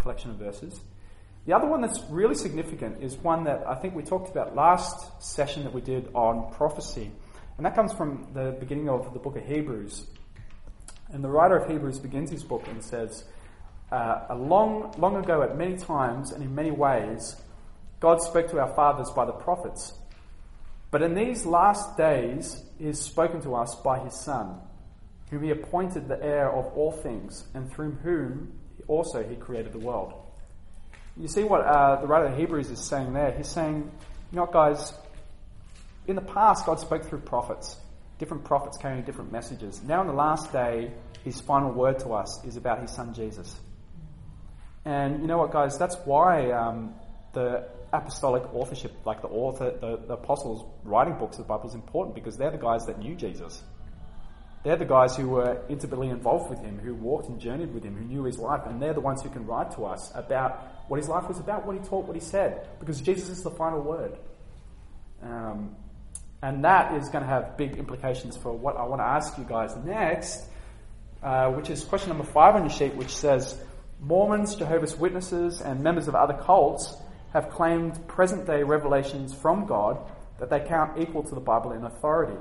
collection 0.00 0.33
of 0.33 0.38
verses. 0.38 0.81
The 1.46 1.55
other 1.55 1.66
one 1.66 1.81
that's 1.81 2.00
really 2.11 2.35
significant 2.35 3.03
is 3.03 3.16
one 3.16 3.44
that 3.44 3.66
I 3.66 3.74
think 3.74 3.94
we 3.94 4.03
talked 4.03 4.31
about 4.31 4.55
last 4.55 5.22
session 5.22 5.64
that 5.64 5.72
we 5.72 5.81
did 5.81 6.09
on 6.14 6.53
prophecy. 6.53 7.11
And 7.57 7.66
that 7.66 7.74
comes 7.74 7.92
from 7.92 8.29
the 8.35 8.57
beginning 8.61 8.88
of 8.88 9.12
the 9.12 9.18
book 9.18 9.37
of 9.37 9.44
Hebrews. 9.44 10.07
And 11.12 11.24
the 11.24 11.29
writer 11.29 11.57
of 11.57 11.70
Hebrews 11.70 11.98
begins 11.98 12.31
his 12.31 12.44
book 12.44 12.66
and 12.68 12.83
says, 12.83 13.24
uh, 13.90 14.26
a 14.29 14.35
long, 14.37 14.94
long 14.98 15.16
ago, 15.16 15.42
at 15.42 15.57
many 15.57 15.76
times 15.76 16.31
and 16.31 16.42
in 16.42 16.55
many 16.55 16.70
ways, 16.70 17.37
God 17.98 18.22
spoke 18.22 18.48
to 18.50 18.61
our 18.61 18.72
fathers 18.74 19.11
by 19.11 19.24
the 19.24 19.33
prophets. 19.33 19.94
But 20.90 21.03
in 21.03 21.14
these 21.14 21.44
last 21.44 21.96
days, 21.96 22.62
He 22.79 22.87
has 22.87 23.00
spoken 23.00 23.40
to 23.42 23.55
us 23.55 23.74
by 23.76 23.98
His 23.98 24.18
Son, 24.18 24.61
whom 25.31 25.42
He 25.42 25.50
appointed 25.50 26.09
the 26.09 26.22
heir 26.22 26.50
of 26.50 26.66
all 26.76 26.92
things, 26.92 27.46
and 27.55 27.70
through 27.70 27.92
whom 28.03 28.53
also 28.87 29.22
He 29.22 29.37
created 29.37 29.72
the 29.72 29.79
world. 29.79 30.14
You 31.16 31.29
see 31.29 31.44
what 31.44 31.62
uh, 31.62 32.01
the 32.01 32.07
writer 32.07 32.27
of 32.27 32.37
Hebrews 32.37 32.70
is 32.70 32.79
saying 32.81 33.12
there? 33.12 33.33
He's 33.33 33.49
saying, 33.49 33.90
you 34.31 34.37
know 34.37 34.42
what, 34.42 34.53
guys? 34.53 34.92
In 36.07 36.16
the 36.16 36.23
past, 36.23 36.66
God 36.66 36.81
spoke 36.81 37.05
through 37.05 37.20
prophets, 37.20 37.77
different 38.18 38.44
prophets 38.44 38.79
carrying 38.79 39.03
different 39.03 39.33
messages. 39.33 39.83
Now, 39.83 40.01
in 40.01 40.07
the 40.07 40.12
last 40.12 40.53
day, 40.53 40.92
His 41.25 41.40
final 41.40 41.73
word 41.73 41.99
to 42.01 42.14
us 42.14 42.44
is 42.44 42.57
about 42.57 42.81
His 42.81 42.90
Son 42.90 43.12
Jesus. 43.12 43.55
And 44.85 45.20
you 45.20 45.27
know 45.27 45.38
what, 45.38 45.53
guys? 45.53 45.79
That's 45.79 45.96
why 46.05 46.51
um, 46.53 46.94
the 47.33 47.68
apostolic 47.92 48.42
authorship, 48.55 48.92
like 49.05 49.20
the 49.20 49.29
author, 49.29 49.73
the, 49.81 49.99
the 50.07 50.14
apostles 50.14 50.64
writing 50.85 51.14
books 51.14 51.38
of 51.38 51.44
the 51.44 51.49
Bible, 51.49 51.68
is 51.68 51.75
important 51.75 52.14
because 52.14 52.37
they're 52.37 52.51
the 52.51 52.59
guys 52.59 52.87
that 52.87 52.99
knew 52.99 53.14
Jesus. 53.14 53.62
They're 54.62 54.77
the 54.77 54.85
guys 54.85 55.16
who 55.16 55.29
were 55.29 55.62
intimately 55.68 56.09
involved 56.09 56.51
with 56.51 56.61
him, 56.61 56.79
who 56.79 56.94
walked 56.94 57.29
and 57.29 57.40
journeyed 57.40 57.73
with 57.73 57.83
him, 57.83 57.96
who 57.96 58.05
knew 58.05 58.25
his 58.25 58.38
life, 58.38 58.62
and 58.66 58.81
they're 58.81 58.92
the 58.92 59.01
ones 59.01 59.23
who 59.23 59.31
can 59.31 59.46
write 59.46 59.70
to 59.73 59.87
us 59.87 60.12
about 60.14 60.80
what 60.90 60.98
his 60.98 61.09
life 61.09 61.29
was 61.29 61.38
about, 61.38 61.64
what 61.64 61.76
he 61.76 61.83
taught, 61.88 62.05
what 62.05 62.16
he 62.16 62.20
said, 62.20 62.66
because 62.81 63.00
Jesus 63.00 63.29
is 63.29 63.44
the 63.44 63.50
final 63.50 63.81
word. 63.81 64.18
Um, 65.22 65.76
and 66.42 66.64
that 66.64 66.96
is 66.96 67.09
going 67.11 67.22
to 67.22 67.31
have 67.31 67.57
big 67.57 67.76
implications 67.76 68.37
for 68.37 68.53
what 68.53 68.76
I 68.76 68.83
want 68.83 69.00
to 69.00 69.07
ask 69.07 69.38
you 69.38 69.44
guys 69.44 69.76
next, 69.85 70.48
uh, 71.22 71.50
which 71.50 71.70
is 71.70 71.85
question 71.85 72.09
number 72.09 72.24
five 72.24 72.57
on 72.57 72.62
your 72.62 72.70
sheet, 72.70 72.96
which 72.96 73.14
says 73.14 73.57
Mormons, 74.00 74.57
Jehovah's 74.57 74.96
Witnesses, 74.96 75.61
and 75.61 75.81
members 75.81 76.09
of 76.09 76.16
other 76.16 76.35
cults 76.35 76.96
have 77.33 77.50
claimed 77.50 78.09
present 78.09 78.44
day 78.48 78.64
revelations 78.64 79.33
from 79.33 79.66
God 79.66 79.96
that 80.40 80.50
they 80.50 80.59
count 80.59 80.98
equal 80.98 81.22
to 81.22 81.35
the 81.37 81.40
Bible 81.40 81.70
in 81.70 81.85
authority. 81.85 82.37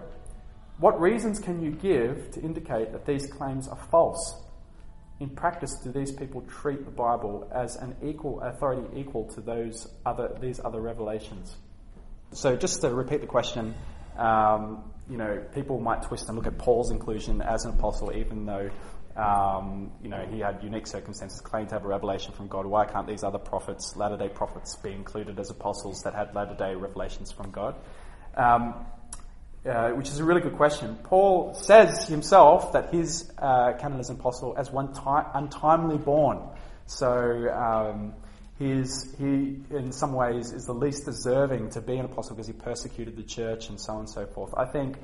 What 0.79 0.99
reasons 0.99 1.37
can 1.37 1.61
you 1.61 1.69
give 1.69 2.31
to 2.31 2.41
indicate 2.41 2.93
that 2.93 3.05
these 3.05 3.27
claims 3.27 3.67
are 3.67 3.77
false? 3.91 4.41
In 5.19 5.29
practice, 5.29 5.75
do 5.83 5.91
these 5.91 6.11
people 6.11 6.41
treat 6.41 6.85
the 6.85 6.91
Bible 6.91 7.49
as 7.53 7.75
an 7.75 7.95
equal 8.01 8.39
authority 8.41 8.87
equal 8.97 9.25
to 9.33 9.41
those 9.41 9.87
other 10.05 10.37
these 10.39 10.61
other 10.63 10.79
revelations? 10.79 11.57
So, 12.31 12.55
just 12.55 12.81
to 12.81 12.93
repeat 12.93 13.21
the 13.21 13.27
question, 13.27 13.75
um, 14.17 14.83
you 15.09 15.17
know, 15.17 15.43
people 15.53 15.79
might 15.79 16.03
twist 16.03 16.27
and 16.29 16.37
look 16.37 16.47
at 16.47 16.57
Paul's 16.57 16.91
inclusion 16.91 17.41
as 17.41 17.65
an 17.65 17.71
apostle, 17.71 18.15
even 18.15 18.45
though 18.45 18.69
um, 19.17 19.91
you 20.01 20.07
know 20.07 20.25
he 20.31 20.39
had 20.39 20.63
unique 20.63 20.87
circumstances, 20.87 21.41
claimed 21.41 21.69
to 21.69 21.75
have 21.75 21.83
a 21.83 21.87
revelation 21.87 22.33
from 22.33 22.47
God. 22.47 22.65
Why 22.65 22.85
can't 22.85 23.07
these 23.07 23.23
other 23.23 23.39
prophets, 23.39 23.95
latter 23.97 24.15
day 24.15 24.29
prophets, 24.29 24.77
be 24.77 24.91
included 24.91 25.37
as 25.37 25.49
apostles 25.49 26.01
that 26.03 26.13
had 26.13 26.33
latter 26.33 26.55
day 26.55 26.75
revelations 26.75 27.31
from 27.31 27.51
God? 27.51 27.75
Um, 28.35 28.85
uh, 29.65 29.89
which 29.89 30.07
is 30.07 30.19
a 30.19 30.23
really 30.23 30.41
good 30.41 30.55
question. 30.55 30.97
Paul 31.03 31.53
says 31.53 32.07
himself 32.07 32.71
that 32.73 32.93
his 32.93 33.31
uh, 33.37 33.73
canon 33.73 33.99
is 33.99 34.09
apostle 34.09 34.55
as 34.57 34.71
one 34.71 34.93
untimely 35.33 35.97
born. 35.97 36.39
So 36.85 37.49
um, 37.53 38.13
he's, 38.57 39.13
he, 39.17 39.57
in 39.69 39.91
some 39.91 40.13
ways, 40.13 40.51
is 40.51 40.65
the 40.65 40.73
least 40.73 41.05
deserving 41.05 41.71
to 41.71 41.81
be 41.81 41.97
an 41.97 42.05
apostle 42.05 42.35
because 42.35 42.47
he 42.47 42.53
persecuted 42.53 43.15
the 43.15 43.23
church 43.23 43.69
and 43.69 43.79
so 43.79 43.93
on 43.93 43.99
and 43.99 44.09
so 44.09 44.25
forth. 44.25 44.53
I 44.55 44.65
think 44.65 44.97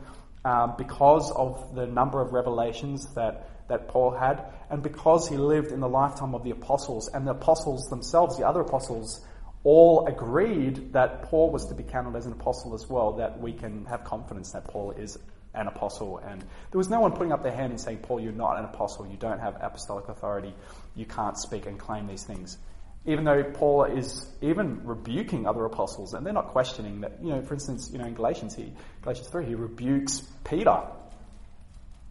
um, 0.45 0.75
because 0.77 1.31
of 1.31 1.75
the 1.75 1.85
number 1.87 2.21
of 2.21 2.31
revelations 2.33 3.13
that, 3.15 3.49
that 3.67 3.87
Paul 3.87 4.11
had, 4.11 4.45
and 4.69 4.81
because 4.81 5.27
he 5.27 5.37
lived 5.37 5.71
in 5.71 5.79
the 5.79 5.89
lifetime 5.89 6.33
of 6.33 6.43
the 6.43 6.51
apostles, 6.51 7.09
and 7.13 7.27
the 7.27 7.31
apostles 7.31 7.89
themselves, 7.89 8.37
the 8.37 8.47
other 8.47 8.61
apostles, 8.61 9.25
all 9.65 10.05
agreed 10.05 10.93
that 10.93 11.23
Paul 11.23 11.49
was 11.51 11.65
to 11.65 11.73
be 11.73 11.83
counted 11.83 12.15
as 12.15 12.27
an 12.27 12.33
apostle 12.33 12.75
as 12.75 12.87
well, 12.87 13.13
that 13.13 13.41
we 13.41 13.51
can 13.51 13.83
have 13.85 14.03
confidence 14.03 14.51
that 14.51 14.65
Paul 14.65 14.91
is 14.91 15.17
an 15.55 15.67
apostle. 15.67 16.19
And 16.19 16.41
there 16.41 16.77
was 16.77 16.87
no 16.87 16.99
one 16.99 17.13
putting 17.13 17.31
up 17.31 17.41
their 17.41 17.51
hand 17.51 17.71
and 17.71 17.81
saying, 17.81 17.97
Paul, 17.97 18.19
you're 18.19 18.31
not 18.31 18.59
an 18.59 18.65
apostle, 18.65 19.07
you 19.07 19.17
don't 19.17 19.39
have 19.39 19.57
apostolic 19.59 20.07
authority, 20.07 20.53
you 20.95 21.05
can't 21.05 21.35
speak 21.37 21.65
and 21.65 21.79
claim 21.79 22.05
these 22.05 22.23
things. 22.23 22.59
Even 23.07 23.23
though 23.25 23.43
Paul 23.43 23.85
is 23.85 24.27
even 24.41 24.85
rebuking 24.85 25.47
other 25.47 25.65
apostles, 25.65 26.13
and 26.13 26.23
they're 26.23 26.33
not 26.33 26.49
questioning 26.49 27.01
that, 27.01 27.17
you 27.23 27.29
know, 27.29 27.41
for 27.41 27.55
instance, 27.55 27.89
you 27.91 27.97
know, 27.97 28.05
in 28.05 28.13
Galatians, 28.13 28.55
he, 28.55 28.71
Galatians 29.01 29.29
3, 29.29 29.45
he 29.45 29.55
rebukes 29.55 30.21
Peter, 30.43 30.83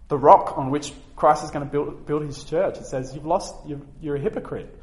the 0.08 0.18
rock 0.18 0.58
on 0.58 0.70
which 0.70 0.92
Christ 1.14 1.44
is 1.44 1.52
going 1.52 1.64
to 1.64 1.70
build, 1.70 2.04
build 2.04 2.22
his 2.22 2.42
church. 2.42 2.78
It 2.78 2.86
says, 2.86 3.14
You've 3.14 3.26
lost, 3.26 3.54
you're, 3.66 3.80
you're 4.00 4.16
a 4.16 4.20
hypocrite. 4.20 4.76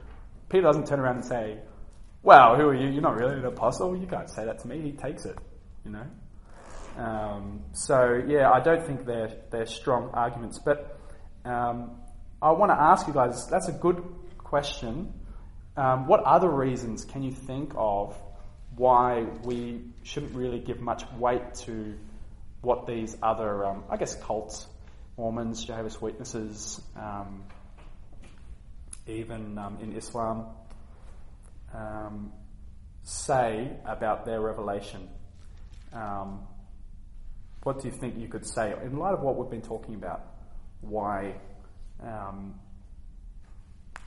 Peter 0.49 0.63
doesn't 0.63 0.87
turn 0.87 0.99
around 0.99 1.17
and 1.17 1.25
say, 1.25 1.59
well, 2.23 2.55
who 2.55 2.67
are 2.67 2.75
you? 2.75 2.89
You're 2.89 3.01
not 3.01 3.15
really 3.15 3.37
an 3.37 3.45
apostle. 3.45 3.95
You 3.95 4.07
can't 4.07 4.29
say 4.29 4.45
that 4.45 4.59
to 4.59 4.67
me. 4.67 4.81
He 4.81 4.91
takes 4.91 5.25
it, 5.25 5.37
you 5.85 5.91
know. 5.91 6.05
Um, 6.97 7.63
so 7.73 8.21
yeah, 8.27 8.51
I 8.51 8.59
don't 8.59 8.85
think 8.85 9.05
they're 9.05 9.31
they're 9.51 9.65
strong 9.65 10.11
arguments. 10.13 10.59
But 10.59 10.99
um, 11.45 11.97
I 12.41 12.51
want 12.51 12.71
to 12.71 12.79
ask 12.79 13.07
you 13.07 13.13
guys. 13.13 13.47
That's 13.47 13.69
a 13.69 13.73
good 13.73 14.03
question. 14.37 15.13
Um, 15.77 16.07
what 16.07 16.21
other 16.23 16.49
reasons 16.49 17.05
can 17.05 17.23
you 17.23 17.31
think 17.31 17.71
of 17.75 18.15
why 18.75 19.25
we 19.43 19.81
shouldn't 20.03 20.35
really 20.35 20.59
give 20.59 20.79
much 20.79 21.03
weight 21.17 21.53
to 21.53 21.97
what 22.61 22.85
these 22.85 23.17
other, 23.21 23.65
um, 23.65 23.83
I 23.89 23.97
guess, 23.97 24.15
cults, 24.15 24.67
Mormons, 25.17 25.63
Jehovah's 25.63 26.01
Witnesses, 26.01 26.81
um, 26.95 27.43
even 29.07 29.57
um, 29.57 29.77
in 29.81 29.93
Islam, 29.93 30.47
um, 31.73 32.31
say 33.03 33.71
about 33.85 34.25
their 34.25 34.41
revelation? 34.41 35.09
Um, 35.93 36.47
what 37.63 37.81
do 37.81 37.87
you 37.87 37.93
think 37.93 38.17
you 38.17 38.27
could 38.27 38.45
say 38.45 38.73
in 38.83 38.97
light 38.97 39.13
of 39.13 39.21
what 39.21 39.37
we've 39.37 39.49
been 39.49 39.61
talking 39.61 39.95
about? 39.95 40.25
Why, 40.81 41.35
um, 42.01 42.55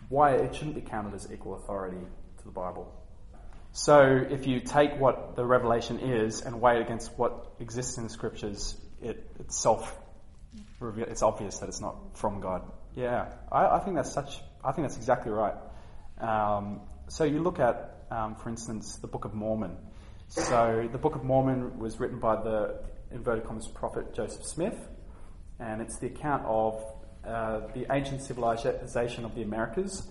why 0.08 0.32
it 0.32 0.54
shouldn't 0.54 0.74
be 0.74 0.80
counted 0.80 1.14
as 1.14 1.30
equal 1.32 1.54
authority 1.54 2.04
to 2.38 2.44
the 2.44 2.50
Bible? 2.50 2.92
So, 3.72 4.24
if 4.30 4.46
you 4.46 4.60
take 4.60 5.00
what 5.00 5.34
the 5.34 5.44
revelation 5.44 5.98
is 5.98 6.42
and 6.42 6.60
weigh 6.60 6.76
it 6.76 6.82
against 6.82 7.16
what 7.18 7.54
exists 7.58 7.96
in 7.98 8.04
the 8.04 8.10
scriptures, 8.10 8.76
it 9.02 9.28
itself 9.40 9.96
it's 10.96 11.22
obvious 11.22 11.58
that 11.58 11.68
it's 11.68 11.80
not 11.80 11.96
from 12.16 12.40
God. 12.40 12.62
Yeah, 12.94 13.32
I, 13.50 13.66
I 13.66 13.78
think 13.80 13.96
that's 13.96 14.12
such. 14.12 14.40
I 14.62 14.72
think 14.72 14.86
that's 14.86 14.96
exactly 14.96 15.32
right. 15.32 15.54
Um, 16.20 16.80
so 17.08 17.24
you 17.24 17.42
look 17.42 17.60
at, 17.60 18.06
um, 18.10 18.34
for 18.36 18.48
instance, 18.48 18.96
the 18.96 19.06
Book 19.06 19.24
of 19.24 19.34
Mormon. 19.34 19.76
So 20.28 20.88
the 20.90 20.98
Book 20.98 21.14
of 21.14 21.24
Mormon 21.24 21.78
was 21.78 22.00
written 22.00 22.18
by 22.18 22.36
the 22.36 22.82
inverted 23.10 23.44
commas 23.44 23.68
prophet 23.68 24.14
Joseph 24.14 24.44
Smith, 24.44 24.88
and 25.60 25.80
it's 25.80 25.98
the 25.98 26.06
account 26.08 26.44
of 26.46 26.82
uh, 27.26 27.60
the 27.74 27.86
ancient 27.90 28.22
civilization 28.22 29.24
of 29.24 29.34
the 29.34 29.42
Americas, 29.42 30.10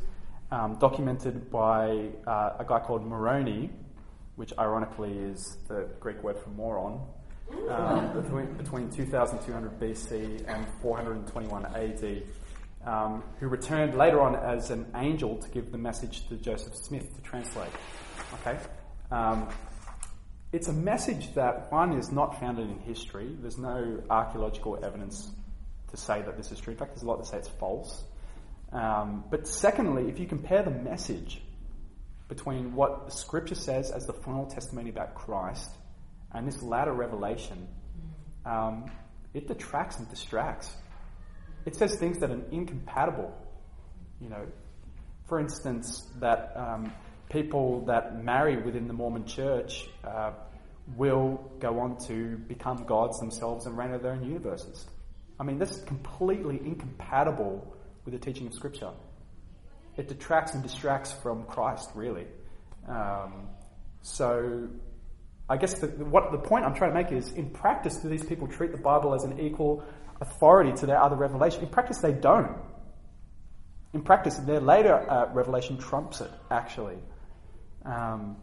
um, 0.51 0.77
documented 0.79 1.49
by 1.51 2.09
uh, 2.27 2.57
a 2.59 2.65
guy 2.67 2.79
called 2.79 3.05
Moroni, 3.05 3.69
which 4.35 4.53
ironically 4.57 5.17
is 5.17 5.57
the 5.67 5.87
Greek 5.99 6.23
word 6.23 6.37
for 6.37 6.49
moron, 6.49 7.01
um, 7.69 8.21
between, 8.21 8.53
between 8.53 8.89
2200 8.89 9.79
BC 9.79 10.47
and 10.47 10.65
421 10.81 11.65
AD 11.65 12.23
um, 12.85 13.23
who 13.39 13.47
returned 13.47 13.95
later 13.95 14.21
on 14.21 14.35
as 14.35 14.69
an 14.69 14.85
angel 14.95 15.37
to 15.37 15.49
give 15.49 15.71
the 15.71 15.77
message 15.77 16.27
to 16.27 16.35
Joseph 16.35 16.75
Smith 16.75 17.15
to 17.15 17.21
translate. 17.21 17.71
Okay? 18.41 18.57
Um, 19.11 19.47
it's 20.51 20.67
a 20.67 20.73
message 20.73 21.33
that, 21.33 21.71
one, 21.71 21.93
is 21.93 22.11
not 22.11 22.39
founded 22.39 22.69
in 22.69 22.79
history. 22.79 23.35
There's 23.39 23.57
no 23.57 24.03
archaeological 24.09 24.83
evidence 24.83 25.31
to 25.91 25.97
say 25.97 26.21
that 26.21 26.37
this 26.37 26.51
is 26.51 26.59
true. 26.59 26.73
In 26.73 26.77
fact, 26.77 26.91
there's 26.91 27.03
a 27.03 27.07
lot 27.07 27.17
to 27.17 27.25
say 27.25 27.37
it's 27.37 27.47
false. 27.47 28.03
Um, 28.71 29.23
but 29.29 29.47
secondly, 29.47 30.09
if 30.09 30.19
you 30.19 30.25
compare 30.25 30.63
the 30.63 30.71
message 30.71 31.41
between 32.27 32.73
what 32.75 33.05
the 33.05 33.11
scripture 33.11 33.55
says 33.55 33.91
as 33.91 34.05
the 34.05 34.13
final 34.13 34.45
testimony 34.45 34.89
about 34.89 35.13
Christ 35.13 35.69
and 36.31 36.47
this 36.47 36.61
latter 36.61 36.93
revelation, 36.93 37.67
um, 38.45 38.85
it 39.33 39.47
detracts 39.47 39.99
and 39.99 40.09
distracts 40.09 40.71
it 41.65 41.75
says 41.75 41.95
things 41.95 42.19
that 42.19 42.31
are 42.31 42.41
incompatible. 42.51 43.33
You 44.19 44.29
know, 44.29 44.47
for 45.27 45.39
instance, 45.39 46.07
that 46.19 46.53
um, 46.55 46.93
people 47.29 47.85
that 47.85 48.23
marry 48.23 48.61
within 48.61 48.87
the 48.87 48.93
Mormon 48.93 49.25
church 49.25 49.87
uh, 50.03 50.31
will 50.95 51.51
go 51.59 51.79
on 51.79 51.97
to 52.07 52.37
become 52.37 52.83
gods 52.85 53.19
themselves 53.19 53.65
and 53.65 53.77
reign 53.77 53.89
over 53.89 54.03
their 54.03 54.13
own 54.13 54.23
universes. 54.23 54.85
I 55.39 55.43
mean, 55.43 55.57
this 55.57 55.71
is 55.71 55.83
completely 55.83 56.59
incompatible 56.63 57.75
with 58.05 58.13
the 58.13 58.19
teaching 58.19 58.47
of 58.47 58.53
Scripture. 58.53 58.91
It 59.97 60.07
detracts 60.07 60.53
and 60.53 60.63
distracts 60.63 61.11
from 61.11 61.43
Christ, 61.45 61.89
really. 61.95 62.25
Um, 62.87 63.47
so, 64.01 64.67
I 65.49 65.57
guess 65.57 65.75
the, 65.75 65.87
what 65.87 66.31
the 66.31 66.37
point 66.37 66.65
I'm 66.65 66.73
trying 66.73 66.91
to 66.91 67.01
make 67.01 67.11
is, 67.11 67.31
in 67.31 67.49
practice, 67.49 67.97
do 67.97 68.09
these 68.09 68.23
people 68.23 68.47
treat 68.47 68.71
the 68.71 68.77
Bible 68.77 69.13
as 69.13 69.23
an 69.23 69.39
equal 69.39 69.83
authority 70.23 70.71
to 70.79 70.85
their 70.85 71.01
other 71.01 71.15
revelation. 71.15 71.61
In 71.61 71.69
practice, 71.69 71.99
they 71.99 72.13
don't. 72.13 72.57
In 73.93 74.01
practice, 74.01 74.35
their 74.37 74.59
later 74.59 74.95
uh, 74.95 75.31
revelation 75.33 75.77
trumps 75.77 76.21
it, 76.21 76.31
actually. 76.49 76.97
Um, 77.85 78.37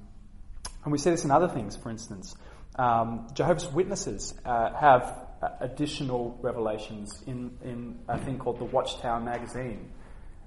and 0.85 0.93
we 0.93 0.99
see 0.99 1.11
this 1.11 1.25
in 1.25 1.31
other 1.31 1.49
things, 1.49 1.77
for 1.77 1.91
instance. 1.91 2.37
Um, 2.77 3.27
Jehovah's 3.35 3.67
Witnesses 3.67 4.35
uh, 4.45 4.73
have 4.75 5.03
uh, 5.43 5.49
additional 5.61 6.39
revelations 6.43 7.23
in, 7.27 7.59
in 7.65 7.99
a 8.09 8.19
thing 8.19 8.39
called 8.39 8.59
the 8.61 8.65
Watchtower 8.65 9.21
Magazine, 9.21 9.91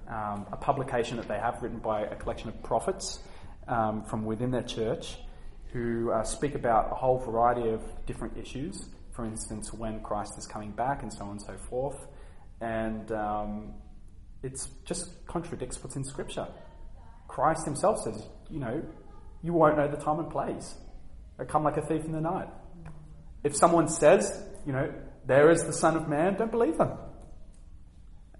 um, 0.08 0.46
a 0.52 0.56
publication 0.56 1.16
that 1.18 1.28
they 1.28 1.38
have 1.38 1.62
written 1.62 1.80
by 1.80 2.02
a 2.02 2.16
collection 2.16 2.48
of 2.48 2.62
prophets 2.62 3.18
um, 3.68 4.04
from 4.04 4.24
within 4.24 4.50
their 4.50 4.62
church 4.62 5.16
who 5.72 6.12
uh, 6.12 6.22
speak 6.22 6.54
about 6.54 6.92
a 6.92 6.94
whole 6.94 7.18
variety 7.18 7.68
of 7.68 7.82
different 8.06 8.38
issues 8.38 8.86
for 9.14 9.24
instance, 9.24 9.72
when 9.72 10.00
Christ 10.00 10.34
is 10.38 10.46
coming 10.46 10.72
back 10.72 11.02
and 11.02 11.12
so 11.12 11.24
on 11.24 11.32
and 11.32 11.42
so 11.42 11.56
forth. 11.68 12.06
And 12.60 13.10
um, 13.12 13.74
it 14.42 14.58
just 14.84 15.26
contradicts 15.26 15.82
what's 15.82 15.96
in 15.96 16.04
Scripture. 16.04 16.48
Christ 17.28 17.64
himself 17.64 17.98
says, 18.00 18.26
you 18.50 18.60
know, 18.60 18.82
you 19.42 19.52
won't 19.52 19.76
know 19.76 19.88
the 19.88 19.96
time 19.96 20.18
and 20.18 20.30
place. 20.30 20.74
They 21.38 21.44
come 21.44 21.64
like 21.64 21.76
a 21.76 21.86
thief 21.86 22.04
in 22.04 22.12
the 22.12 22.20
night. 22.20 22.48
If 23.42 23.56
someone 23.56 23.88
says, 23.88 24.42
you 24.66 24.72
know, 24.72 24.92
there 25.26 25.50
is 25.50 25.64
the 25.64 25.72
Son 25.72 25.96
of 25.96 26.08
Man, 26.08 26.36
don't 26.36 26.50
believe 26.50 26.78
them. 26.78 26.96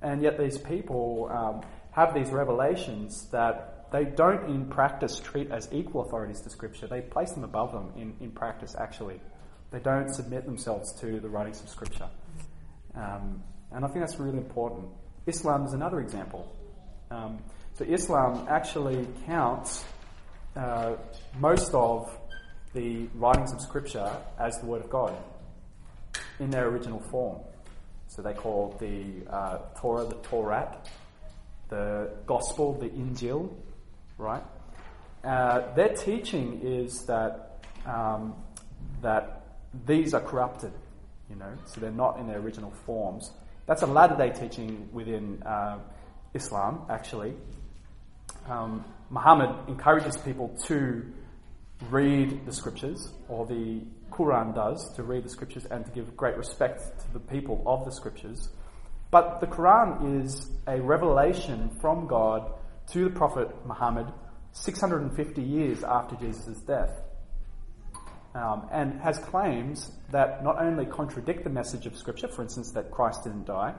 And 0.02 0.22
yet 0.22 0.38
these 0.38 0.58
people 0.58 1.30
um, 1.32 1.62
have 1.92 2.14
these 2.14 2.30
revelations 2.30 3.28
that 3.30 3.90
they 3.92 4.04
don't 4.04 4.50
in 4.50 4.66
practice 4.66 5.20
treat 5.20 5.50
as 5.50 5.68
equal 5.72 6.02
authorities 6.02 6.40
to 6.42 6.50
Scripture. 6.50 6.86
They 6.86 7.00
place 7.00 7.32
them 7.32 7.44
above 7.44 7.72
them 7.72 7.92
in, 7.96 8.14
in 8.20 8.32
practice, 8.32 8.74
actually. 8.78 9.20
They 9.74 9.80
don't 9.80 10.08
submit 10.14 10.44
themselves 10.44 10.92
to 11.00 11.18
the 11.18 11.28
writings 11.28 11.60
of 11.60 11.68
Scripture. 11.68 12.08
Um, 12.94 13.42
and 13.72 13.84
I 13.84 13.88
think 13.88 14.04
that's 14.06 14.20
really 14.20 14.38
important. 14.38 14.86
Islam 15.26 15.64
is 15.64 15.72
another 15.72 15.98
example. 15.98 16.56
Um, 17.10 17.38
so 17.72 17.84
Islam 17.84 18.46
actually 18.48 19.04
counts 19.26 19.84
uh, 20.54 20.92
most 21.40 21.74
of 21.74 22.08
the 22.72 23.08
writings 23.16 23.52
of 23.52 23.60
Scripture 23.62 24.16
as 24.38 24.56
the 24.60 24.66
Word 24.66 24.84
of 24.84 24.90
God 24.90 25.16
in 26.38 26.50
their 26.50 26.68
original 26.68 27.00
form. 27.10 27.40
So 28.06 28.22
they 28.22 28.32
call 28.32 28.76
the 28.78 29.28
uh, 29.28 29.58
Torah 29.76 30.04
the 30.04 30.14
Torah, 30.22 30.78
the 31.68 32.12
Gospel 32.26 32.74
the 32.74 32.90
Injil, 32.90 33.52
right? 34.18 34.44
Uh, 35.24 35.74
their 35.74 35.88
teaching 35.88 36.60
is 36.62 37.06
that 37.06 37.58
um, 37.86 38.36
that 39.02 39.43
these 39.86 40.14
are 40.14 40.20
corrupted, 40.20 40.72
you 41.28 41.36
know, 41.36 41.52
so 41.66 41.80
they're 41.80 41.90
not 41.90 42.18
in 42.18 42.26
their 42.26 42.38
original 42.38 42.72
forms. 42.86 43.30
That's 43.66 43.82
a 43.82 43.86
latter 43.86 44.16
day 44.16 44.30
teaching 44.30 44.88
within 44.92 45.42
uh, 45.42 45.78
Islam, 46.34 46.86
actually. 46.90 47.34
Um, 48.48 48.84
Muhammad 49.10 49.68
encourages 49.68 50.16
people 50.18 50.56
to 50.66 51.04
read 51.90 52.44
the 52.46 52.52
scriptures, 52.52 53.10
or 53.28 53.46
the 53.46 53.80
Quran 54.10 54.54
does, 54.54 54.92
to 54.96 55.02
read 55.02 55.24
the 55.24 55.28
scriptures 55.28 55.64
and 55.66 55.84
to 55.84 55.90
give 55.92 56.16
great 56.16 56.36
respect 56.36 57.00
to 57.00 57.12
the 57.12 57.20
people 57.20 57.62
of 57.66 57.84
the 57.84 57.92
scriptures. 57.92 58.48
But 59.10 59.40
the 59.40 59.46
Quran 59.46 60.24
is 60.24 60.50
a 60.66 60.80
revelation 60.80 61.70
from 61.80 62.06
God 62.06 62.52
to 62.92 63.04
the 63.04 63.10
Prophet 63.10 63.48
Muhammad 63.66 64.06
650 64.52 65.42
years 65.42 65.84
after 65.84 66.16
Jesus' 66.16 66.58
death. 66.60 66.90
Um, 68.34 68.68
and 68.72 69.00
has 69.00 69.18
claims 69.18 69.92
that 70.10 70.42
not 70.42 70.60
only 70.60 70.86
contradict 70.86 71.44
the 71.44 71.50
message 71.50 71.86
of 71.86 71.96
Scripture, 71.96 72.26
for 72.26 72.42
instance, 72.42 72.72
that 72.72 72.90
Christ 72.90 73.22
didn't 73.22 73.46
die, 73.46 73.74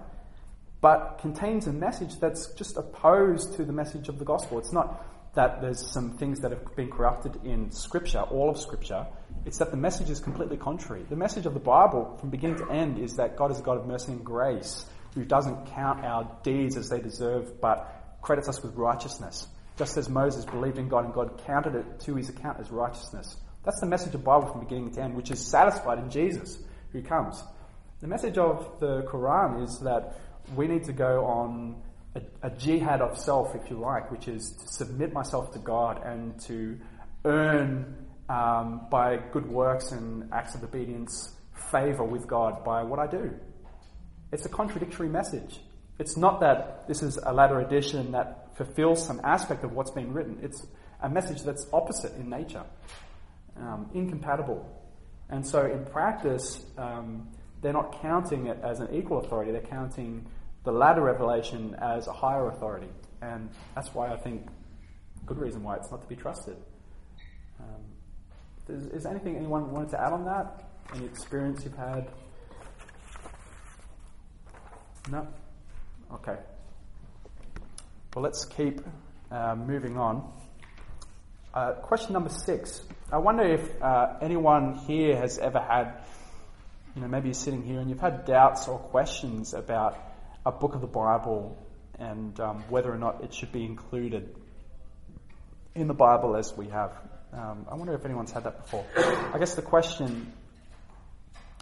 but 0.80 1.18
contains 1.20 1.68
a 1.68 1.74
message 1.74 2.20
that's 2.22 2.54
just 2.54 2.78
opposed 2.78 3.56
to 3.56 3.66
the 3.66 3.74
message 3.74 4.08
of 4.08 4.18
the 4.18 4.24
gospel. 4.24 4.58
It's 4.60 4.72
not 4.72 5.06
that 5.36 5.62
there's 5.62 5.92
some 5.92 6.18
things 6.18 6.40
that 6.40 6.52
have 6.52 6.76
been 6.76 6.90
corrupted 6.90 7.38
in 7.44 7.70
Scripture, 7.72 8.22
all 8.22 8.50
of 8.50 8.58
Scripture. 8.58 9.06
It's 9.46 9.58
that 9.58 9.72
the 9.72 9.78
message 9.78 10.10
is 10.10 10.20
completely 10.22 10.58
contrary. 10.58 11.04
The 11.10 11.18
message 11.18 11.46
of 11.46 11.54
the 11.54 11.60
Bible, 11.60 12.16
from 12.22 12.30
beginning 12.30 12.58
to 12.60 12.72
end, 12.72 12.98
is 12.98 13.16
that 13.18 13.36
God 13.36 13.52
is 13.52 13.60
a 13.60 13.62
God 13.62 13.78
of 13.78 13.86
mercy 13.86 14.14
and 14.14 14.24
grace, 14.24 14.86
who 15.16 15.26
doesn't 15.26 15.68
count 15.68 16.06
our 16.06 16.30
deeds 16.44 16.78
as 16.78 16.90
they 16.90 17.00
deserve, 17.00 17.60
but 17.60 18.18
credits 18.22 18.48
us 18.48 18.64
with 18.64 18.76
righteousness. 18.76 19.48
Just 19.78 19.98
as 19.98 20.08
Moses 20.08 20.46
believed 20.46 20.78
in 20.78 20.88
God 20.88 21.06
and 21.06 21.14
God 21.14 21.42
counted 21.46 21.76
it 21.76 22.00
to 22.02 22.16
his 22.16 22.30
account 22.30 22.60
as 22.60 22.72
righteousness. 22.72 23.36
That's 23.66 23.80
the 23.80 23.88
message 23.88 24.08
of 24.08 24.12
the 24.14 24.18
Bible 24.20 24.48
from 24.52 24.60
beginning 24.60 24.92
to 24.92 25.02
end, 25.02 25.16
which 25.16 25.32
is 25.32 25.40
satisfied 25.40 25.98
in 25.98 26.12
Jesus, 26.12 26.60
who 26.92 27.02
comes. 27.02 27.44
The 28.00 28.08
message 28.08 28.38
of 28.38 28.80
the 28.80 29.02
Quran 29.04 29.64
is 29.64 29.80
that 29.80 30.20
we 30.56 30.68
need 30.68 30.84
to 30.84 30.94
go 30.94 31.26
on 31.26 31.82
a, 32.14 32.22
a 32.44 32.50
jihad 32.52 33.02
of 33.02 33.18
self, 33.18 33.56
if 33.56 33.68
you 33.72 33.78
like, 33.78 34.12
which 34.12 34.28
is 34.28 34.52
to 34.52 34.68
submit 34.68 35.14
myself 35.14 35.52
to 35.54 35.60
God 35.60 36.06
and 36.06 36.40
to 36.42 36.78
earn 37.26 38.06
um, 38.30 38.82
by 38.92 39.18
good 39.32 39.48
works 39.48 39.92
and 39.92 40.32
acts 40.32 40.54
of 40.54 40.64
obedience 40.64 41.34
favor 41.72 42.04
with 42.04 42.28
God 42.28 42.64
by 42.64 42.84
what 42.84 43.00
I 43.00 43.08
do. 43.08 43.34
It's 44.32 44.46
a 44.46 44.50
contradictory 44.50 45.10
message. 45.10 45.60
It's 45.98 46.18
not 46.18 46.40
that 46.42 46.88
this 46.88 47.02
is 47.02 47.18
a 47.18 47.34
latter 47.34 47.62
edition 47.62 48.12
that 48.12 48.56
fulfills 48.58 49.04
some 49.04 49.22
aspect 49.24 49.64
of 49.64 49.72
what's 49.72 49.92
been 49.92 50.14
written. 50.14 50.38
It's 50.44 50.68
a 51.02 51.10
message 51.10 51.42
that's 51.42 51.66
opposite 51.74 52.14
in 52.18 52.30
nature 52.30 52.64
um, 53.58 53.90
incompatible. 53.94 54.70
And 55.30 55.46
so 55.46 55.66
in 55.66 55.86
practice, 55.86 56.64
um, 56.78 57.28
they're 57.62 57.74
not 57.74 58.02
counting 58.02 58.48
it 58.48 58.60
as 58.64 58.80
an 58.80 58.94
equal 58.94 59.20
authority, 59.20 59.52
they're 59.52 59.62
counting 59.62 60.26
the 60.64 60.72
latter 60.72 61.02
revelation 61.02 61.76
as 61.82 62.08
a 62.08 62.14
higher 62.14 62.50
authority. 62.50 62.90
And 63.22 63.50
that's 63.74 63.94
why 63.94 64.12
I 64.12 64.18
think, 64.18 64.48
good 65.26 65.40
reason 65.40 65.64
why 65.64 65.76
it's 65.76 65.90
not 65.92 66.02
to 66.02 66.08
be 66.08 66.16
trusted. 66.16 66.58
Um, 67.60 68.76
is, 68.76 68.88
is 68.88 69.06
anything 69.06 69.36
anyone 69.36 69.72
wanted 69.72 69.90
to 69.90 70.02
add 70.02 70.14
on 70.14 70.26
that? 70.26 70.64
Any 70.94 71.06
experience 71.06 71.64
you've 71.64 71.78
had? 71.78 72.08
No? 75.10 75.28
Okay. 76.14 76.38
Well, 78.16 78.24
let's 78.24 78.46
keep 78.46 78.82
uh, 79.32 79.56
moving 79.56 79.98
on. 79.98 80.32
Uh, 81.54 81.74
question 81.74 82.14
number 82.14 82.30
six. 82.30 82.82
I 83.12 83.20
wonder 83.20 83.44
if 83.44 83.84
uh, 83.84 84.16
anyone 84.20 84.74
here 84.88 85.16
has 85.16 85.38
ever 85.38 85.60
had, 85.60 85.94
you 86.96 87.04
know, 87.04 87.08
maybe 87.08 87.28
you're 87.28 87.36
sitting 87.36 87.62
here 87.62 87.80
and 87.80 87.88
you've 87.88 88.00
had 88.00 88.26
doubts 88.26 88.68
or 88.68 88.80
questions 88.80 89.54
about 89.54 89.96
a 90.44 90.52
book 90.52 90.74
of 90.74 90.82
the 90.82 90.88
Bible 90.88 91.56
and 92.00 92.40
um, 92.40 92.64
whether 92.68 92.92
or 92.92 92.98
not 92.98 93.24
it 93.24 93.32
should 93.32 93.52
be 93.52 93.64
included 93.64 94.36
in 95.76 95.88
the 95.88 95.94
Bible 95.94 96.36
as 96.36 96.58
we 96.58 96.70
have. 96.70 96.94
Um, 97.32 97.68
I 97.70 97.76
wonder 97.76 97.94
if 97.94 98.06
anyone's 98.06 98.32
had 98.32 98.46
that 98.46 98.64
before. 98.64 98.84
I 98.98 99.38
guess 99.38 99.54
the 99.54 99.62
question, 99.62 100.34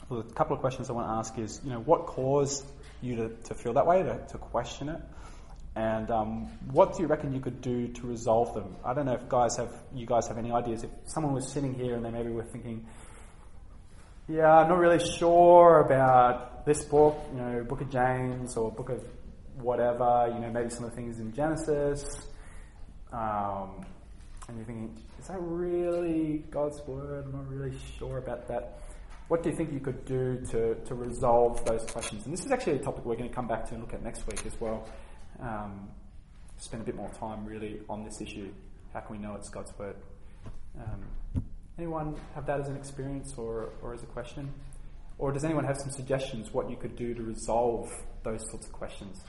well, 0.08 0.22
a 0.22 0.24
couple 0.24 0.56
of 0.56 0.62
questions 0.62 0.90
I 0.90 0.94
want 0.94 1.08
to 1.08 1.14
ask 1.14 1.38
is, 1.38 1.60
you 1.66 1.72
know, 1.72 1.80
what 1.80 2.06
caused 2.06 2.66
you 3.02 3.18
to, 3.18 3.30
to 3.30 3.54
feel 3.54 3.74
that 3.74 3.86
way, 3.86 4.02
to, 4.02 4.18
to 4.30 4.38
question 4.38 4.88
it? 4.88 5.02
And 5.76 6.12
um, 6.12 6.46
what 6.72 6.96
do 6.96 7.02
you 7.02 7.08
reckon 7.08 7.34
you 7.34 7.40
could 7.40 7.62
do 7.62 7.88
to 7.88 8.08
resolve 8.08 8.54
them? 8.54 8.76
I 8.86 8.94
don't 8.94 9.08
know 9.08 9.14
if 9.14 9.28
guys 9.28 9.58
have 9.58 9.74
you 9.94 10.06
guys 10.06 10.28
have 10.28 10.38
any 10.38 10.52
ideas. 10.52 10.84
If 10.84 10.92
someone 11.06 11.34
was 11.34 11.52
sitting 11.52 11.74
here 11.74 11.96
and 11.96 12.06
they 12.06 12.12
maybe 12.12 12.30
were 12.30 12.44
thinking, 12.44 12.86
"Yeah, 14.28 14.52
I'm 14.52 14.70
not 14.70 14.78
really 14.78 15.04
sure 15.04 15.80
about 15.80 16.66
this 16.66 16.86
book, 16.86 17.18
you 17.32 17.42
know, 17.42 17.64
Book 17.64 17.82
of 17.82 17.90
James 17.90 18.56
or 18.56 18.72
Book 18.72 18.90
of 18.90 19.04
whatever, 19.56 20.32
you 20.34 20.40
know, 20.40 20.52
maybe 20.52 20.70
some 20.70 20.84
of 20.84 20.92
the 20.92 20.96
things 20.96 21.20
in 21.20 21.34
Genesis," 21.34 22.28
um, 23.12 23.84
and 24.48 24.58
you're 24.58 24.66
thinking, 24.68 24.96
"Is 25.20 25.28
that 25.28 25.40
really 25.42 26.44
God's 26.52 26.80
word? 26.86 27.26
I'm 27.26 27.32
not 27.32 27.48
really 27.48 27.76
sure 27.98 28.20
about 28.20 28.48
that." 28.48 28.78
What 29.30 29.42
do 29.42 29.50
you 29.50 29.56
think 29.56 29.72
you 29.72 29.80
could 29.80 30.06
do 30.06 30.46
to, 30.52 30.76
to 30.76 30.94
resolve 30.94 31.64
those 31.66 31.84
questions? 31.86 32.26
And 32.26 32.34
this 32.34 32.46
is 32.46 32.52
actually 32.52 32.76
a 32.76 32.80
topic 32.80 33.06
we're 33.06 33.16
going 33.16 33.30
to 33.30 33.34
come 33.34 33.48
back 33.48 33.66
to 33.70 33.74
and 33.74 33.82
look 33.82 33.94
at 33.94 34.04
next 34.04 34.28
week 34.28 34.46
as 34.46 34.54
well 34.60 34.86
um, 35.44 35.90
spend 36.58 36.82
a 36.82 36.86
bit 36.86 36.96
more 36.96 37.12
time 37.20 37.46
really 37.46 37.82
on 37.90 38.04
this 38.04 38.22
issue. 38.22 38.52
How 38.94 39.02
can 39.02 39.18
we 39.18 39.22
know 39.22 39.36
it's 39.36 39.50
God's 39.50 39.78
word? 39.78 39.96
Um, 40.80 41.44
anyone 41.78 42.16
have 42.36 42.46
that 42.46 42.60
as 42.60 42.70
an 42.70 42.78
experience 42.78 43.34
or, 43.38 43.70
or 43.82 43.94
as 43.94 44.04
a 44.04 44.08
question? 44.08 44.52
Or 45.18 45.32
does 45.32 45.44
anyone 45.44 45.66
have 45.66 45.78
some 45.78 45.92
suggestions 45.92 46.54
what 46.54 46.70
you 46.70 46.76
could 46.76 46.96
do 46.96 47.14
to 47.14 47.22
resolve 47.22 47.90
those 48.24 48.42
sorts 48.50 48.66
of 48.66 48.72
questions? 48.72 49.22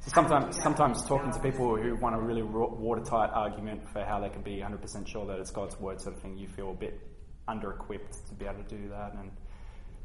So 0.00 0.10
sometimes, 0.12 0.60
sometimes 0.60 1.06
talking 1.06 1.30
to 1.30 1.38
people 1.38 1.76
who 1.76 1.94
want 1.96 2.16
a 2.16 2.18
really 2.18 2.42
watertight 2.42 3.30
argument 3.32 3.82
for 3.92 4.04
how 4.04 4.18
they 4.18 4.30
can 4.30 4.42
be 4.42 4.56
100% 4.56 5.06
sure 5.06 5.26
that 5.26 5.38
it's 5.38 5.52
God's 5.52 5.78
word 5.78 6.00
sort 6.00 6.16
of 6.16 6.22
thing, 6.22 6.36
you 6.36 6.48
feel 6.48 6.72
a 6.72 6.74
bit 6.74 6.98
under-equipped 7.46 8.26
to 8.28 8.34
be 8.34 8.46
able 8.46 8.64
to 8.64 8.76
do 8.76 8.88
that. 8.88 9.14
And 9.14 9.30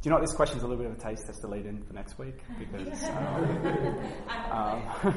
do 0.01 0.07
you 0.07 0.11
know 0.11 0.17
what 0.17 0.27
this 0.27 0.35
question 0.35 0.57
is 0.57 0.63
a 0.63 0.67
little 0.67 0.83
bit 0.83 0.91
of 0.91 0.97
a 0.97 1.01
taste 1.01 1.25
test 1.25 1.41
to 1.41 1.47
lead 1.47 1.65
in 1.65 1.81
for 1.83 1.93
next 1.93 2.19
week? 2.19 2.35
Because 2.59 3.03
um, 3.09 3.15
um, 4.51 4.81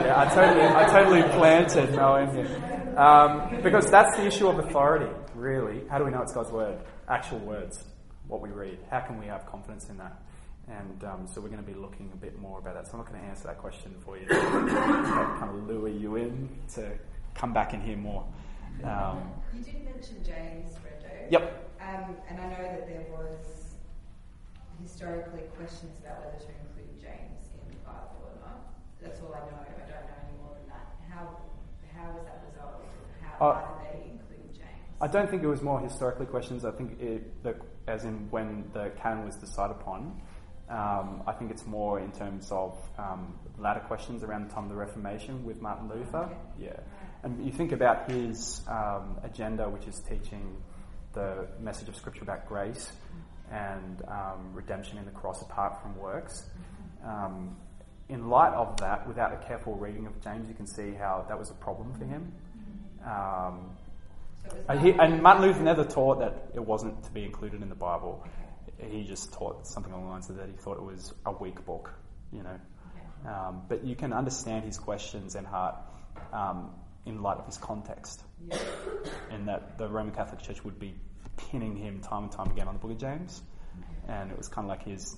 yeah, 0.00 0.14
I 0.16 0.34
totally, 0.34 0.66
I 0.66 0.86
totally 0.86 1.22
planted 1.34 1.94
Mel 1.94 2.26
here. 2.32 2.94
Um, 2.96 3.62
because 3.62 3.88
that's 3.88 4.16
the 4.16 4.26
issue 4.26 4.48
of 4.48 4.58
authority, 4.58 5.12
really. 5.36 5.82
How 5.88 5.98
do 5.98 6.04
we 6.04 6.10
know 6.10 6.22
it's 6.22 6.32
God's 6.32 6.50
word? 6.50 6.80
Actual 7.08 7.38
words, 7.38 7.84
what 8.26 8.40
we 8.40 8.50
read. 8.50 8.78
How 8.90 9.00
can 9.00 9.20
we 9.20 9.26
have 9.26 9.46
confidence 9.46 9.88
in 9.88 9.98
that? 9.98 10.20
And 10.66 11.04
um, 11.04 11.28
so 11.32 11.40
we're 11.40 11.48
going 11.48 11.64
to 11.64 11.72
be 11.72 11.78
looking 11.78 12.10
a 12.12 12.16
bit 12.16 12.36
more 12.38 12.58
about 12.58 12.74
that. 12.74 12.86
So 12.86 12.94
I'm 12.94 12.98
not 12.98 13.08
going 13.08 13.20
to 13.20 13.26
answer 13.26 13.44
that 13.44 13.58
question 13.58 13.94
for 14.04 14.18
you. 14.18 14.26
kind 14.28 15.50
of 15.50 15.68
lure 15.68 15.88
you 15.88 16.16
in 16.16 16.48
to 16.74 16.92
come 17.34 17.52
back 17.52 17.74
and 17.74 17.82
hear 17.82 17.96
more. 17.96 18.24
Um, 18.84 19.32
you 19.54 19.62
did 19.62 19.84
mention 19.84 20.24
James, 20.24 20.72
Brendo. 20.74 20.89
Yep. 21.30 21.42
Um, 21.80 22.16
and 22.28 22.40
I 22.40 22.46
know 22.50 22.62
that 22.74 22.86
there 22.86 23.06
was 23.10 23.74
historically 24.82 25.42
questions 25.56 25.98
about 26.00 26.18
whether 26.20 26.38
to 26.38 26.50
include 26.62 27.00
James 27.00 27.42
in 27.54 27.70
the 27.70 27.76
Bible 27.86 28.18
or 28.26 28.34
not. 28.42 28.74
That's 29.00 29.20
all 29.20 29.32
I 29.34 29.40
know. 29.46 29.62
I 29.62 29.80
don't 29.80 30.06
know 30.10 30.18
any 30.26 30.36
more 30.42 30.54
than 30.58 30.68
that. 30.68 30.86
How 31.08 31.36
how 31.96 32.10
was 32.12 32.24
that 32.24 32.42
resolved? 32.50 32.84
How, 33.22 33.46
uh, 33.46 33.82
did 33.82 34.02
they 34.02 34.10
include 34.10 34.54
James? 34.54 34.84
I 35.00 35.06
don't 35.06 35.30
think 35.30 35.42
it 35.42 35.48
was 35.48 35.62
more 35.62 35.80
historically 35.80 36.26
questions. 36.26 36.64
I 36.64 36.72
think 36.72 37.00
it, 37.00 37.42
the, 37.44 37.54
as 37.86 38.04
in 38.04 38.28
when 38.30 38.70
the 38.72 38.90
canon 39.00 39.24
was 39.24 39.36
decided 39.36 39.76
upon, 39.80 40.20
Um, 40.70 41.22
I 41.26 41.32
think 41.32 41.50
it's 41.50 41.66
more 41.66 41.98
in 41.98 42.12
terms 42.12 42.52
of 42.52 42.78
um, 42.96 43.34
latter 43.58 43.80
questions 43.80 44.22
around 44.22 44.48
the 44.48 44.54
time 44.54 44.64
of 44.64 44.70
the 44.70 44.76
Reformation 44.76 45.44
with 45.44 45.60
Martin 45.60 45.88
Luther. 45.88 46.30
Okay. 46.30 46.36
Yeah. 46.58 46.80
And 47.24 47.44
you 47.44 47.50
think 47.50 47.72
about 47.72 48.08
his 48.08 48.62
um, 48.68 49.18
agenda, 49.24 49.68
which 49.68 49.86
is 49.88 50.00
teaching 50.08 50.62
the 51.12 51.46
message 51.60 51.88
of 51.88 51.96
Scripture 51.96 52.22
about 52.22 52.46
grace 52.46 52.92
and 53.50 54.02
um, 54.08 54.52
redemption 54.52 54.98
in 54.98 55.04
the 55.04 55.10
cross 55.10 55.42
apart 55.42 55.80
from 55.82 55.96
works. 55.96 56.44
Um, 57.04 57.56
in 58.08 58.28
light 58.28 58.52
of 58.54 58.76
that, 58.78 59.06
without 59.06 59.32
a 59.32 59.36
careful 59.46 59.76
reading 59.76 60.06
of 60.06 60.20
James, 60.22 60.48
you 60.48 60.54
can 60.54 60.66
see 60.66 60.92
how 60.92 61.24
that 61.28 61.38
was 61.38 61.50
a 61.50 61.54
problem 61.54 61.92
for 61.94 62.04
him. 62.04 62.32
Um, 63.04 63.76
and, 64.68 64.80
he, 64.80 64.92
Martin 64.92 65.14
and 65.14 65.22
Martin 65.22 65.42
Luther 65.44 65.62
never 65.62 65.84
taught 65.84 66.18
that 66.20 66.50
it 66.54 66.64
wasn't 66.64 67.02
to 67.04 67.10
be 67.10 67.24
included 67.24 67.62
in 67.62 67.68
the 67.68 67.74
Bible. 67.74 68.26
He 68.78 69.04
just 69.04 69.32
taught 69.32 69.66
something 69.66 69.92
along 69.92 70.06
the 70.06 70.10
lines 70.10 70.30
of 70.30 70.36
that 70.36 70.48
he 70.48 70.56
thought 70.56 70.76
it 70.76 70.82
was 70.82 71.12
a 71.26 71.32
weak 71.32 71.64
book, 71.64 71.92
you 72.32 72.42
know. 72.42 72.58
Um, 73.28 73.62
but 73.68 73.84
you 73.84 73.94
can 73.94 74.12
understand 74.12 74.64
his 74.64 74.78
questions 74.78 75.34
and 75.34 75.46
heart 75.46 75.76
um, 76.32 76.70
in 77.06 77.22
light 77.22 77.38
of 77.38 77.46
his 77.46 77.56
context, 77.58 78.22
Yeah. 78.46 78.58
in 79.30 79.46
that 79.46 79.78
the 79.78 79.88
Roman 79.88 80.12
Catholic 80.14 80.40
Church 80.42 80.62
would 80.64 80.78
be 80.78 80.94
pinning 81.36 81.76
him 81.76 82.00
time 82.00 82.24
and 82.24 82.32
time 82.32 82.50
again 82.50 82.68
on 82.68 82.74
the 82.74 82.80
Book 82.80 82.90
of 82.92 82.98
James, 82.98 83.42
and 84.08 84.30
it 84.30 84.36
was 84.36 84.48
kind 84.48 84.66
of 84.66 84.68
like 84.68 84.82
his, 84.82 85.16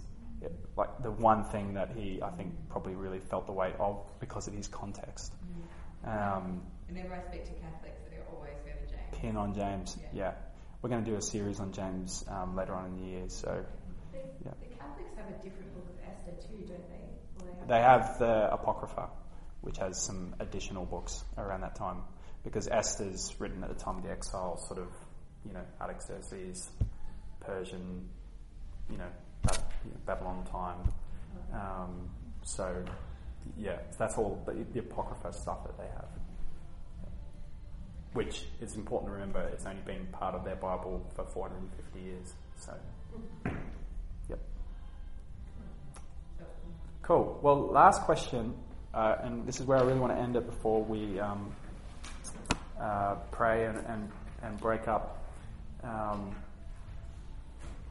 like 0.77 1.03
the 1.03 1.11
one 1.11 1.45
thing 1.45 1.75
that 1.75 1.91
he, 1.97 2.21
I 2.23 2.31
think, 2.31 2.53
probably 2.69 2.95
really 2.95 3.19
felt 3.21 3.47
the 3.47 3.53
weight 3.53 3.75
of 3.79 4.05
because 4.21 4.47
of 4.49 4.55
his 4.55 4.69
context. 4.69 5.33
Um, 6.05 6.63
Whenever 6.89 7.15
I 7.15 7.23
speak 7.29 7.45
to 7.47 7.53
Catholics, 7.53 8.01
they're 8.11 8.25
always 8.35 8.57
go 8.65 8.73
to 8.73 8.87
James. 8.93 9.09
pin 9.13 9.37
on 9.37 9.55
James, 9.55 9.97
Yeah. 10.01 10.09
yeah. 10.13 10.33
We're 10.83 10.91
going 10.91 11.05
to 11.05 11.11
do 11.11 11.17
a 11.17 11.23
series 11.23 11.61
on 11.61 11.73
James 11.73 12.25
um, 12.29 12.57
later 12.57 12.75
on 12.75 12.87
in 12.87 12.97
the 12.97 13.05
year, 13.07 13.29
so 13.29 13.65
The, 14.13 14.19
the 14.43 14.75
Catholics 14.77 15.11
have 15.17 15.27
a 15.29 15.43
different 15.45 15.73
book 15.75 15.87
of 15.89 15.97
Esther 16.09 16.33
too, 16.49 16.65
don't 16.67 16.89
they? 16.91 17.47
Or 17.63 17.67
They 17.69 17.81
have 17.81 18.19
the 18.19 18.53
Apocrypha, 18.53 19.09
which 19.63 19.79
has 19.79 20.01
some 20.01 20.35
additional 20.41 20.85
books 20.85 21.25
around 21.39 21.63
that 21.63 21.75
time, 21.75 22.03
because 22.45 22.69
Esther's 22.69 23.35
written 23.39 23.63
at 23.65 23.77
the 23.77 23.83
time 23.83 23.97
of 23.97 24.03
the 24.03 24.11
exile, 24.11 24.59
sort 24.67 24.81
of, 24.81 24.89
you 25.47 25.53
know, 25.53 25.63
Artaxerxes, 25.81 26.71
Persian, 27.41 28.09
you 28.91 28.99
know, 28.99 29.09
Babylon 30.07 30.45
time. 30.51 30.93
Um, 31.53 32.11
so, 32.43 32.85
yeah, 33.57 33.79
that's 33.99 34.17
all 34.17 34.43
the, 34.47 34.53
the 34.73 34.81
Apocrypha 34.81 35.33
stuff 35.33 35.65
that 35.65 35.79
they 35.79 35.87
have. 35.87 36.09
Which 38.13 38.45
is 38.61 38.75
important 38.75 39.11
to 39.11 39.13
remember, 39.15 39.41
it's 39.53 39.65
only 39.65 39.81
been 39.83 40.07
part 40.13 40.35
of 40.35 40.45
their 40.45 40.57
Bible 40.57 41.07
for 41.15 41.25
450 41.25 42.01
years. 42.01 42.35
So, 42.59 42.75
yep. 44.29 44.39
Cool. 47.01 47.39
Well, 47.43 47.69
last 47.69 48.03
question, 48.03 48.55
uh, 48.95 49.17
and 49.23 49.47
this 49.47 49.61
is 49.61 49.67
where 49.67 49.79
I 49.79 49.83
really 49.83 49.99
want 49.99 50.13
to 50.13 50.19
end 50.19 50.37
it 50.37 50.47
before 50.47 50.83
we 50.83 51.19
um, 51.19 51.55
uh, 52.81 53.15
pray 53.31 53.67
and, 53.67 53.79
and, 53.87 54.11
and 54.43 54.61
break 54.61 54.89
up. 54.89 55.25
Um, 55.83 56.35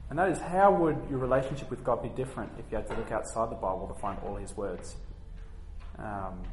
and 0.10 0.20
that 0.20 0.30
is, 0.30 0.40
how 0.40 0.74
would 0.74 0.98
your 1.10 1.20
relationship 1.20 1.70
with 1.70 1.84
God 1.84 2.04
be 2.04 2.10
different 2.10 2.52
if 2.60 2.66
you 2.70 2.76
had 2.78 2.88
to 2.88 2.96
look 2.96 3.12
outside 3.12 3.50
the 3.50 3.56
Bible 3.56 3.88
to 3.94 4.00
find 4.00 4.20
all 4.26 4.36
His 4.36 4.56
words? 4.56 4.96
Um, 5.98 6.44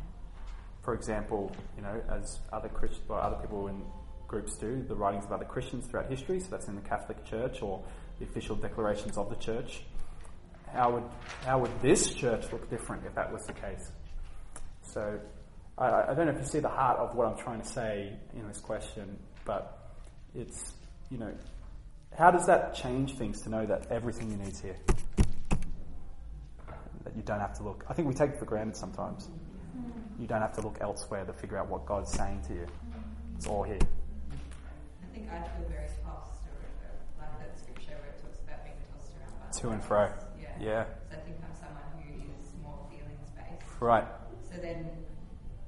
for 0.82 0.94
example, 0.94 1.53
you 1.76 1.82
know, 1.82 2.01
as 2.09 2.38
other 2.53 2.68
Christ- 2.68 3.01
or 3.09 3.20
other 3.20 3.36
people 3.36 3.66
in 3.66 3.82
groups 4.28 4.57
do, 4.57 4.84
the 4.86 4.94
writings 4.94 5.24
of 5.24 5.32
other 5.32 5.44
Christians 5.44 5.86
throughout 5.86 6.09
history. 6.09 6.38
So 6.40 6.49
that's 6.51 6.68
in 6.68 6.76
the 6.76 6.82
Catholic 6.82 7.24
Church 7.24 7.61
or 7.62 7.82
the 8.18 8.24
official 8.24 8.57
declarations 8.57 9.18
of 9.18 9.28
the 9.28 9.36
Church. 9.36 9.82
How 10.72 10.92
would 10.92 11.05
how 11.44 11.59
would 11.59 11.80
this 11.80 12.14
church 12.14 12.53
look 12.53 12.68
different 12.70 13.05
if 13.07 13.14
that 13.14 13.32
was 13.32 13.44
the 13.46 13.55
case? 13.55 13.90
So 14.93 15.20
I, 15.76 16.11
I 16.11 16.14
don't 16.14 16.26
know 16.26 16.32
if 16.32 16.39
you 16.39 16.47
see 16.47 16.61
the 16.61 16.68
heart 16.68 16.99
of 16.99 17.14
what 17.14 17.26
I'm 17.26 17.36
trying 17.39 17.61
to 17.61 17.68
say 17.68 18.12
in 18.34 18.49
this 18.49 18.61
question, 18.61 19.18
but 19.45 19.93
it's 20.34 20.72
you 21.11 21.18
know, 21.18 21.32
how 22.16 22.30
does 22.30 22.47
that 22.47 22.74
change 22.74 23.14
things 23.14 23.41
to 23.43 23.49
know 23.49 23.64
that 23.66 23.86
everything 23.91 24.30
you 24.30 24.36
need 24.36 24.53
is 24.53 24.61
here? 24.61 24.76
That 27.05 27.16
you 27.16 27.22
don't 27.22 27.41
have 27.41 27.57
to 27.59 27.62
look. 27.62 27.84
I 27.89 27.95
think 27.95 28.09
we 28.09 28.14
take 28.14 28.30
it 28.30 28.39
for 28.39 28.45
granted 28.45 28.76
sometimes. 28.76 29.28
You 30.18 30.26
don't 30.26 30.41
have 30.41 30.55
to 30.55 30.61
look 30.62 30.78
elsewhere 30.80 31.24
to 31.24 31.32
figure 31.32 31.59
out 31.59 31.68
what 31.68 31.86
God's 31.86 32.12
saying 32.12 32.43
to 32.49 32.55
you. 32.55 32.66
It's 33.36 33.47
all 33.47 33.62
here. 33.62 33.78
I 33.80 35.14
think 35.14 35.30
I 35.30 35.41
feel 35.41 35.68
very 35.68 35.86
tossed, 36.05 36.43
or 36.45 36.59
uh, 36.84 37.22
like 37.22 37.39
that 37.39 37.59
scripture 37.59 37.93
where 38.01 38.11
it 38.11 38.20
talks 38.20 38.41
about 38.43 38.64
being 38.64 38.76
tossed 38.93 39.12
around 39.14 39.53
by 39.53 39.59
To 39.61 39.68
and 39.70 39.82
fro. 39.84 40.12
Yeah. 40.41 40.49
Yeah. 40.61 40.84
So 41.09 41.16
I 41.16 41.20
think 41.20 41.36
I'm 41.39 41.55
someone 41.55 41.86
who 42.03 42.18
is 42.18 42.51
more 42.62 42.84
feelings 42.91 43.30
based. 43.36 43.80
Right. 43.80 44.05
So 44.51 44.57
then, 44.61 44.88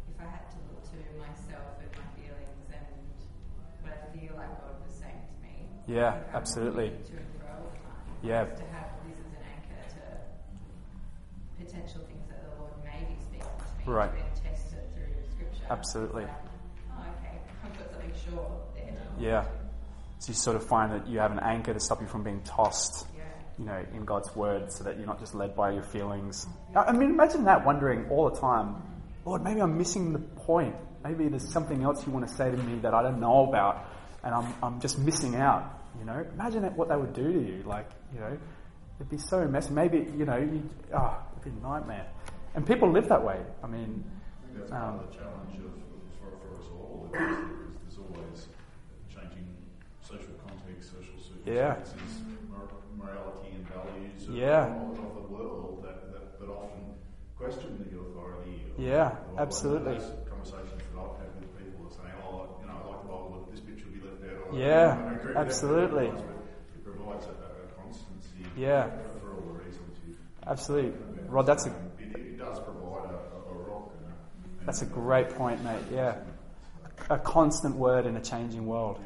if 0.08 0.20
I 0.20 0.24
had 0.24 0.50
to 0.50 0.56
look 0.72 0.82
to 0.90 0.96
myself 1.18 1.78
and 1.80 1.90
my 1.92 2.06
feelings 2.16 2.66
and 2.72 2.86
what 3.82 3.92
I 3.92 4.16
feel 4.16 4.34
like 4.36 4.50
God 4.60 4.76
was 4.84 4.94
saying 4.98 5.20
to 5.20 5.36
me, 5.46 5.68
Yeah, 5.86 6.20
I 6.32 6.36
absolutely. 6.36 6.88
To 6.90 7.12
and 7.16 7.26
fro 7.38 7.48
all. 7.60 7.72
Yeah. 8.22 8.44
To 8.44 8.62
have 8.72 8.88
this 9.06 9.18
as 9.18 9.32
an 9.36 9.44
anchor 9.52 9.82
to 9.94 11.64
potential 11.64 12.00
things 12.08 12.26
that 12.28 12.40
the 12.44 12.60
Lord 12.60 12.72
may 12.84 13.04
be 13.04 13.16
speaking 13.22 13.46
to 13.46 13.78
me, 13.78 13.84
Right. 13.94 14.10
to 14.10 14.16
then 14.16 14.52
test 14.52 14.72
it 14.72 14.90
through 14.94 15.14
Scripture. 15.30 15.66
Absolutely. 15.70 16.22
Like, 16.24 16.32
oh, 16.96 17.04
okay, 17.20 17.38
I've 17.64 17.78
got 17.78 17.90
something 17.92 18.12
sure 18.28 18.50
there. 18.74 18.96
Yeah. 19.18 19.44
So 20.18 20.28
you 20.28 20.34
sort 20.34 20.56
of 20.56 20.64
find 20.66 20.92
that 20.92 21.06
you 21.06 21.18
have 21.18 21.32
an 21.32 21.40
anchor 21.40 21.72
to 21.72 21.80
stop 21.80 22.00
you 22.00 22.06
from 22.08 22.22
being 22.22 22.42
tossed. 22.42 23.06
You 23.60 23.66
know, 23.66 23.84
in 23.92 24.06
God's 24.06 24.34
word 24.34 24.72
so 24.72 24.84
that 24.84 24.96
you're 24.96 25.06
not 25.06 25.20
just 25.20 25.34
led 25.34 25.54
by 25.54 25.70
your 25.70 25.82
feelings. 25.82 26.46
I 26.74 26.92
mean, 26.92 27.10
imagine 27.10 27.44
that 27.44 27.66
wondering 27.66 28.08
all 28.08 28.30
the 28.30 28.40
time, 28.40 28.76
Lord, 29.26 29.44
maybe 29.44 29.60
I'm 29.60 29.76
missing 29.76 30.14
the 30.14 30.18
point. 30.18 30.74
Maybe 31.04 31.28
there's 31.28 31.52
something 31.52 31.82
else 31.82 32.06
you 32.06 32.12
want 32.12 32.26
to 32.26 32.34
say 32.34 32.50
to 32.50 32.56
me 32.56 32.78
that 32.80 32.94
I 32.94 33.02
don't 33.02 33.20
know 33.20 33.46
about 33.46 33.84
and 34.24 34.34
I'm, 34.34 34.54
I'm 34.62 34.80
just 34.80 34.98
missing 34.98 35.36
out, 35.36 35.78
you 35.98 36.06
know. 36.06 36.24
Imagine 36.34 36.62
that, 36.62 36.74
what 36.74 36.88
that 36.88 36.98
would 36.98 37.12
do 37.12 37.30
to 37.30 37.38
you. 37.38 37.62
Like, 37.66 37.90
you 38.14 38.20
know, 38.20 38.38
it'd 38.98 39.10
be 39.10 39.18
so 39.18 39.46
messy. 39.46 39.72
Maybe, 39.72 39.98
you 40.16 40.24
know, 40.24 40.38
you, 40.38 40.62
oh, 40.94 41.18
it'd 41.32 41.44
be 41.44 41.60
a 41.60 41.62
nightmare. 41.62 42.06
And 42.54 42.66
people 42.66 42.90
live 42.90 43.08
that 43.10 43.22
way. 43.22 43.40
I 43.62 43.66
mean, 43.66 44.04
I 44.54 44.58
that's 44.58 44.72
Um, 44.72 44.78
part 44.78 45.04
of 45.04 45.10
the 45.10 45.16
challenge 45.18 45.56
of, 45.56 45.72
for, 46.18 46.30
for 46.40 46.58
us 46.58 46.66
all. 46.72 47.06
Is 47.06 47.12
there's, 47.12 47.36
there's 47.84 47.98
always 47.98 48.48
changing 49.08 49.46
social 50.00 50.34
context, 50.46 50.92
social 50.92 51.16
circumstances, 51.20 52.20
mor- 52.24 52.29
morality 53.00 53.48
and 53.54 53.66
values 53.68 54.28
of, 54.28 54.34
Yeah. 54.34 54.66
of, 54.66 54.98
of 54.98 55.14
the 55.14 55.26
world 55.34 55.82
that, 55.84 56.12
that, 56.12 56.38
that 56.40 56.48
often 56.48 56.94
question 57.36 57.78
the 57.90 57.98
authority. 57.98 58.64
Of, 58.76 58.82
Yeah, 58.84 59.16
of- 59.32 59.38
absolutely. 59.38 59.98
Conversations 60.28 60.82
that 60.92 61.00
I've 61.00 61.16
had 61.18 61.30
with 61.40 61.52
people 61.58 61.86
are 61.86 61.90
saying, 61.90 62.14
oh, 62.24 62.56
you 62.60 62.66
know, 62.66 62.76
I 62.84 62.88
like 62.90 63.02
the 63.02 63.08
Bible, 63.08 63.44
but 63.46 63.50
this 63.52 63.60
bit 63.60 63.78
should 63.78 63.92
be 63.92 64.00
left 64.06 64.22
out. 64.24 64.54
Or, 64.54 64.58
Yeah, 64.58 64.96
I 64.96 65.32
that, 65.32 65.36
absolutely. 65.36 66.06
It 66.08 66.84
provides 66.84 67.26
a, 67.26 67.30
a 67.30 67.82
constancy 67.82 68.44
Yeah. 68.56 68.84
for, 68.90 69.20
for 69.20 69.34
all 69.34 69.40
the 69.52 69.64
reasons 69.64 69.96
you 70.06 70.14
absolutely. 70.46 70.92
Rod, 71.28 71.46
that's 71.46 71.66
a, 71.66 71.70
it, 71.98 72.16
it 72.16 72.38
does 72.38 72.58
provide 72.60 73.10
a, 73.10 73.50
a, 73.50 73.54
rock 73.54 73.92
and 73.98 74.12
a, 74.62 74.64
That's 74.66 74.82
a 74.82 74.86
great 74.86 75.30
point, 75.30 75.62
mate. 75.62 75.84
Yeah. 75.92 76.16
A 77.08 77.18
constant 77.18 77.76
word 77.76 78.06
in 78.06 78.16
a 78.16 78.20
changing 78.20 78.66
world. 78.66 78.98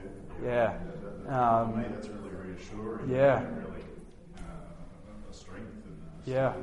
Yeah. 0.43 0.79
For 0.79 1.21
me, 1.23 1.29
Um, 1.35 1.85
that's 1.95 2.09
really 2.09 2.31
reassuring. 2.35 3.09
Yeah. 3.11 3.41
And 3.41 3.57
really 3.59 3.83
uh, 4.37 5.31
a 5.31 5.33
strength 5.33 5.85
and 5.87 6.03
a 6.03 6.14
Yeah. 6.27 6.55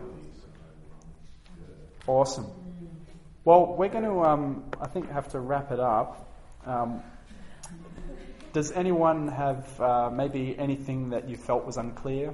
awesome. 2.07 2.47
Well, 3.45 3.75
we're 3.75 3.89
going 3.89 4.03
to, 4.03 4.23
um, 4.23 4.63
I 4.79 4.87
think, 4.87 5.09
have 5.11 5.29
to 5.29 5.39
wrap 5.39 5.71
it 5.71 5.79
up. 5.79 6.27
Um, 6.65 7.01
does 8.53 8.71
anyone 8.71 9.27
have 9.27 9.81
uh, 9.81 10.09
maybe 10.11 10.55
anything 10.57 11.11
that 11.11 11.29
you 11.29 11.37
felt 11.37 11.65
was 11.65 11.77
unclear 11.77 12.33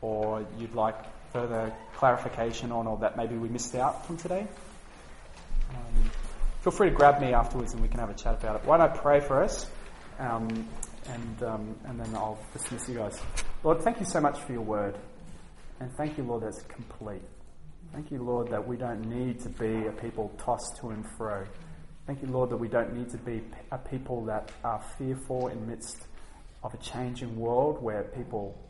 or 0.00 0.46
you'd 0.58 0.74
like 0.74 0.96
further 1.32 1.72
clarification 1.94 2.72
on 2.72 2.86
or 2.86 2.98
that 2.98 3.16
maybe 3.16 3.36
we 3.36 3.48
missed 3.48 3.74
out 3.74 4.06
from 4.06 4.16
today? 4.16 4.46
Um, 5.70 6.10
feel 6.62 6.72
free 6.72 6.90
to 6.90 6.94
grab 6.94 7.20
me 7.20 7.32
afterwards 7.32 7.72
and 7.72 7.82
we 7.82 7.88
can 7.88 8.00
have 8.00 8.10
a 8.10 8.14
chat 8.14 8.34
about 8.34 8.56
it. 8.56 8.66
Why 8.66 8.76
don't 8.78 8.90
I 8.90 8.96
pray 8.96 9.20
for 9.20 9.42
us? 9.42 9.68
Um, 10.18 10.68
and, 11.08 11.42
um, 11.42 11.76
and 11.86 11.98
then 11.98 12.14
I'll 12.14 12.38
dismiss 12.52 12.88
you 12.88 12.96
guys. 12.96 13.20
Lord, 13.64 13.82
thank 13.82 13.98
you 13.98 14.06
so 14.06 14.20
much 14.20 14.38
for 14.40 14.52
your 14.52 14.62
word. 14.62 14.96
And 15.80 15.90
thank 15.96 16.18
you, 16.18 16.24
Lord, 16.24 16.42
that's 16.42 16.62
complete. 16.62 17.22
Thank 17.92 18.10
you, 18.10 18.22
Lord, 18.22 18.50
that 18.50 18.66
we 18.66 18.76
don't 18.76 19.08
need 19.08 19.40
to 19.40 19.48
be 19.48 19.86
a 19.86 19.92
people 19.92 20.30
tossed 20.38 20.76
to 20.80 20.90
and 20.90 21.04
fro. 21.16 21.44
Thank 22.06 22.22
you, 22.22 22.28
Lord, 22.28 22.50
that 22.50 22.58
we 22.58 22.68
don't 22.68 22.94
need 22.94 23.08
to 23.10 23.18
be 23.18 23.42
a 23.72 23.78
people 23.78 24.24
that 24.26 24.52
are 24.62 24.82
fearful 24.98 25.48
in 25.48 25.66
midst 25.66 26.06
of 26.62 26.74
a 26.74 26.76
changing 26.76 27.34
world 27.36 27.82
where 27.82 28.04
people 28.04 28.60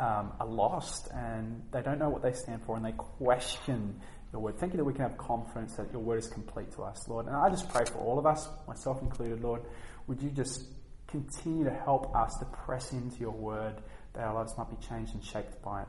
um, 0.00 0.32
are 0.38 0.46
lost 0.46 1.08
and 1.14 1.62
they 1.72 1.80
don't 1.80 1.98
know 1.98 2.10
what 2.10 2.22
they 2.22 2.32
stand 2.32 2.62
for 2.64 2.76
and 2.76 2.84
they 2.84 2.92
question 2.92 3.98
your 4.32 4.42
word. 4.42 4.58
Thank 4.58 4.74
you 4.74 4.76
that 4.76 4.84
we 4.84 4.92
can 4.92 5.02
have 5.02 5.16
confidence 5.16 5.76
that 5.76 5.90
your 5.90 6.02
word 6.02 6.18
is 6.18 6.28
complete 6.28 6.70
to 6.72 6.82
us, 6.82 7.08
Lord. 7.08 7.26
And 7.26 7.34
I 7.34 7.48
just 7.48 7.68
pray 7.70 7.84
for 7.86 7.98
all 7.98 8.18
of 8.18 8.26
us, 8.26 8.48
myself 8.66 9.00
included, 9.00 9.40
Lord, 9.40 9.62
would 10.06 10.22
you 10.22 10.30
just 10.30 10.64
continue 11.06 11.64
to 11.64 11.74
help 11.74 12.14
us 12.14 12.36
to 12.40 12.44
press 12.44 12.92
into 12.92 13.18
your 13.18 13.32
word 13.32 13.76
that 14.12 14.24
our 14.24 14.34
lives 14.34 14.52
might 14.58 14.68
be 14.68 14.86
changed 14.86 15.14
and 15.14 15.24
shaped 15.24 15.62
by 15.62 15.82
it. 15.82 15.88